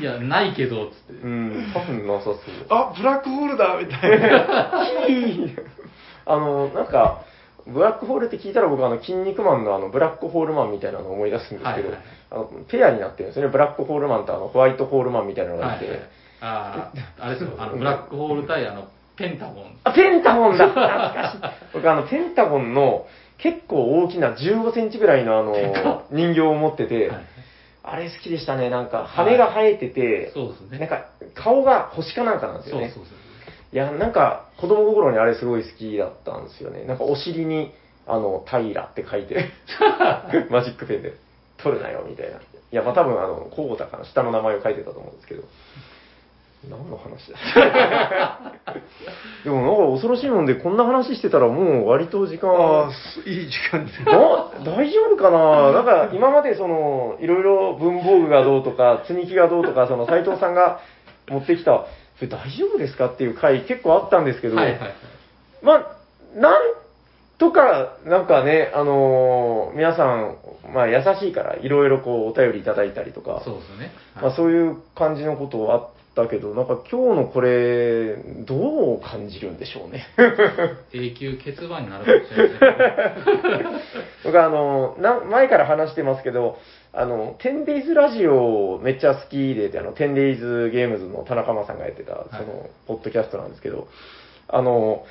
[0.00, 1.12] いや、ないけど、つって。
[1.12, 1.24] ー。
[1.24, 2.36] うん、多分なさそう。
[2.68, 4.72] あ、ブラックホールだみたいな。
[6.26, 7.22] あの、なんか、
[7.66, 13.52] ブラックホールって聞いたら僕あの、筋肉マンのあの、ブラックホールマンみたいなのを思い出すんですけど、はいはいあの、ペアになってるんですよね。
[13.52, 15.86] ブラックホールマンとあの、ホワイトホールマンみたいなのがいて。
[15.86, 16.08] はいはい。
[16.40, 18.84] ああ、あれですよ、あの、ブラックホール対あの、
[19.16, 19.76] ペンタゴン。
[19.84, 21.50] あ、ペンタゴンだ懐かしい。
[21.74, 23.06] 僕あの、ペンタゴンの
[23.38, 25.54] 結構大きな15センチぐらいのあの、
[26.10, 27.26] 人形を持ってて、はい
[27.90, 28.68] あれ好きでしたね。
[28.68, 30.78] なんか、羽が生えてて、そうですね。
[30.78, 32.92] なんか、顔が星かなんかなんですよね。
[32.94, 33.18] そうそうそう。
[33.72, 36.84] いや、なんか、子供心にあれすごい好きだったんですよね。
[36.84, 37.72] なんか、お尻に、
[38.06, 39.48] あの、平って書いて、
[40.50, 41.14] マジックペンで、
[41.56, 42.36] 取るなよ、みたいな。
[42.36, 42.40] い
[42.72, 45.44] や、まあ多分、あの、コウタかな、下の名前を書いてたと思うんですけど。
[46.68, 48.67] 何の話だ？
[49.92, 52.90] 恐ろしいもんで、こんな話してたらもう割と時間ああ、
[53.22, 53.92] すいい時間で。
[54.04, 54.12] な
[54.64, 55.72] 大丈夫かな？
[55.72, 60.80] なんか今までその、いろいろ文房具がどうとか、積み木がどうとか、その斉藤さんが
[61.28, 61.84] 持ってきた、
[62.16, 64.94] それ大丈夫ですかっていう回結構あったんですけど、はいはいはい。
[65.62, 66.62] まあ、なん
[67.38, 70.36] とか、なんかね、あのー皆さん、
[70.74, 73.92] まあ優しいから、いろいろこうお便りいただいたりとか、そうですよね。
[74.14, 80.06] はいまあそういう感じのことあったけど、なんか今日のこれ、どう感じるんでしょうね。
[80.92, 83.80] 永久欠番になるかもしれないね。
[84.24, 86.58] 僕あの、な前から話してますけど、
[86.92, 93.86] あの、10days ラジオめっちゃ好きで、あの、10days ゲームズの田中間さんがやってた、その、ポッドキャストなんですけど、
[94.48, 95.04] あの、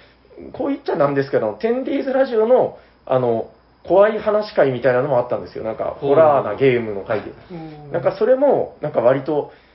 [0.54, 3.52] こう言っちゃなんですけど、10days ラジオの、あの、
[3.88, 5.64] 怖い話会みたいなのもあったんですよ。
[5.64, 7.32] なんか、ホラーなゲームの会で。
[7.52, 9.67] うんなんかそれも、なんか割と、ん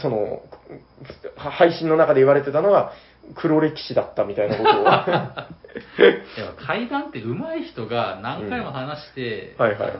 [0.00, 0.42] その、
[1.36, 2.92] は配信の中で言われてたのが、
[3.34, 4.84] 黒歴史だったみたいなことを。
[6.66, 9.92] 階段って上手い人が何回も話して、うんはいはい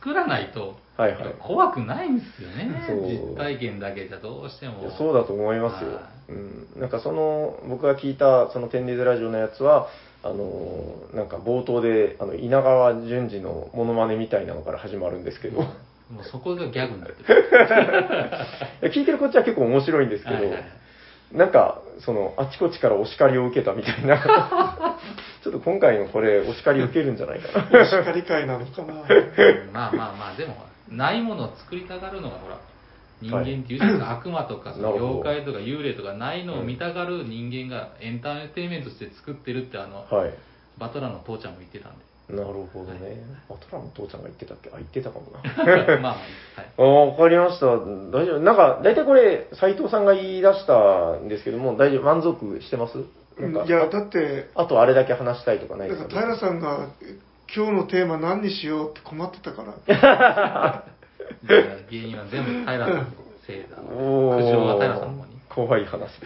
[0.00, 1.34] 作らないとはいはい。
[1.38, 2.68] 怖くないんですよね。
[3.08, 4.90] 実体験だけじゃどうしても。
[4.98, 6.10] そうだと思いますよは。
[6.28, 6.68] うん。
[6.80, 9.88] なんかその、僕が聞いた、そのテンディーズラジオのやつは、
[10.22, 15.64] あの、なんか冒頭で、あの、稲川淳二のモノマネみたいなのから始まるんですけど、い
[16.10, 17.48] もうそこがギャグになってる。
[18.82, 20.80] や 聞いてるこっちは結構面白いんですけど、はいはい
[21.32, 24.18] なんか、その、あちこちからお叱りを受けたみたいな、
[25.44, 27.82] ちょっと今回のこれ、お叱り受けるんじゃないかな。
[27.82, 28.94] お叱り会なのかな。
[28.94, 28.96] う
[29.70, 30.56] んまあまあまあ、でも、
[30.88, 32.58] ないものを作りたがるのが、ほら、
[33.20, 40.34] 人間っていうか、悪魔とか、妖怪とか幽霊とかないのを見たがる人間がエンターテインメントとして作ってるって、あの、はい。
[40.78, 42.09] バトラーの父ちゃんも言ってたんで。
[42.36, 43.16] なるほどね。
[43.48, 44.70] バトラーの父ちゃんが言ってたっけ？
[44.70, 45.40] あ、言ってたかもな。
[45.64, 46.66] まあまあ、はい。
[46.78, 47.66] ああ、わかりました。
[47.66, 48.40] 大丈夫。
[48.40, 52.98] なんか、大体これ、斉藤さんが言い出したんですけども、大丈夫、満足してます？
[53.38, 56.14] なんかいや、だって、あとあれだけ話したいとかないだですか？
[56.14, 56.88] から平さんが
[57.54, 59.74] 今日のテーマ何にしようって困ってたから。
[61.46, 61.60] 原
[61.90, 63.04] 因は全部平さんの
[63.46, 63.78] せいだ。
[63.82, 65.39] お苦情が平さんーの方に。
[65.54, 66.20] 怖い話。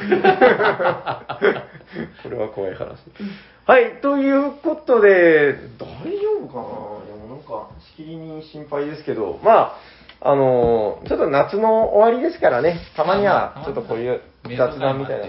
[2.22, 2.98] これは怖い話。
[3.66, 5.86] はい、ということで、大
[6.20, 6.62] 丈夫かな？
[7.06, 9.76] いや、もうなんか、しきりに心配ですけど、ま
[10.20, 14.20] あ、あのーちょっと夏の終わりですからね、たまには、ちょっとこういう
[14.56, 15.24] 雑談みたいな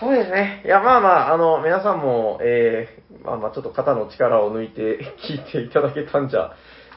[0.00, 0.62] そうですね。
[0.64, 6.54] いや、まあまあ、あの、皆さんも、えー、まあまあ、ちょっと肩の力を抜いて聞いていただけたんじゃ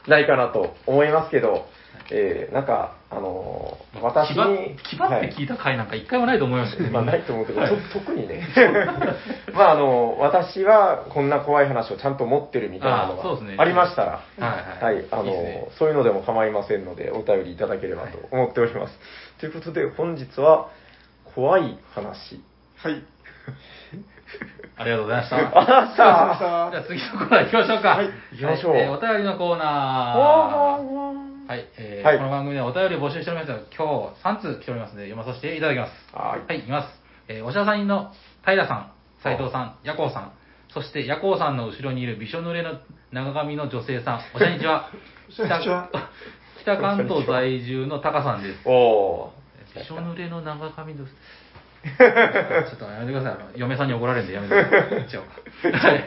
[0.08, 1.66] ないかなと思いますけど、
[2.10, 6.90] えー、なんか、あのー私に、気張って聞いた回なんか一回もないと思いますよね。
[6.90, 8.46] まあないと思うけど、はいと特にね。
[9.54, 14.42] まああの、私はこんな怖い話をちゃんと持ってるみたいなのがありましたら、はい
[14.84, 14.94] はい。
[14.94, 18.98] はい、あのいいですねそういうのでも構いませんので、お便りいただければと思っております。
[19.40, 20.68] ということで、本日は、
[21.34, 22.40] 怖い話。
[22.76, 23.02] はい。
[24.78, 25.36] ありがとうございました。
[25.36, 27.88] あらささあじゃあ次のコーナー行きましょうか。
[27.90, 31.25] はい行きましょうはいえーお便りのコーナー。
[31.46, 35.92] ははい、えーはいこの番組ではお便りを募集しておりますが、今日3通来ておりますので、読まさせていただきます。
[36.12, 36.88] はいはい、いきます。
[37.28, 38.10] えーおしゃさんの
[38.44, 38.92] 平さん、
[39.22, 40.32] 斉藤さん、ヤコウさん、
[40.74, 42.80] そしてヤコウさんの後ろにいるびしょ濡れの
[43.12, 44.90] 長髪の女性さん、おしゃにちは。
[45.38, 45.88] こんにちは
[46.62, 48.68] 北北関東在住のタカさんです。
[48.68, 49.78] おー。
[49.78, 51.06] びしょ濡れの長髪の、
[51.98, 53.32] ちょっとやめてください。
[53.32, 54.90] あの嫁さんに怒られるんでやめてください。
[54.90, 55.86] 言っちゃおうか。
[55.88, 56.04] はい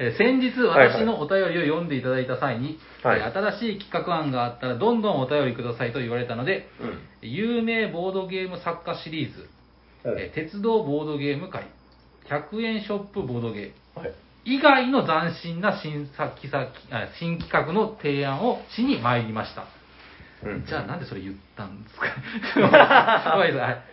[0.00, 9.48] えー先日私のお便りを読んでいただいた際に、はいえー新しい企画案があったらどんどんお便りくださいと言われたので、うん有名ボードゲーム作家シリーズ、
[10.04, 11.64] えー鉄道ボードゲーム会、
[12.28, 13.70] 100円ショップボードゲー
[14.00, 14.12] ム、はい。
[14.44, 19.64] 以外の斬新な新作先あ新企画の提案をしに参りました。
[20.44, 22.06] うんじゃあなんでそれ言ったんですか？
[22.60, 23.52] はい。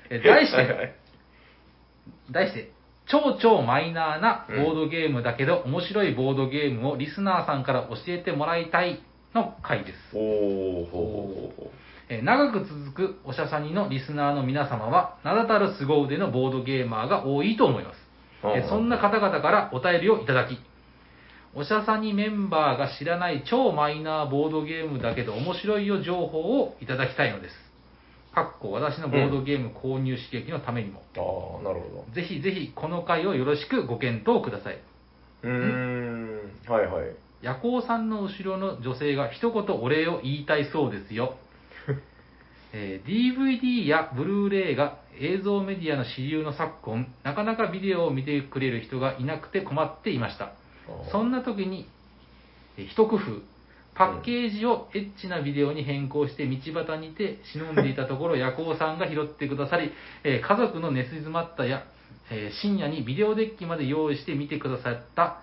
[0.09, 0.87] え題しはいはい。
[0.87, 0.95] て、
[2.31, 2.69] 題して、
[3.07, 8.99] 超超マイナーなボードゲームだけど、面白いボードゲームをリスナーさんから教えてもらいたい
[9.33, 10.15] の回です。
[12.09, 17.97] えー長く続くおしゃさにのリスナーの皆様は、名だたる凄腕のボードゲーマーが多いと思います。
[18.43, 18.47] う。
[18.49, 20.59] えーそんな方々からお便りをいただき、
[21.57, 27.55] おしゃさにメンバーが知らない超マイナーボードゲームだけど面白いよ情報をいただきたいのです。
[28.33, 31.01] かっこ私のボードゲーム購入刺激のためにも。
[31.15, 32.13] ああ、なるほど。
[32.13, 34.79] ぜひぜひこの回をよろしくご検討ください。
[35.43, 37.15] うーん、はいはい。
[37.41, 41.35] 夜行さんの後ろの女性が一言お礼を言いたいそうですよ。
[42.73, 50.51] えー DVD やブルーレイが映像メディアの主流の昨今、なかなかビデオを見てくれる人がいなくて困っていました。
[51.11, 51.87] そんな時に、
[52.77, 53.21] えー一工夫、
[53.95, 59.91] パッケージをエッチなビデオに変更して道端にて忍んでいたところ、 夜行さんが拾ってくださり、
[60.23, 61.83] えー家族の寝静まったや、
[62.29, 65.37] えー深夜にビデオデッキまで用意して見てくださった、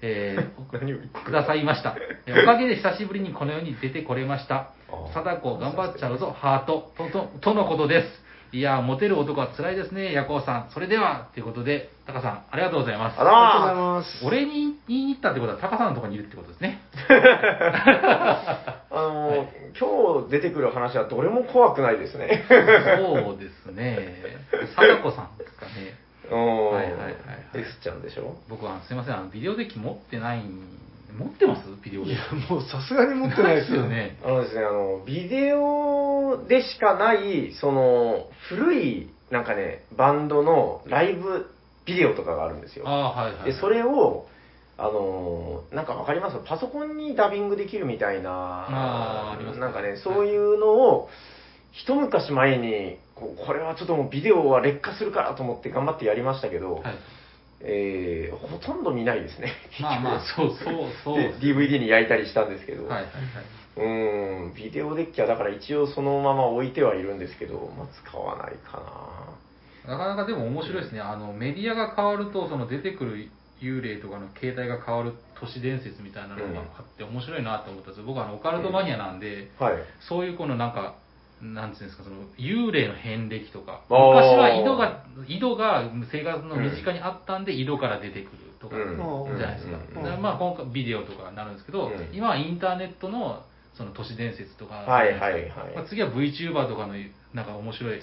[0.00, 1.96] えー くださいました。
[2.26, 4.70] えおかげで久しぶりにこの世に出てこれました。
[5.14, 8.21] 貞子頑張っちゃうぞ、ハート、と、と、とのことです。
[8.54, 10.68] いやー、モテる男は辛いですね、ヤコウさん。
[10.74, 13.18] それでは、ということで、タカさん、ありがとうございます。
[13.18, 14.26] あらありがとうございます。
[14.26, 16.82] 俺に言いに行ったってことは、タカさんのところにいるってことですね。
[17.08, 22.44] あのー今日出てくる話はどれも怖くないですね。
[22.46, 24.16] そうですね。
[24.76, 25.94] 貞子さんですかね。
[26.30, 27.14] うんはいはいはいはい
[27.54, 28.36] S ちゃんでしょ？
[28.50, 30.78] 僕は、すいません、あの、ビデオデッキ持ってないん、
[31.18, 31.62] 持ってます？
[31.84, 32.18] ビデオいや
[32.50, 33.88] もうさすがに持ってないですよ。
[33.88, 34.18] ね。
[34.24, 41.46] あのですね、あの、ビデオでしかない、その、古い、なんかね、バンドのライブ
[41.84, 42.88] ビデオとかがあるんですよ。
[42.88, 43.44] ああ、はいはい。
[43.52, 44.26] で、それを、
[44.78, 46.38] あのーなんかわかります？
[46.46, 51.08] パソコンにダビングできるみたいな、あーありますねなんかね、そういうのを、
[51.72, 56.94] 一昔前にこう、これはちょっともうビデオは劣化するからと思って頑張ってやりましたけど、はい。
[57.64, 59.52] えーほとんど見ないですね。
[59.80, 61.16] まあまあ、 そうそうそう。
[61.16, 63.08] で DVD に焼いたりしたんですけど、はいはいはい。
[63.76, 69.38] うーん、ビデオデッキはだから一応そのまま置いてはいるんですけど、まあ、使わないか
[69.86, 71.00] なかなかでも面白いですね。
[71.00, 78.06] あの、メディアが変わると、その出てくる幽霊とかの形態が変わる都市伝説みたいなのがあって面白いなと思ったんですよ。
[78.06, 79.66] 僕はあの、オカルトマニアなんで、な。
[79.66, 79.82] はい。
[80.00, 81.01] そういうこのなんか、
[81.42, 89.36] なんていうんですか、その、幽霊の遍歴とか、昔は井戸が、井戸が生活の身近にあったんで、井戸から出てくるとか、うん。
[89.36, 89.76] じゃないですか。
[89.76, 89.94] うん。
[89.94, 92.08] だからまあ、今回ビデオとかになるんですけど、うん。
[92.12, 93.42] 今はインターネットの、
[93.74, 95.52] その都市伝説とか、はいはいはい。
[95.74, 96.94] まあ、次は VTuber とかの、
[97.34, 98.00] なんか面白い、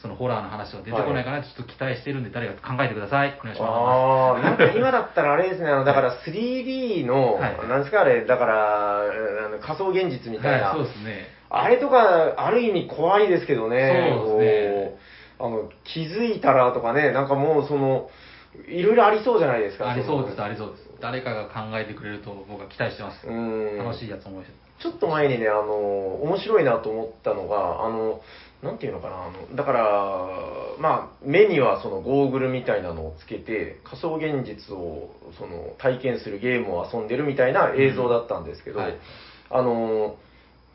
[0.00, 3.36] そのホラーの話が出てこないかな、ちょっと期待してるんで、誰か考えてください。
[3.40, 7.68] お願いしまああ、なんか今だったらあれですね、あの、だから 3D の、はい。
[7.68, 10.42] なんですかあれ、だから、あの仮想現実みす。
[10.42, 11.37] たいな、はい、そうですね。
[11.50, 14.98] あれとか、ある意味怖いですけどね、そうですね
[15.40, 18.10] あの、気づいたらとかね、なんかもうその、
[18.66, 19.90] いろいろありそうじゃないですか。
[19.90, 20.88] ありそうです、のありそうです。
[21.00, 23.26] 誰かが考えてくれると僕は期待してます。
[23.26, 23.78] うん。
[23.78, 24.52] 楽しいやつ思います。
[24.80, 28.20] ちょっと前にね、あの、面白いなと思ったのが、あの、
[28.62, 30.28] なんていうのかな、あの、だから、
[30.78, 38.98] まあ、目にはそのゴーグルみたいなのをつけて、仮想現実をその体験するゲームを遊んでるみたいな映像だったんですけど、うんはい
[39.50, 40.16] あの、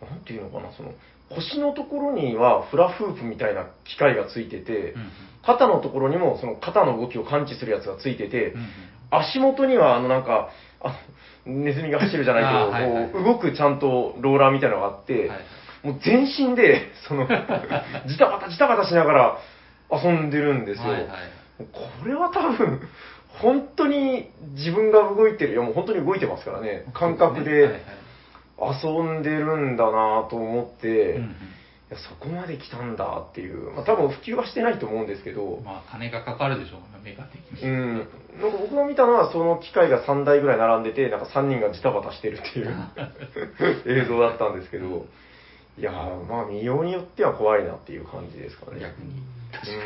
[0.06, 0.92] なんていうのかな、その、
[1.30, 5.12] 腰のところにはフラフープみたいな機械がついてて、うんうん。
[5.46, 8.68] 肩のところにもその肩の動きを感知するやつがついてて、うんうん。
[9.12, 10.50] 足元には、あの、なんか、
[10.82, 11.00] あ
[11.46, 15.40] ネズミが走るじゃないけど、 はいはいこう動くちゃんとローラーみたいなのがあって、はい
[15.84, 17.28] もう全身で、その、
[18.08, 19.38] ジタバタジタバタしながら
[19.92, 20.90] 遊んでるんですよ。
[20.90, 21.10] はいはい。
[21.74, 22.80] これは多分、
[23.42, 27.82] 本当に自分が動いてる、いやもう本当に動いてますからね、感覚はいではい
[28.60, 31.36] 遊んでるんだなと思って、うんうん
[31.92, 37.70] いやそこまで来たんだっていう、まあ、多分普及はしてないと思うんですけど、まあ、金がかかるでしょうね、メガ的に。
[37.70, 42.88] うん、なんか僕が見たのは、その機械が3台ぐらい並んでて、なんか3人がジタバタしてるっていう
[44.02, 45.06] 映像だったんですけど、
[45.78, 48.80] いやー、まあ見ようによっては怖いなっていう感じですかね。
[48.80, 49.22] 逆に。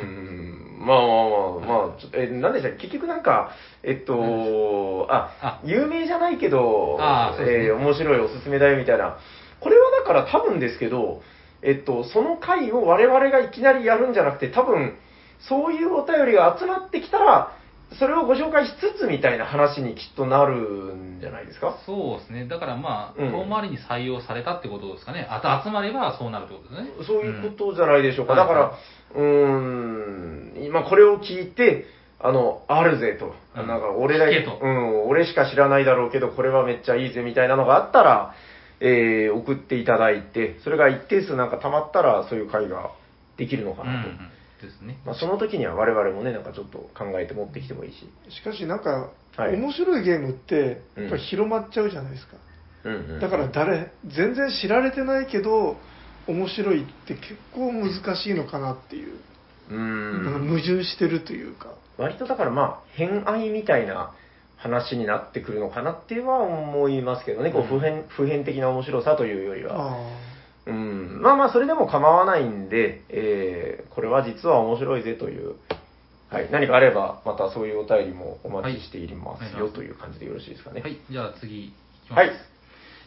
[0.02, 2.88] うん、まあまあまあ、まあ、え、なんでしたっけ？
[2.88, 3.52] 結局なんか、
[3.84, 7.66] えっと、ああ、有名じゃないけど、あーそうですね。
[7.66, 9.18] えー面白いおすすめだよみたいな。
[9.60, 11.22] これはだから多分ですけど、
[11.62, 14.98] えっと、その回を我々がいきなりやるんじゃなくて、多分、
[15.40, 17.52] そういうお便りが集まってきたら、
[18.00, 20.56] それをご紹介しつつみたいな話にきっとなる
[20.96, 21.78] んじゃないですか？
[21.86, 22.46] そうですね。
[22.48, 25.26] だからまあ、うん遠回りに採用されたってことですかね。
[25.30, 26.90] あと集まればそうなるってことですね。
[27.08, 28.34] そういうことじゃないでしょうか。
[28.34, 28.74] うんだから、は
[29.16, 29.24] うー
[30.62, 31.86] ん、今これを聞いて、
[32.20, 33.36] あの、あるぜと。
[33.56, 38.34] うんなんか、俺だけとうん、俺しか知らないだろうけど、これはめっちゃいいぜみたいなのがあったら、
[38.80, 42.92] えー、送っていただいて、それが一定数なんか溜まったら、そういう会が
[43.38, 44.10] できるのかうん、うなと。
[44.10, 44.14] ん。
[44.62, 44.98] ですね。
[45.06, 48.10] まあ、その時には我々もね、なんかちょっと考えて持ってきてもいいし。
[48.30, 52.38] しかしなんか、はい面白いゲームってうんやっぱり広まっちゃうじゃないですか、
[52.86, 53.20] うんうん。
[53.20, 55.78] だから誰全然知られてないけど
[56.28, 59.20] 面白いって結構難しいのかなっていう、
[59.70, 60.48] うなんかん。
[60.48, 64.16] 矛盾してるというか割とだからまあ、偏愛みたいな
[64.56, 69.76] 話になってくるのかなっては思いますけどね、こう普遍、普遍的な面白さというよりは。
[69.76, 70.37] あ
[70.68, 75.56] うん、まあまあ、それでも構わないんで、えー、これは実は面白いぜという、
[76.30, 80.82] はい、何かあれば、またそういうお便りもお待ちしていますよ、はいという感じでよろしいですかね。
[80.82, 81.72] はい、じゃあ次い
[82.06, 82.20] きます。
[82.20, 82.32] はい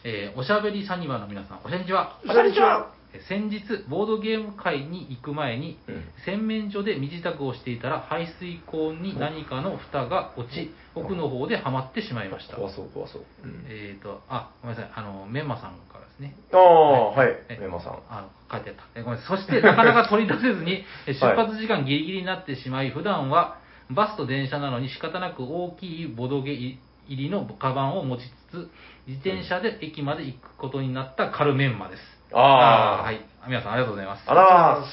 [0.03, 2.17] えーおしゃべりサニバの皆さん、おしゃにちは。
[2.25, 2.33] あ。
[2.33, 2.91] こんにちは。
[2.95, 12.55] えー先日、ボードゲーム会に行く前に、うん洗面所で身支度をしていたら、排水口に何かの蓋が落ち、奥の方ではまってしまいました。
[12.55, 13.21] 怖そう、怖そう。
[13.43, 15.75] うんえっ、と、あ、ごめんなさい、あの、メンマさん
[16.21, 16.35] ね。
[16.53, 17.93] ああ、はいえ、メンマさん。
[18.09, 18.83] あ書いてあった。
[18.95, 19.19] えごめん。
[19.21, 23.57] そして、なかなか取り出せずに、え 出発時間ギリギリになってしまい、普段は
[23.89, 26.77] バスと電車なのに仕方なく大きいボドゲ入
[27.09, 28.71] りのカバンを持ちつつ、
[29.07, 32.03] 自転車で駅まで行くことになったカルメンマです。
[32.33, 33.21] あーはい。
[33.47, 34.23] 皆さんありがとうございます。
[34.29, 34.83] あら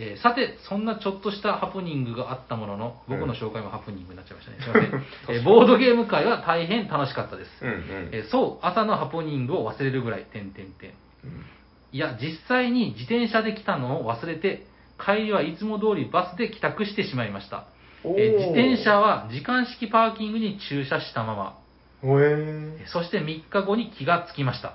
[0.00, 4.58] えーさて、そんなちょっとしたハプニングがあったものの、僕の紹介もハプニングになっちゃいましたね。
[4.60, 4.80] すいま
[5.26, 5.34] せん。
[5.36, 7.50] えーボードゲーム会は大変楽しかったです。
[7.62, 8.08] うんうん。
[8.12, 10.90] えーそう、朝のハプニングを忘れるぐらい、点点点。
[11.24, 11.44] うん
[11.90, 14.66] いや、実際に自転車で来たのを忘れて、
[15.02, 17.64] 帰りはいつも通りバスで帰宅してしまいました。
[18.04, 21.56] えー自転車は時間式パーキングに駐車したまま、
[22.02, 24.74] おえそして3日後に気がつきました。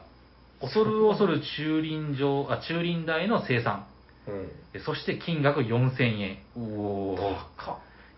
[0.60, 3.86] 恐る恐る駐輪場、あ、駐輪代の生産。
[4.28, 4.52] うん。
[4.74, 6.38] えーそして金額4000円。
[6.58, 6.60] お
[7.16, 7.18] お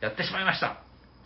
[0.02, 0.78] やってしまいました。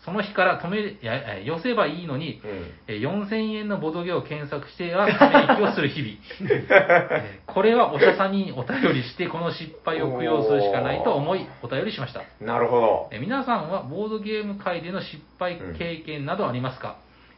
[0.06, 2.72] その日から止め、や、えー寄せばいいのに、うん。
[2.88, 6.50] えー4000円のボドゲを検索してはため息をする日々。
[6.50, 12.22] えーこれはおしゃさんにお便りして、この失敗を供養するしかないと思い、お便りしました。
[12.40, 13.10] なるほど。
[13.12, 16.96] えー皆さんはボードゲーム界での失敗経験などありますか、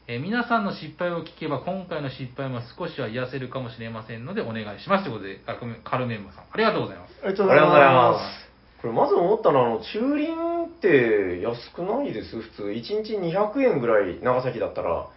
[0.08, 5.04] えー皆さんの失敗を聞けば、今回の失敗も少しは癒せるかもしれませんので、お願いします。
[5.06, 7.14] ということで、カルメカルメンマさん、ありがとうございます。
[7.24, 8.82] ありがとうございまます。
[8.82, 12.36] これまず思ったのは、あの、駐輪って安くないです？
[12.42, 12.64] 普通。
[12.64, 15.08] 1日200円ぐらい、長崎だったら。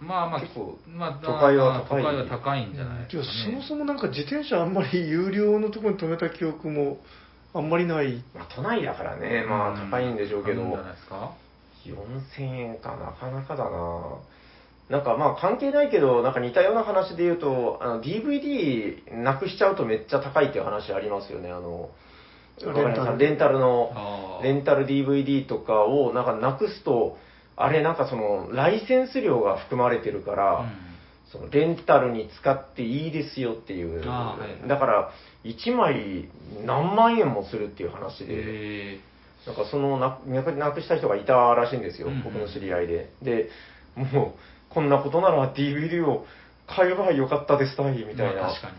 [0.00, 3.06] まあまあ、結構まあ、都会は高い都会は高いんじゃないね。
[3.10, 6.98] そもそもなんか自転車あんまり有料のところに止めた記憶も
[7.52, 8.22] あんまりない。
[8.36, 11.32] まあ、都内だからね、まあ高いんでしょうけど、あるんじゃないですか？
[11.88, 14.18] 4000円かなかなかだな。
[14.90, 21.50] なんかまあ関係ないけど、なんか似たような話で言うと、あの DVD なくしちゃうとめっちゃ高いっていう話ありますよね。
[21.50, 21.90] あの、
[23.18, 23.58] レンタル。
[23.58, 27.18] の、レンタル DVD とかをなんかなくすと、
[27.56, 30.88] あれなんかその、ライセンス料が含まれてるから、うん。
[31.30, 34.06] そのレンタルに使っていいですよっていう。
[34.08, 35.10] はいだから、
[35.44, 36.28] 1枚
[36.64, 39.00] 何万円もするっていう話で、へ
[39.48, 43.10] なんかそのななくした人がいたらしいんですよ、うんうん僕の知り合いで。
[43.22, 43.48] で、
[43.96, 46.26] もう、こんなことなら DVD を
[46.66, 48.42] 買えばよかったですたい、みーたいな。
[48.42, 48.70] まあ確か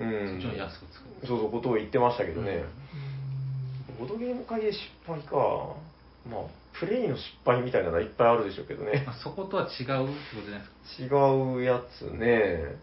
[0.00, 0.04] に。
[0.04, 0.42] うん。
[0.42, 1.26] そっ安くつく。
[1.28, 2.64] そうそう、ことを言ってましたけどね。
[4.00, 5.76] ボードゲーム界で失敗か。
[6.28, 6.40] まあ、
[6.78, 9.12] プレイの失敗みたいなのはいっぱいあるでしょうけどねま。
[9.12, 10.66] あ、そことは違うってことじゃないで
[11.04, 11.16] すか。
[11.16, 12.76] 違うやつね。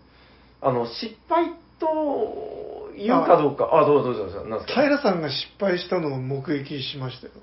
[0.62, 1.52] あの、失敗
[1.84, 3.70] と言うかどうか。
[3.74, 4.50] あどうぞどうぞどうぞ。
[4.50, 4.82] なんですか？
[4.82, 7.34] 平さんが失敗したのを目撃しましたよ。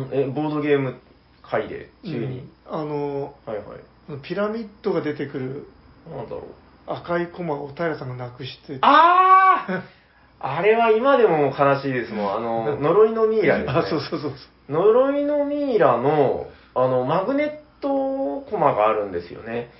[0.00, 0.96] なんえ、ボードゲーム
[1.42, 2.38] 界で、中に。
[2.38, 3.62] うんあの、はいは
[4.16, 4.20] い。
[4.22, 5.66] ピラミッドが出てくる
[6.10, 6.42] なんだろう。
[6.86, 9.82] 赤いコマを平さんがなくして、ああ
[10.58, 12.32] あれは今でも悲しいですもん。
[12.36, 13.78] あの、呪いのミイラです、ね。
[13.78, 14.36] あ、そうそうそうそ
[14.68, 14.72] う。
[14.72, 17.50] 呪いのミイラの、あの、マグネッ
[17.82, 19.70] トコマがあるんですよね。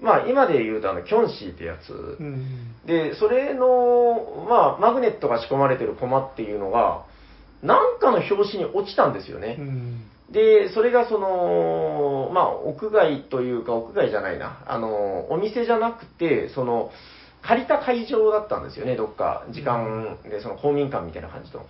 [0.00, 1.92] まあ、今で言うと、あの、キョンシーってやつ。
[1.92, 2.74] うん。
[2.86, 7.04] で、それの、まあ、マグネットが仕込まれてるコマっていうのが、
[7.62, 9.56] なんかの表紙に落ちたんですよね。
[9.58, 10.10] うん。
[10.30, 14.62] で、それがその、まあ、屋外というか、屋外じゃないな。
[14.66, 16.90] あの、お店じゃなくて、その、
[17.42, 19.44] 借りた会場だったんですよね、どっか。
[19.50, 21.66] 時間で、その公民館みたいな感じの。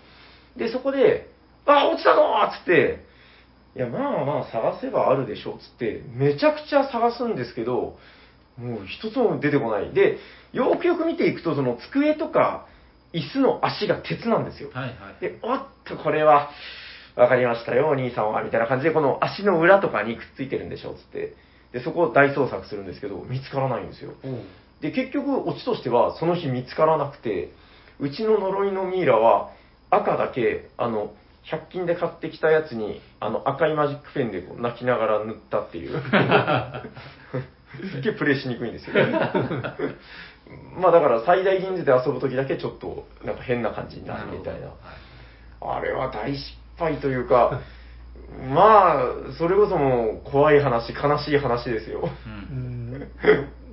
[0.57, 1.28] で、そこで、
[1.66, 2.22] あ、落ちたぞ
[2.53, 3.05] つって、
[3.76, 7.97] いや、まあまあ探せばあるでしょっつって、めちゃくちゃ探すんですけど、
[8.61, 9.93] もう一つも出てこない。
[9.93, 10.19] で、
[10.53, 12.67] よくよく見ていくと、その机とか
[13.13, 14.71] 椅子の足が鉄なんですよ。
[14.73, 15.21] はいはい。
[15.21, 16.51] で、おっと、これは、
[17.17, 21.35] わかりましたよ、お兄さんは、みたいな感じで、この足の裏とかにくっついてるんでしょ、つって。
[21.73, 24.13] で、そこを大捜索するんですけど、見つからないんですよ。
[24.81, 27.53] で、結局、オチとしては、その日見つからなくて、
[27.99, 29.51] うちの呪いのミイラは、
[29.91, 31.13] 赤だけ、あの、
[31.51, 36.01] 100均で買ってきたやつに、あの、赤いマジックペンでこう泣きながら塗ったっていう。
[37.91, 38.95] すっげえプレイしにくいんですよ。
[40.81, 44.61] まあだから最大人数で遊ぶときだけちょっとなんか変な感じになるみたいな。
[44.61, 45.11] るほどはい
[45.61, 47.61] あれは大失敗というか、
[48.53, 49.05] まあ、
[49.39, 52.09] それこそもう怖い話、悲しい話ですよ。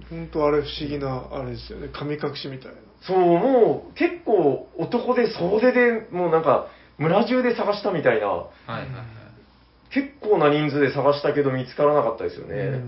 [0.10, 1.90] 本当あれ不思議な、あれですよね。
[1.94, 2.74] 神隠しみたいな。
[3.02, 6.68] そう、もう結構男で総出でもうなんか
[6.98, 8.28] 村中で探したみたいな。
[8.28, 8.88] はいはいはい。
[9.90, 12.82] 結構な人数で探したけど見つからなかったですよね。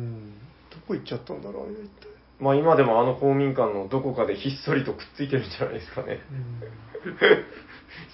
[0.90, 2.10] こ行っちゃったんだろう、あれは一体。
[2.40, 6.20] まあ今でもあの公民館のどこかでひっそりとくっついてるんじゃないですかね。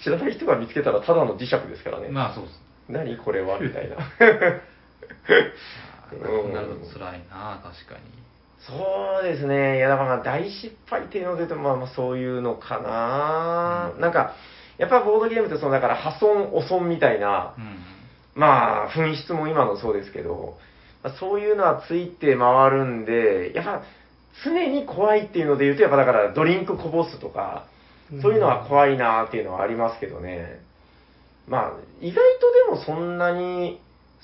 [0.03, 2.09] 知らない人が見つけたらただの磁石ですからね。
[2.09, 2.59] まあそうです。
[2.89, 3.97] 何これはみたいな。
[6.09, 6.17] そ
[6.49, 8.25] うなると辛いな、確かに。
[8.59, 9.77] そうですね。
[9.77, 14.35] いや、だからまあ大失敗っていうので言うと、まあまあそういうのかな、なんか、
[14.77, 17.77] やっぱボードゲームってその、だから破損、汚損みたいな、うん。
[18.35, 20.65] まあ、紛失も今のそうですけど、まあ
[21.11, 23.83] そういうのはついて回るんで、やっぱ
[24.43, 27.67] 常に怖いっていうので言うと、やっぱだからドリンクこぼすとか、
[28.21, 30.59] そういうのは怖いなっていうのはありますけどね。
[31.47, 33.79] まあ、意外とでもそんなに、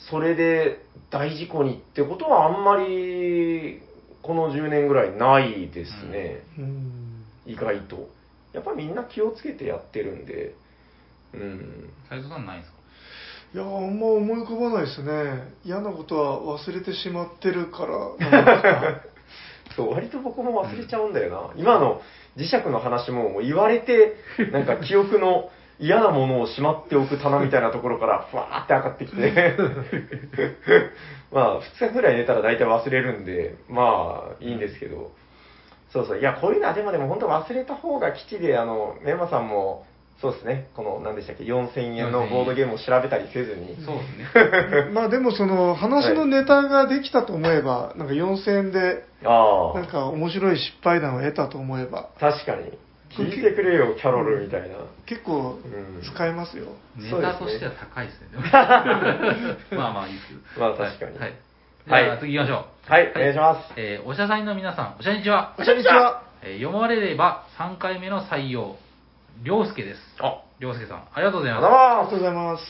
[0.10, 0.80] それで
[1.12, 3.82] 大事故にってことはあんまり、
[4.24, 6.44] この10年ぐらいないですね。
[6.58, 8.10] うん意外と。
[8.54, 10.54] やっぱみんな気をつけてやってるんで。
[11.34, 11.90] うん。
[12.10, 12.78] 斉藤さんないんですか？
[13.54, 15.54] いや、あんま思い浮かばないですね。
[15.66, 19.02] 嫌なことは忘れてしまってるから。
[19.76, 21.50] そう、割と僕も忘れちゃうんだよな。
[21.58, 22.02] 今の
[22.38, 24.16] 磁石の話ももう言われて、
[24.54, 25.50] なんか記憶の
[25.80, 29.56] 嫌なものをしまっておく棚みたいなところから、ふわーって上がってきて。
[31.34, 35.12] まあ、2日ぐらい寝たら大体忘れるんで、まあ、いいんですけど。
[35.90, 36.20] そうそう。
[36.20, 39.86] いや、こういうのはでもでも本当忘れた方が基地で、あの、メンマさんも、
[40.22, 43.76] そうですね、この、何でしたっけ、4000円のボードゲームを調べたりせずに。
[43.84, 44.92] そうですね。
[44.94, 52.72] まあでもその話のネタができたと思えば、なんか4000円で、ああ、なんか面白い失敗談を得たと思えば、確かに。
[53.18, 54.76] 聞いてくれよ、キャロルみたいな。
[55.06, 56.68] 結構うん使えますよ。
[56.98, 58.28] うですねタとしては高いですね。
[59.70, 60.62] で もまあまあいいですけど。
[60.62, 61.34] まあ確かにはい。
[61.88, 62.92] じはい次行きましょう。
[62.92, 65.54] はいお願いしますえーおしゃさんの皆さん、おしゃにちは。
[65.58, 66.22] こんにちは。
[66.44, 68.78] えー読まれれば3回目の採用、
[69.44, 70.00] りょうすけです。
[70.20, 71.66] あ、りょうすけさん、ありがとうございあます。
[71.66, 72.64] ありがとうございます。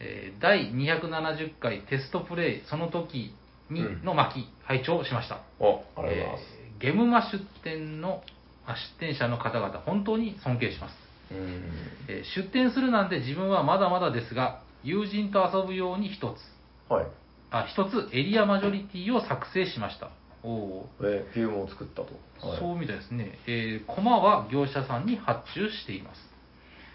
[0.00, 3.34] えー第270回テストプレイ、その時
[3.70, 5.40] にうんの巻、拝聴しました。
[5.60, 6.42] お、ありがとうございます。
[6.60, 8.22] えーゲムマ出店の、
[8.66, 10.94] あ出店者の方々、本当に尊敬します。
[11.30, 11.62] うん。
[12.08, 17.06] えー出店するなんて自分はまだまだですが、友人と遊ぶように一つ、はい。
[17.50, 20.10] あ、一つエリアマジョリティを作成しました。
[20.46, 22.12] おおえー、フィルムを作ったと。
[22.46, 23.38] はいそうみたいですね。
[23.46, 26.20] えー、コマは業者さんに発注しています。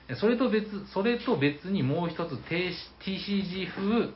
[0.09, 4.09] えそれと別、それと別にもう一つ TCG 風、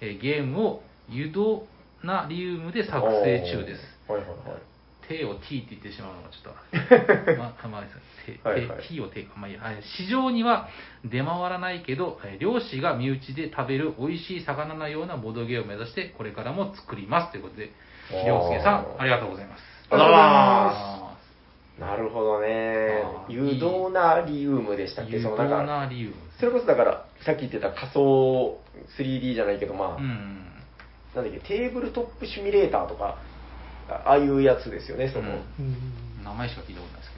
[0.00, 1.66] えーゲームをユド
[2.02, 4.10] ナリウムで作成中です。
[4.10, 4.72] はいはいはい。
[5.08, 7.82] 手を T って言ってしまうのがちょっと、まあ、まあ、
[8.24, 10.68] 手、手はいはい T を手か、まあいいやはい市場には
[11.04, 17.72] 出回らないけど、えー漁師が身内で食べる美味しい魚のようなボドゲを目指して、これからも作りますということで、
[18.12, 19.60] おーりょうすけさん、ありがとうございます。
[19.90, 21.16] ありがとうございあ
[21.80, 23.30] なるほどねあ。
[23.30, 25.20] ーユドナリウムでしたっけ？
[25.22, 26.14] そのなんか、ナリウム。
[26.38, 28.58] それこそだから、さっき言ってた仮想
[28.98, 30.44] 3D じゃないけど、まあ、うん。
[31.14, 33.18] なんだっけ、テーブルトップシミュレーターとか、
[33.88, 35.28] あああいうやつですよね、その。
[35.28, 35.76] うんうん
[36.24, 37.12] 名前しか聞いたことないです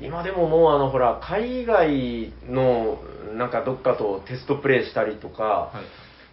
[0.00, 2.98] け今でももうあのほら海外の
[3.36, 5.78] なんかどっかとテストプレイしたりとか、ど。
[5.78, 5.86] はい。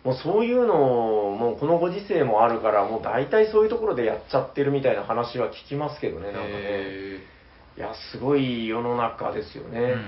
[0.08, 6.47] もうそういうのもうこのご時世もあるからもう大体そういうところでやっちゃってるみたいな話は聞きますけどねなんかね。
[6.55, 7.20] へ
[7.76, 10.01] いやすごい世の中ですよね、ーうんうんうん。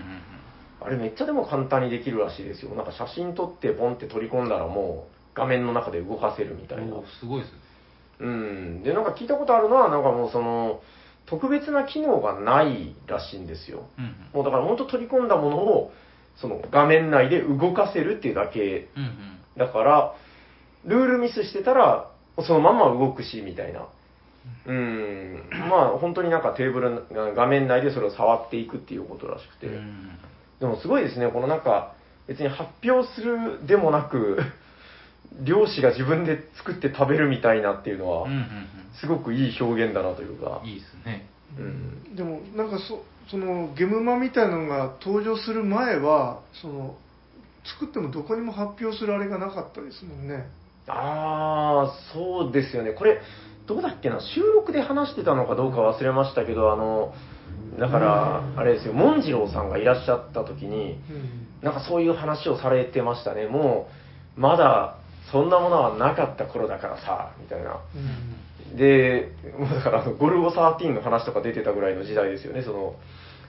[0.79, 2.73] あれめっちゃでも簡単にできるらしいですよ。
[2.75, 6.93] なんか写真撮ってポンって取り込んだらもう画面の中で動かせるみたいな。
[7.19, 7.53] すごいです。
[8.21, 8.83] うん。
[8.83, 10.79] でなんか聞いたことあるのはなんかもうその
[11.25, 13.83] 特別な機能がないらしいんですよ。
[13.97, 14.13] うんうん。
[14.33, 15.91] もうだから本当取り込んだものを、
[16.37, 18.87] その画面内で動かせるっていうだけ。
[19.59, 20.15] だから、
[20.85, 22.09] ルールミスしてたら、
[22.41, 23.87] そのまんま動くし、みたいな。
[24.65, 25.43] うん。
[25.69, 27.05] まあ本当になんかテーブル、
[27.35, 29.67] 画面内でそれを触っていくっていうことらしくて。
[29.67, 30.17] うん
[30.59, 31.93] でもすごいですね、このなんか、
[32.27, 34.39] 別に発表するでもなく、
[35.43, 38.27] 漁師が自分で作って食べるみたいなっていうのは
[38.99, 40.69] すごくいい表現だなというかうん。。
[40.69, 41.27] いいですね。
[41.57, 42.15] うん。
[42.15, 46.95] でもなんかそそのゲムマみたいなのが登場する前はその
[47.73, 50.47] 作ってもどこにも発表するあれがなかったですもんね。
[50.87, 52.91] ああ、そうですよね。
[52.91, 53.21] これ、
[53.67, 57.13] どうだっけな、収録で話してたのかどうか忘れましたけど、あの、
[57.79, 61.47] だから、あれですよ、モンジローさんがいらっしゃった時に、うん。
[61.61, 63.45] なんかそういう話をされてましたね。
[63.45, 63.87] も
[64.37, 64.97] う、まだ、
[65.31, 67.79] そんなものはなかった頃だからさ、みたいな。
[68.71, 68.77] うん。
[68.77, 69.31] で、
[69.75, 72.95] だから、ゴルゴ13の話とか出てたぐらいの時代ですよね、その、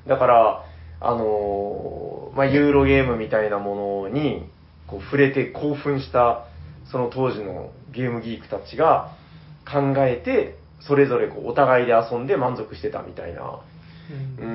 [0.07, 0.65] だから、
[1.01, 4.49] あのーまあ、ユーロゲームみたいなものに、
[4.87, 6.47] こう、触れて興奮した、
[6.91, 9.13] その当時のゲームギークたちが
[9.71, 13.61] 考えて、それぞれこうお互いで遊んで満足してたみたいな。
[14.39, 14.49] うん。
[14.49, 14.51] う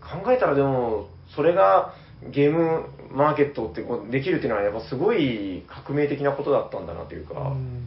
[0.00, 1.94] ーん、考えたらでも、それが
[2.30, 7.86] ゲームマーケットってこうできるっていうのはやっぱすごい革命的なことだったんだなというか、うん。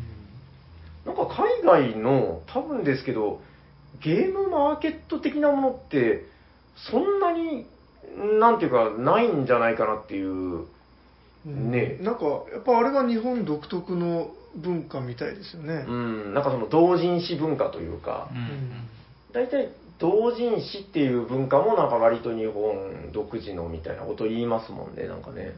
[1.06, 3.42] なんか海外の多分ですけど、
[4.02, 6.26] ゲームマーケット的なものって、
[6.76, 7.66] そんなに、
[8.40, 10.66] なんていうか、ないんじゃないかなっていう。
[11.46, 15.92] うんねなんか、やっぱあれが日本独特の文化みたいですよねう。
[15.92, 18.88] ん、なんかその同人誌文化というかう、ん
[19.34, 19.70] 大体
[20.00, 25.54] 同人誌っていう文化もなんか割と日本独自のみたいなこと言いますもんね、なんかね。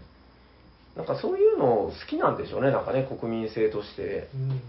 [0.95, 4.29] なんかそういうの好きなんでしょうね、なんかね、国民性として。
[4.33, 4.61] うん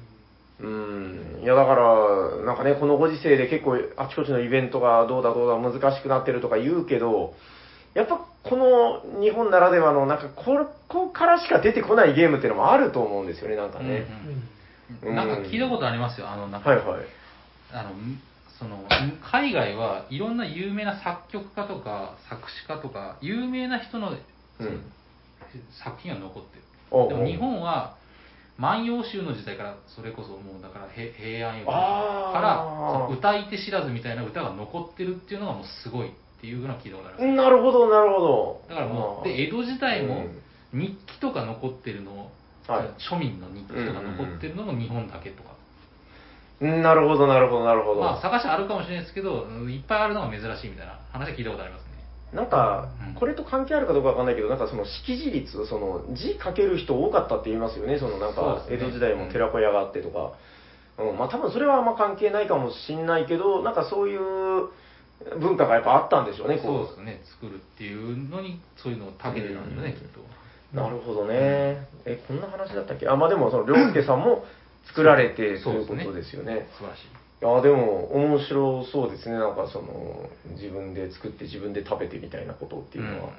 [0.60, 1.40] うん。
[1.42, 7.34] いや、だから、なんかね、このご時世で結構あちこちのイベントがどうだどうだ難しくなってるとか言うけど、
[7.94, 14.06] やっぱこの日本ならではの、なんかここからしか出てこないゲームっていうのもあると思うんですよね、なんかね。
[15.02, 16.30] うんなんか聞いたことありますよ。
[16.30, 17.04] あの、なんか、はいはい。
[17.72, 17.90] あの、
[18.58, 18.84] その、
[19.20, 24.92] 海外はいろんな有名な作曲家とか作詞家とか、有名な人の、うん
[25.82, 26.62] 作品が残ってる。
[26.90, 27.95] おうでも日本は、
[28.58, 37.26] 万葉集の時代から、それこそもうだからへ平安よから、歌い手知らずみたいな歌が残ってるっていうのがもうすごいっていうのを聞いたことあります。
[37.36, 38.60] なるほど、なるほど。
[38.68, 40.26] だからもう、で、江戸時代も
[40.72, 42.16] 日記とか残ってるのを、
[42.66, 45.50] はい庶民の日記とか残ってるのも日本だけとか。
[46.60, 48.00] うんなるほど、なるほど、なるほど。
[48.00, 51.85] まあ探しあるかもしれないですけど、うんいっぱいあるのが珍しいみたいな話は聞いたことありますね。
[52.32, 60.32] なんかうん、これと関係あるかどうかわかんないけど、なんかその識字率、その字書ける人多かったって言いますよね、そのなんか江戸時代も寺子屋があってとか。
[60.98, 64.70] うん、まあ多分それはあんま関係ないかもしんないけど、なんかそういう
[65.38, 70.20] 文化がやっぱあったんでしょうね、そうこですね、作るっていうのに、そういうのをたけてたんですよね、うんきっと。
[70.20, 70.76] う。
[70.76, 71.86] なるほどね。
[72.04, 73.08] え、こんな話だったっけ？
[73.08, 74.44] あ、まあでもその、良介さんも
[74.86, 76.66] 作られてそういうことですよね。
[76.78, 77.02] 素晴らしい。
[77.42, 79.34] いや、でも面白そうですね。
[79.36, 83.30] なんかその、自分で作って自分で食べてみたいなことっていうのは。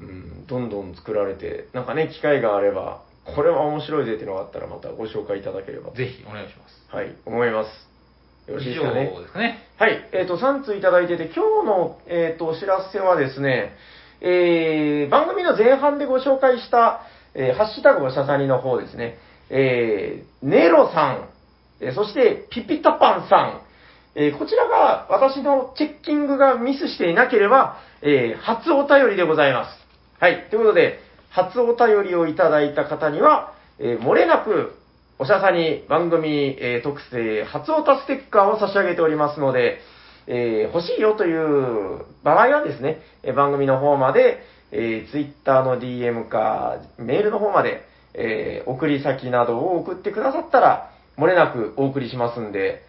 [0.00, 6.86] うん、どんどん作られて、なんかね、機会があれば、これは面白いぜっていうのがあったら、またご紹介いただければと、ぜひお願いします。
[6.88, 7.88] はい、思います。
[8.48, 9.14] よろしいですかね以。
[9.14, 9.58] 上ですかね。
[9.76, 13.74] はい、えっ、と、3通いただいてて、今日の、えっ、と、お知らせはですね、
[14.20, 17.02] えー、番組の前半でご紹介した、
[17.34, 19.18] えーハッシュタグおしゃさにの方ですね、
[19.50, 21.28] えー、ネロさん、
[21.80, 23.60] えそして、ピピタパンさん、
[24.14, 29.78] えこちらが私のチェッキングがミスしていなければ、え初お便りでございます。
[30.20, 30.48] はい。
[30.50, 31.00] ということで、
[31.30, 34.74] 初お便りをいただいた方には、えー漏れなく、
[35.20, 39.78] おしゃさに番組、えー特製初オタステッカーを差し上げておりますので、
[40.26, 52.82] えー欲しいよという場合はですね、え番組の方まで、えー、Twitter の DM か、メールの方まで、え送り先などを送ってくださったら、漏れなくお送りしますんで、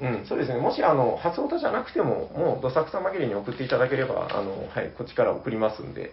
[0.00, 0.58] うん、そうですね。
[0.58, 6.12] もし、あの、初音じゃなくても、もう、どさくさ紛れに送っていただければ、あの、はい、こっちから送りますんで、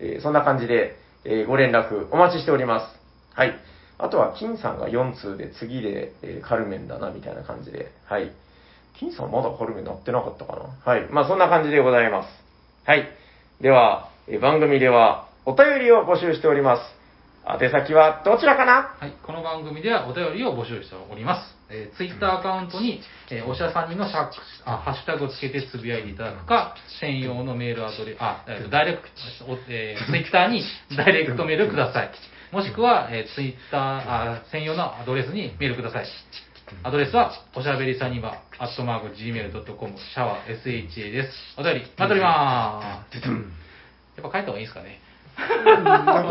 [0.00, 3.38] えーそんな感じで、えーご連絡お待ちしております。
[3.38, 3.54] はい。
[3.98, 8.32] あとは、金さんが4通で、次で、えーカルメンだな、みたいな感じで、はい。
[8.98, 11.06] 金さんまだカルメンなってなかったかなはい。
[11.10, 12.28] まあ、そんな感じでございます。
[12.84, 13.08] はい。
[13.60, 16.99] では、え番組では、お便りを募集しております。
[17.58, 18.96] 宛先はどちらかな？
[19.00, 21.56] はい、この番組ではお便りを募集しております。
[21.68, 24.34] えー、ツイッターアカウントに、えーおしゃさんにのシャック
[24.64, 29.10] あハッシュタグをつけてつぶやいていただくか、専用のメールアドレス、あ、えーとダイレクト、
[29.50, 30.62] おえーツイッターに
[30.96, 32.10] ダイレクトメールください。
[32.52, 36.06] もしくは、えーツイッターあ、専用のアドレスにメールください。
[36.84, 41.34] アドレスは、おしゃべりさにば、アットマーク、gmail.com、シャワー、SHA です。
[41.58, 43.26] お便り、待っておりまーす。
[43.26, 45.00] やっぱ書いた方がいいですかね。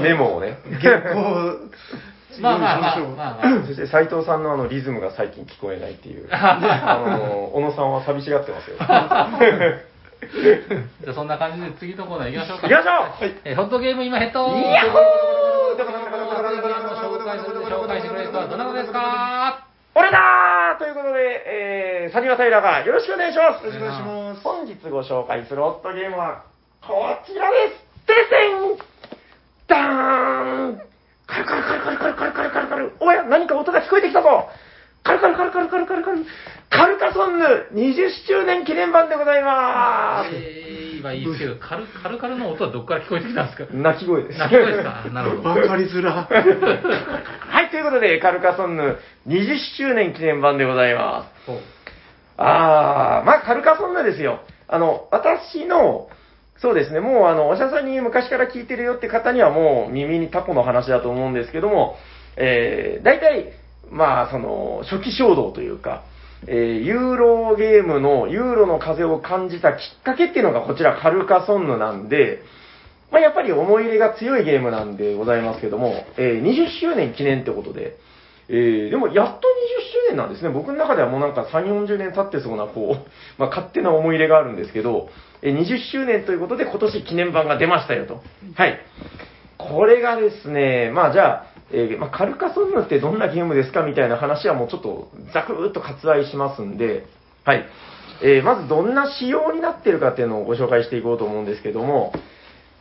[0.01, 0.59] メモをね。
[0.81, 1.19] 原稿、
[2.41, 3.65] まあまあまあましょうまあまあ。
[3.65, 6.27] そして斉藤さんのあのリズムが最近聞こえないっていう。
[6.31, 8.77] あの、小野さんは寂しがってますよ。
[10.99, 12.67] じゃあそんな感じで次のコーナー行きましょうか。
[12.67, 15.39] 行きましょうえーホットゲーム今ヘッドいやっほー
[16.99, 19.65] 紹介する紹介してくれる人はどなたですか
[19.95, 23.65] 俺だーということで、えー、サニワタイラがよろしくお願いします。
[23.65, 24.41] よろしくお願いします。
[24.41, 26.43] 本日ご紹介するホットゲームは、
[26.81, 27.89] こちらです。
[28.05, 28.88] てせん
[29.69, 30.81] ダーン
[31.27, 34.49] カルカルカルカルカルカルカルカルカルおや、何か音が聞こえてきたぞ
[35.03, 36.25] カルカルカルカルカルカルカル
[36.69, 40.35] カルカソンヌ20周年記念版でございます。
[40.35, 43.65] えー、はいいですけど、カルカルカルの音はどこから聞こえてきたんですか？
[43.73, 44.39] 鳴き声です。
[44.39, 45.05] 鳴き声ですか？
[45.13, 45.49] なるほど。
[45.49, 46.11] わかりづら。
[46.29, 48.97] はい、ということで、カルカソンヌ
[49.27, 51.51] 20周年記念版でございます。
[52.37, 54.39] あー、まあ、カルカソンヌですよ。
[54.67, 56.09] あの、私の、
[56.61, 61.95] そうですね、もうあの、おしゃさんに昔から聞いてるよって方にはもう耳にタコの話だと思うんですけども、
[62.35, 63.53] えー、大体、
[63.89, 66.03] まあ、その、初期衝動というか、
[66.47, 72.41] えー、ユーロゲームの、ユーロの風を感じたきっかけっていうのがこちらカルカソンヌなんで、
[73.11, 77.97] まあ、やっぱり思い入れが強いゲームなんでございますけども、えー20周年記念ってことで、
[78.49, 79.39] えーでもやっと20周
[80.09, 80.49] 年なんですね。
[80.49, 85.09] 僕の中ではもうなんか3、40年経ってそうな、こう、まあ、勝手な思い入れがあるんですけど、
[85.41, 88.21] 20周年ということで今年記念版が出ましたよと。
[88.55, 88.79] はい。
[89.57, 97.05] これがですね、まあじゃあ、えーまあ、カルカソンヌってどんなゲームですかみたいな話はもうちょっとざくっと割愛しますんで、
[97.45, 97.65] はい。
[98.21, 102.13] えーまずどんな仕様になってるかっていうのをご紹介していこうと思うんですけども、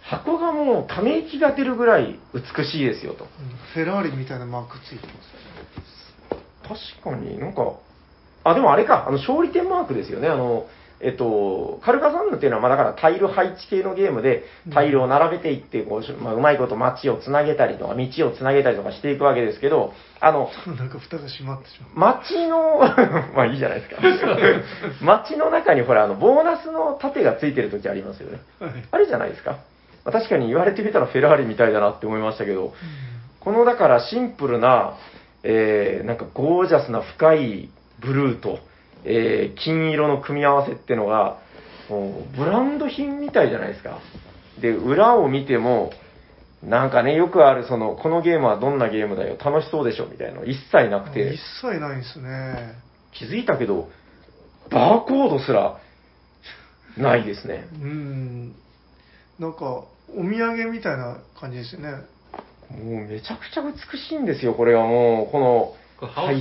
[0.03, 3.25] 箱がもうため息が出るぐらい美しいですよと。
[3.25, 3.29] うん
[3.75, 5.49] フェラーリみたいなマークついてます
[7.03, 7.79] 確かになんか、
[8.45, 10.29] あ、でもあれか、あの、勝利点マークですよね。
[10.29, 10.67] あの、
[11.01, 20.51] えっと、カルカサンヌっていうのは、まあだからタイル配置系のゲームでうん、タイルを並べていって、こう、まあ、うまいこと街をつなげたりとか、道をつなげたりとかしていくわけですけど、 あの。
[20.67, 22.15] なんか蓋が閉まってしまう。
[22.19, 22.81] 街の、
[23.35, 24.03] まあいいじゃないですか。
[25.01, 28.41] 街の中にほら、あの、ボーナスの盾がついてる時ありますよね。
[28.59, 28.71] はい。
[28.91, 29.53] あれじゃないですか。
[30.05, 32.75] まあ確かに言われてみたらフェラーリみたいだなって思いましたけど、
[33.41, 34.95] このだからシンプルな、
[35.43, 37.69] えー、なんかゴージャスな深い
[38.01, 38.59] ブルーと、
[39.05, 41.39] えー、金色の組み合わせってのが、
[41.89, 43.99] もうブランド品みたいじゃないですか。
[44.61, 45.93] で、裏を見ても、
[46.63, 52.75] なんかね、よくある、その、このゲームはどんなゲームだよ、楽しそうでしょ、みたいなの一切なくて一、切ないですね。
[53.13, 53.89] 気づいたけど、
[54.71, 55.79] バーコードすら、
[56.97, 57.69] ないですね。
[57.81, 58.55] うん。
[59.39, 59.85] なんか、
[60.17, 61.91] お土産みたいな感じですよね。
[62.71, 66.35] もうめちゃくちゃ美しいんですよ、これはもう、このこれ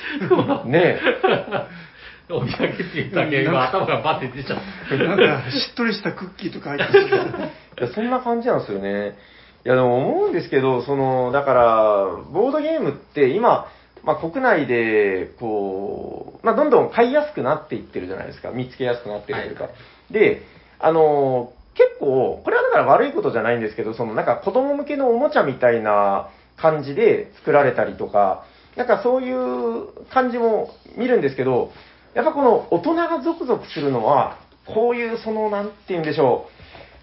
[0.66, 0.98] ね
[2.30, 4.58] お土産って言っただけ、今頭がバッて出ちゃっ
[4.88, 4.96] た。
[4.96, 7.06] なんか、しっとりしたクッキーとか入ってる。
[7.78, 9.16] いや、そんな感じなんですよね。
[9.64, 13.66] いや、でも思うんですけど、その、だから、ボードゲームって今、
[14.02, 18.50] まあ、国内で、こう、まあ、どんどん買いやすくなっていってるじゃないですか。
[18.50, 19.64] 見つけやすくなってるというか。
[19.64, 19.70] は
[20.10, 20.42] で、
[20.80, 28.44] あの、結構、これはだから悪いことじゃないんですけど、その、なんか子供向けのおもちゃみたいな感じで作られたりとか、
[28.76, 31.70] なんかそういう感じも見るんですけど、
[32.14, 36.46] やっぱこの大人がゾクゾクするのは、こういうその、なんて言うんでしょ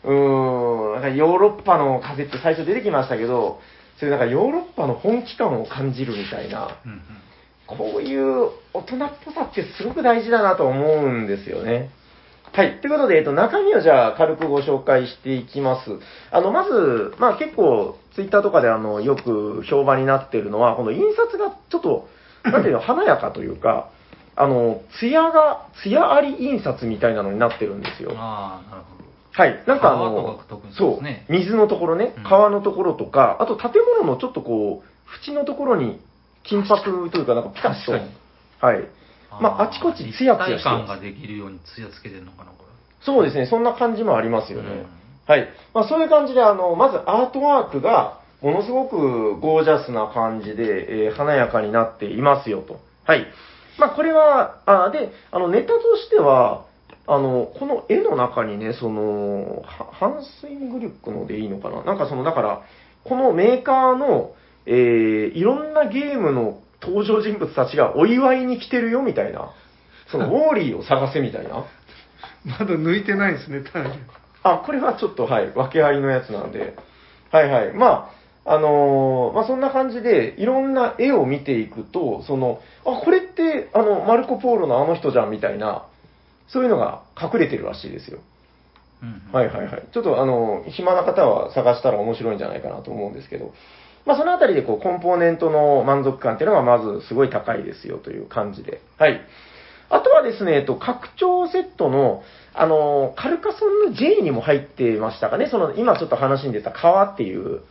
[0.04, 3.60] う、うーん、なんかヨーロッパの風って最初出てきましたけど、
[4.00, 7.02] そういうなんかヨーロッパの本気感を感じるみたいな、うんうん。
[7.68, 11.91] こういう大人っぽさってすごく大事だなと思うんですよね。
[12.54, 12.82] はい。
[12.82, 15.92] ということで、えっと、中身をじゃあ軽くご紹介していきます。
[16.32, 22.08] あの、まず、まあ結構、ツイッターとかであの、よく評判になってるのは、この印刷がちょっと、
[22.44, 23.90] なんていうの、華やかというか、
[24.36, 28.14] あの、艶が、艶あり印刷みたいなのになってるんですよ。
[28.16, 29.10] ああ、なるほど。
[29.32, 29.64] はい。
[29.68, 33.72] なんかあのか特に、そそう水のところねうん、川のところとか、あと建
[34.02, 36.02] 物のちょっとこう、縁のところに
[36.44, 37.92] 金箔というか、なんかピカッと。
[38.66, 38.88] はい。
[39.42, 42.66] まああちこちツヤツヤしてができるようにツヤつけてるのかな、こ
[43.02, 44.58] そうですね、そんな感じもありますれ。
[44.58, 44.86] よね。
[45.28, 45.48] はい。
[45.74, 52.80] まあそういう感じで、あの、まずアートワークが、ものすごくゴージャスな感じで、えー華やかになっていますよと。
[53.06, 53.28] はい。
[53.78, 56.66] まあこれは、あで、あの、ネタとしては、
[57.08, 62.62] あの、この絵の中にね、その、はハンスイングリュックのでいいのかななんかその、だから、
[63.04, 64.34] このメーカーの、
[64.66, 69.52] えー、いろんなゲームの登場人物たちがお祝いに来てるよみたいな、
[70.12, 71.66] その、 ウォーリーを探せみたいな。
[72.46, 73.92] まだ抜いてないですね、タイル。
[74.44, 76.74] あ、これはちょっと、はい、訳ありのやつなんで。
[77.32, 77.74] はいはい。
[77.74, 78.12] ま
[78.46, 85.86] あ、あのーまあそんな感じで、いろんな絵を見ていくと、その、あ、これって、あの、マルコ・ポーロのあの人じゃんみたいな、
[86.48, 88.20] そういうのが隠れてるらしいですよ。
[89.04, 89.84] うんうんはいはいはい。
[89.94, 93.54] ちょっとあの、暇な方は探したら面白いんじゃないかなと思うんですけど、
[94.06, 98.82] まあそのあたりでこう、コンポーネントの満足感っていうのがまずすごい高いですよという感じで。
[98.98, 99.22] はい。
[99.90, 102.24] あとはですね、えっと、拡張セットの、
[102.54, 107.62] あの、カルカソンの J にも入ってましたかね、その、今ちょっと話に出た川っていう、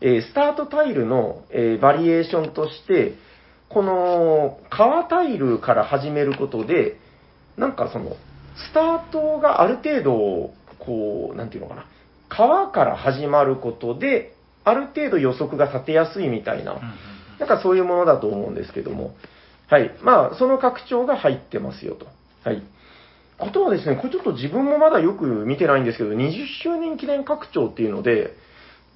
[0.00, 3.14] えースタートタイルの、えーバリエーションとして、
[3.68, 6.98] この川タイルから始めることで、
[7.56, 8.16] なんかその、
[8.56, 11.86] スタートがある程度、こう、なんていうのかな、
[12.28, 14.35] 川から始まることで、
[14.66, 16.74] ある程度予測が立てやすいみたいな、
[17.38, 19.14] なんかそういうものだと思うんですけども、
[19.68, 19.92] はい。
[20.02, 22.06] まあ、その拡張が入ってますよと。
[22.44, 22.62] はい。
[23.38, 28.34] あとはですね、これちょっと自分もまだよく見てないんですけど、20周年記念拡張っていうので、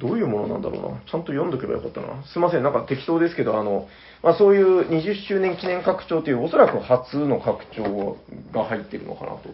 [0.00, 1.00] どういうものなんだろうな。
[1.08, 2.24] ちゃんと読んどけばよかったな。
[2.32, 3.86] すいません、なんか適当ですけど、あの、
[4.24, 8.16] まあそういう20周年記念拡張というおそらく初の拡張
[8.52, 9.50] が入ってるのかなと。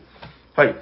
[0.55, 0.75] はい。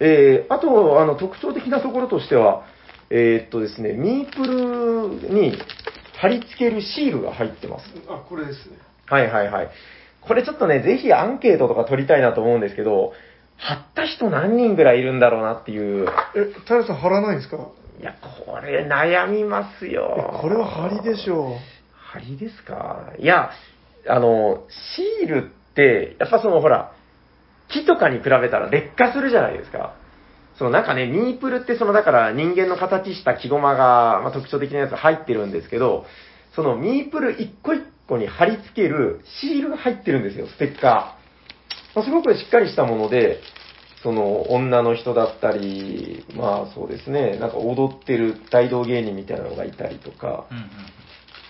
[0.00, 2.64] えー、あと、あの、特徴的なところとしては、
[3.10, 5.56] えーっとですね、ミープルに
[6.18, 7.84] 貼り付けるシールが入ってます。
[8.08, 8.78] あ、これですね。
[9.06, 9.70] はいはいはい。
[10.20, 13.12] これちょっとね、ぜひアンケートとか取りたいなと思うんですけど、
[13.56, 16.08] 貼った人何人ぐらいいるんだろうなっていう。
[16.34, 17.58] え、平さん貼らないんですか？
[18.00, 18.14] いや、
[18.46, 20.38] これ悩みますえよ。
[20.40, 21.58] これは貼りでしょ
[21.92, 23.12] 針ですか？
[23.18, 23.50] いや、
[24.08, 24.64] あの、
[24.96, 26.92] シールって、やっぱそのほら、
[27.68, 29.94] 木とかに比べたら劣化するじゃないですか。
[30.58, 36.06] そのなんかね、ミープルってそのだから人間の形した木駒が、まあ、特徴的なやつ入ってるんですけど、
[36.54, 41.96] そのミープル一個一個に貼り付けるシールが入ってるんですよ、ステッカー。
[41.96, 43.40] まあ、すごくしっかりしたもので、
[44.02, 50.64] その女の人だったり、まあそうですね、なんか踊ってる大道芸人みたいなのがいたりとか、うんうん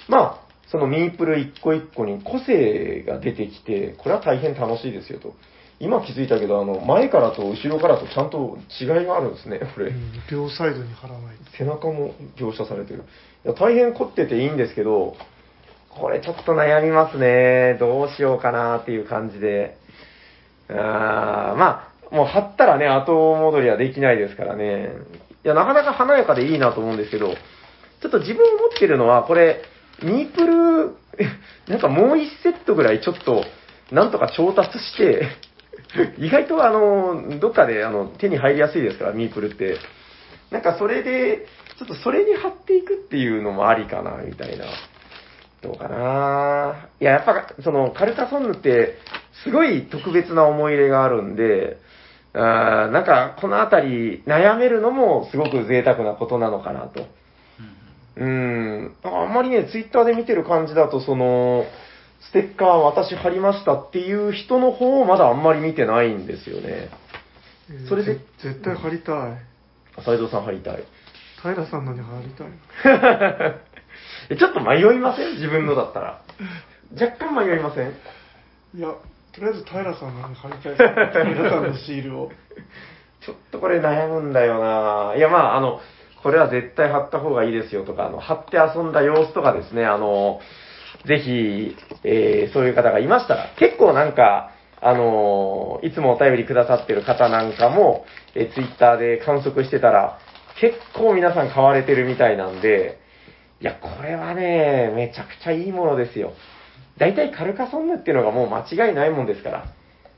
[0.08, 0.40] まあ、
[0.70, 5.34] そのミープル一個一個に個性が出てきて、これは大変楽しいですよと。
[5.84, 9.80] 今気づいたけど、あの、前からと後ろからとちゃんと違いがあるんですね、こう。
[9.80, 9.90] れ。
[9.90, 13.04] うん、両サイドに貼らない背中も描写されてる。
[13.44, 15.16] いや大変凝ってていいんですけど、
[15.90, 17.76] これちょっと悩みますね。
[17.78, 19.76] どうしようかなっていう感じで。
[20.68, 24.92] あーまあ、もう貼ったらね、後戻りはできないですからね。
[25.44, 29.62] いや、なかなか華やかでいいなと思うんですけど、ちょっと自分思ってるのは、これ、
[30.02, 30.96] ミープル、
[31.68, 33.44] なんかもう一セットぐらいちょっと、
[33.92, 35.26] なんとか調達して、
[36.18, 39.76] 意外とあの、どっかであの手に入りやすいですから、ミープルって。
[40.50, 41.46] なんかそれで、
[41.78, 44.66] ちょっとそれに貼っていくっていうのもありかな、みたいな。
[45.62, 48.98] どうかないや、やっぱ、その、カルカソンヌって、
[49.42, 51.78] すごい特別な思い入れがあるんで、
[52.34, 57.06] あーなんか、このあたり、悩めるのもすごく贅沢なことなのかなと。
[58.16, 61.64] うんあんまりね、ツイッターで見てる感じだと、その、
[62.28, 66.88] ステッカー私貼りましたっていう人の方をまだあんまり見てないんですよね。
[67.70, 69.38] えーそれでぜ絶対貼りたい。
[70.04, 70.84] 斉藤さん貼りたい。
[71.42, 72.48] 平さんのに貼りたい。
[74.30, 75.34] えちょっと迷いません？
[75.36, 76.20] 自分のだったら。
[77.00, 77.88] 若干迷いません？
[78.76, 78.88] いや、
[79.32, 80.74] とりあえず平さんのに貼りたい。
[80.74, 82.30] 平さんのシールを。
[83.24, 85.80] ちょっとこれ悩むんだよないや、まあ、あの、
[86.22, 90.40] これは絶対貼った方がいいですよとか、あの、貼って遊んだ様子とかですね、あの、
[91.06, 94.50] ぜひ、えーそういう方がいましたら、結構なんか、
[94.80, 98.04] あの、いつもお便りくださってる方なんかも、
[98.34, 100.18] えツイッターで観測してたら、
[100.60, 102.98] 結構皆さん買われてるみたいなんで、
[103.60, 106.32] いや、これはね、めちゃくちゃいいものですよ。
[106.98, 109.64] 大体カルカソンヌっていうのがもう間違いないもんですから。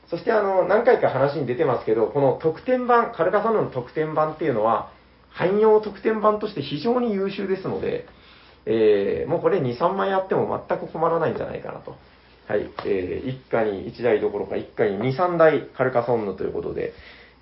[0.08, 4.90] そしてあの、何回か話に出てますけど、この特典版、カルカソンヌの特典版っていうのは、
[5.30, 8.06] 汎用特典版として非常に優秀ですので、
[8.66, 11.96] えーもうこれ2、3枚あっても全く困らないんじゃないかなと。
[12.48, 12.68] はい。
[12.84, 16.92] えー一家に1台どころか一家に2、3台カルカソンヌということで、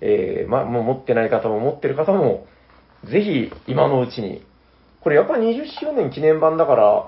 [0.01, 2.45] えーま、もう持ってない方も持ってる方も、
[3.03, 4.43] ぜひ今のうちに。
[5.01, 7.07] これやっぱり20周年記念版だから、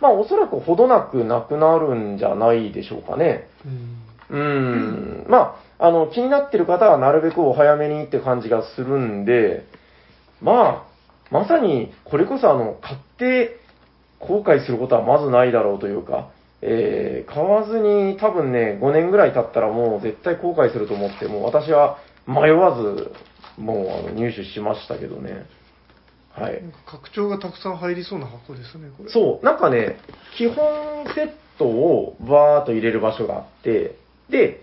[0.00, 3.48] まあおそらくほどなくなくなるんじゃないでしょうかね。
[3.66, 4.08] うん。
[4.30, 5.26] うーん。
[5.28, 9.64] まあ、あの、気になってる方はなるべくお早めにって感じがするんで、
[10.40, 10.87] まあ、
[11.30, 13.58] まさに、これこそあの、買って
[14.18, 16.30] 後悔することはまずないだろうというか、
[16.60, 23.12] えー買わずに多分ね、5年ぐらい経ったらもう絶対後悔すると思って、もう私は迷わず、
[23.58, 25.46] もうあの入手しましたけどね。
[26.32, 26.62] はい。
[26.62, 29.10] なんか拡張がたくさん入りそうな箱ですね、これ。
[29.10, 29.98] そう、なんかね、
[30.36, 30.56] 基本
[31.14, 33.96] セットをバーっと入れる場所があって、
[34.30, 34.60] で、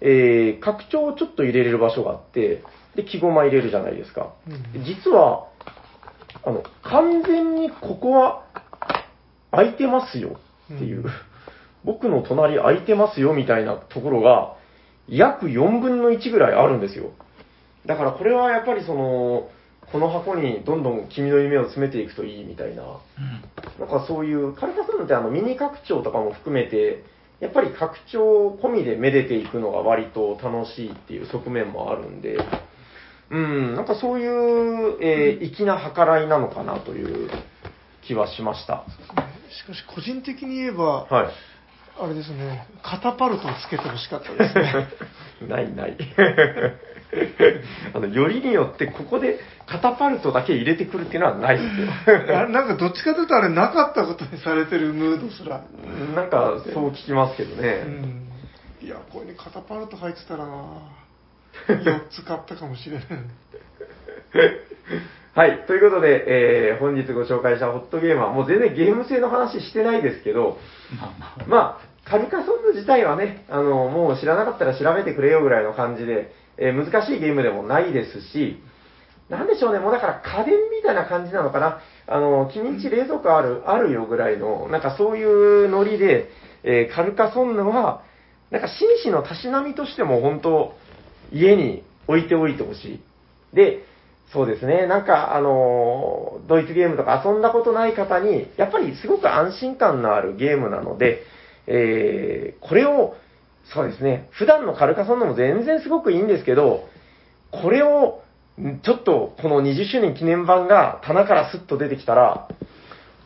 [0.00, 2.62] えー、拡張をちょっと入れれる場所があって、
[2.96, 4.32] で、木駒入れるじゃないですか。
[4.48, 5.49] うんで実は、
[6.44, 8.44] あの、完全にここは
[9.50, 10.38] 空いてますよ
[10.74, 11.10] っていう、うん。
[11.84, 14.56] 僕の隣空いてますよみたいなところが、
[15.08, 17.10] 約4分の1ぐらいあるんですよ。
[17.86, 19.48] だからこれはやっぱりその、
[19.90, 23.80] この箱にどんどん君の夢を詰めていくといいみたいな、うん。
[23.80, 27.02] なんかそういう、カルカソンヌってあのミニ拡張とかも含めて、
[27.40, 32.38] やっぱり拡張込みでめでていくのが割と楽しいっていう側面もあるんで、
[33.30, 37.30] うん、なんかそういう、えー粋な計らいなのかなという
[38.02, 38.84] 気はしました。
[39.50, 41.32] しかし、個人的に言えば、はい。
[42.02, 44.88] あれですね、カタパルトをつけてほしかったですね。
[45.48, 45.96] ないない。
[47.94, 51.64] あの、よりによってここでカタパルトだけ入れてくるっていうのはないで
[52.04, 52.48] すよ。
[52.48, 55.62] なんかどっちかというとあれなかったことにされてるムードすら。
[56.14, 57.82] なんかそう聞きますけどうね。
[57.82, 58.28] ん。
[58.80, 60.99] いや、これにカタパルト入ってたらな
[61.68, 63.06] 4つ買ったかもしれない。
[65.32, 65.64] はい。
[65.66, 66.24] ということで、
[66.72, 70.58] えー本日ご紹介したホットゲームは、もう全然ゲーム性の話してないですけど、
[71.46, 78.60] まあカルカソンヌ自体はね、あの、もう知らなかったら調べてくれよぐらいの感じで、えー難しいゲームでもないですし、
[79.28, 81.80] なんでしょうね、もうだから家電みたいな感じなのかな。
[82.08, 86.28] あの、君んち冷蔵庫ある、あるよぐらいの、なんかそういうノリで、
[86.64, 88.02] えーカルカソンヌは、
[88.50, 90.74] なんか紳士のたしなみとしても本当、
[91.32, 93.00] 家に置いておいてほしい。
[93.54, 93.84] で、
[94.32, 101.22] そうですね、なんか、あのドイツゲームとか遊んだことない方に、やっぱりすごく安心感のあるゲームなので、
[101.66, 103.14] えーこれを、
[103.72, 106.84] そうですね、普段のカルカソンヌも全然すごくいいんですけど、
[107.50, 108.22] これを、
[108.82, 112.48] ちょっとこの20周年記念版が棚からスッと出てきたら、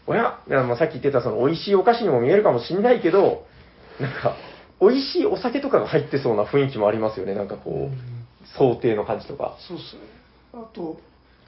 [0.06, 0.38] おや、
[0.78, 3.44] さっき言ってたその美味しいお菓子にも見えるかもしんないけど、
[4.00, 4.36] なんか、
[4.80, 7.90] 美味しいお酒とかが入ってそうな雰囲気もありますよね、なんかこうんう、
[8.58, 9.56] 想定の感じとか。
[9.66, 10.02] そうっすね。
[10.52, 10.98] あと、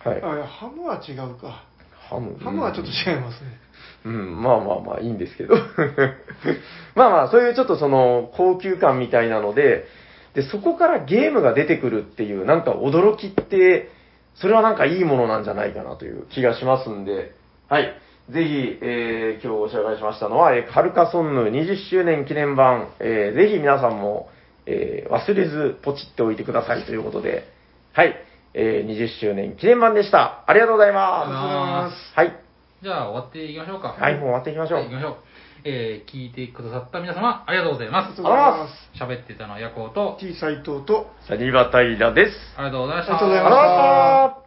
[0.04, 0.22] はい。
[0.22, 1.64] あハムは違うか。
[2.08, 2.36] ハム？
[2.38, 3.58] ハムはちょっと違いますね。
[4.04, 5.56] うん、まあまあまあいいんですけど。
[6.94, 9.86] まあまあ、そういうちょっとその高級感みたいなので、
[10.34, 13.90] で、そこからゲームが出てくるっていう、なんか驚きって、
[14.34, 17.32] それはなんかいいものなんじゃないかなという気がしますんで、
[17.68, 17.92] はい。
[18.30, 24.28] ぜひ、えー、今日ご紹介しましたのは、えーカルカソンヌ20周年記念版、えー、ぜひ皆さんも、
[24.66, 27.48] えー忘れずポチっておいてくださいということで、
[27.92, 28.16] はい。
[28.58, 30.42] えー、20周年記念版でした。
[30.46, 31.28] ありがとうございます。
[31.28, 32.42] ありがとうございますはい。
[32.82, 33.88] じゃあ終わっていきましょうか。
[33.88, 34.78] はい、もう終わっていきましょう。
[34.80, 35.16] はい、行きましょう。
[35.64, 38.24] えー、聞いてくださった皆様、ありがとうございますありがとう。
[38.24, 39.02] ございます。
[39.02, 42.32] 喋ってたのはヤコウと、T 斎藤と、サニバタイラです。
[42.56, 43.16] ありがとうございました。
[43.18, 44.45] ありがとうございあました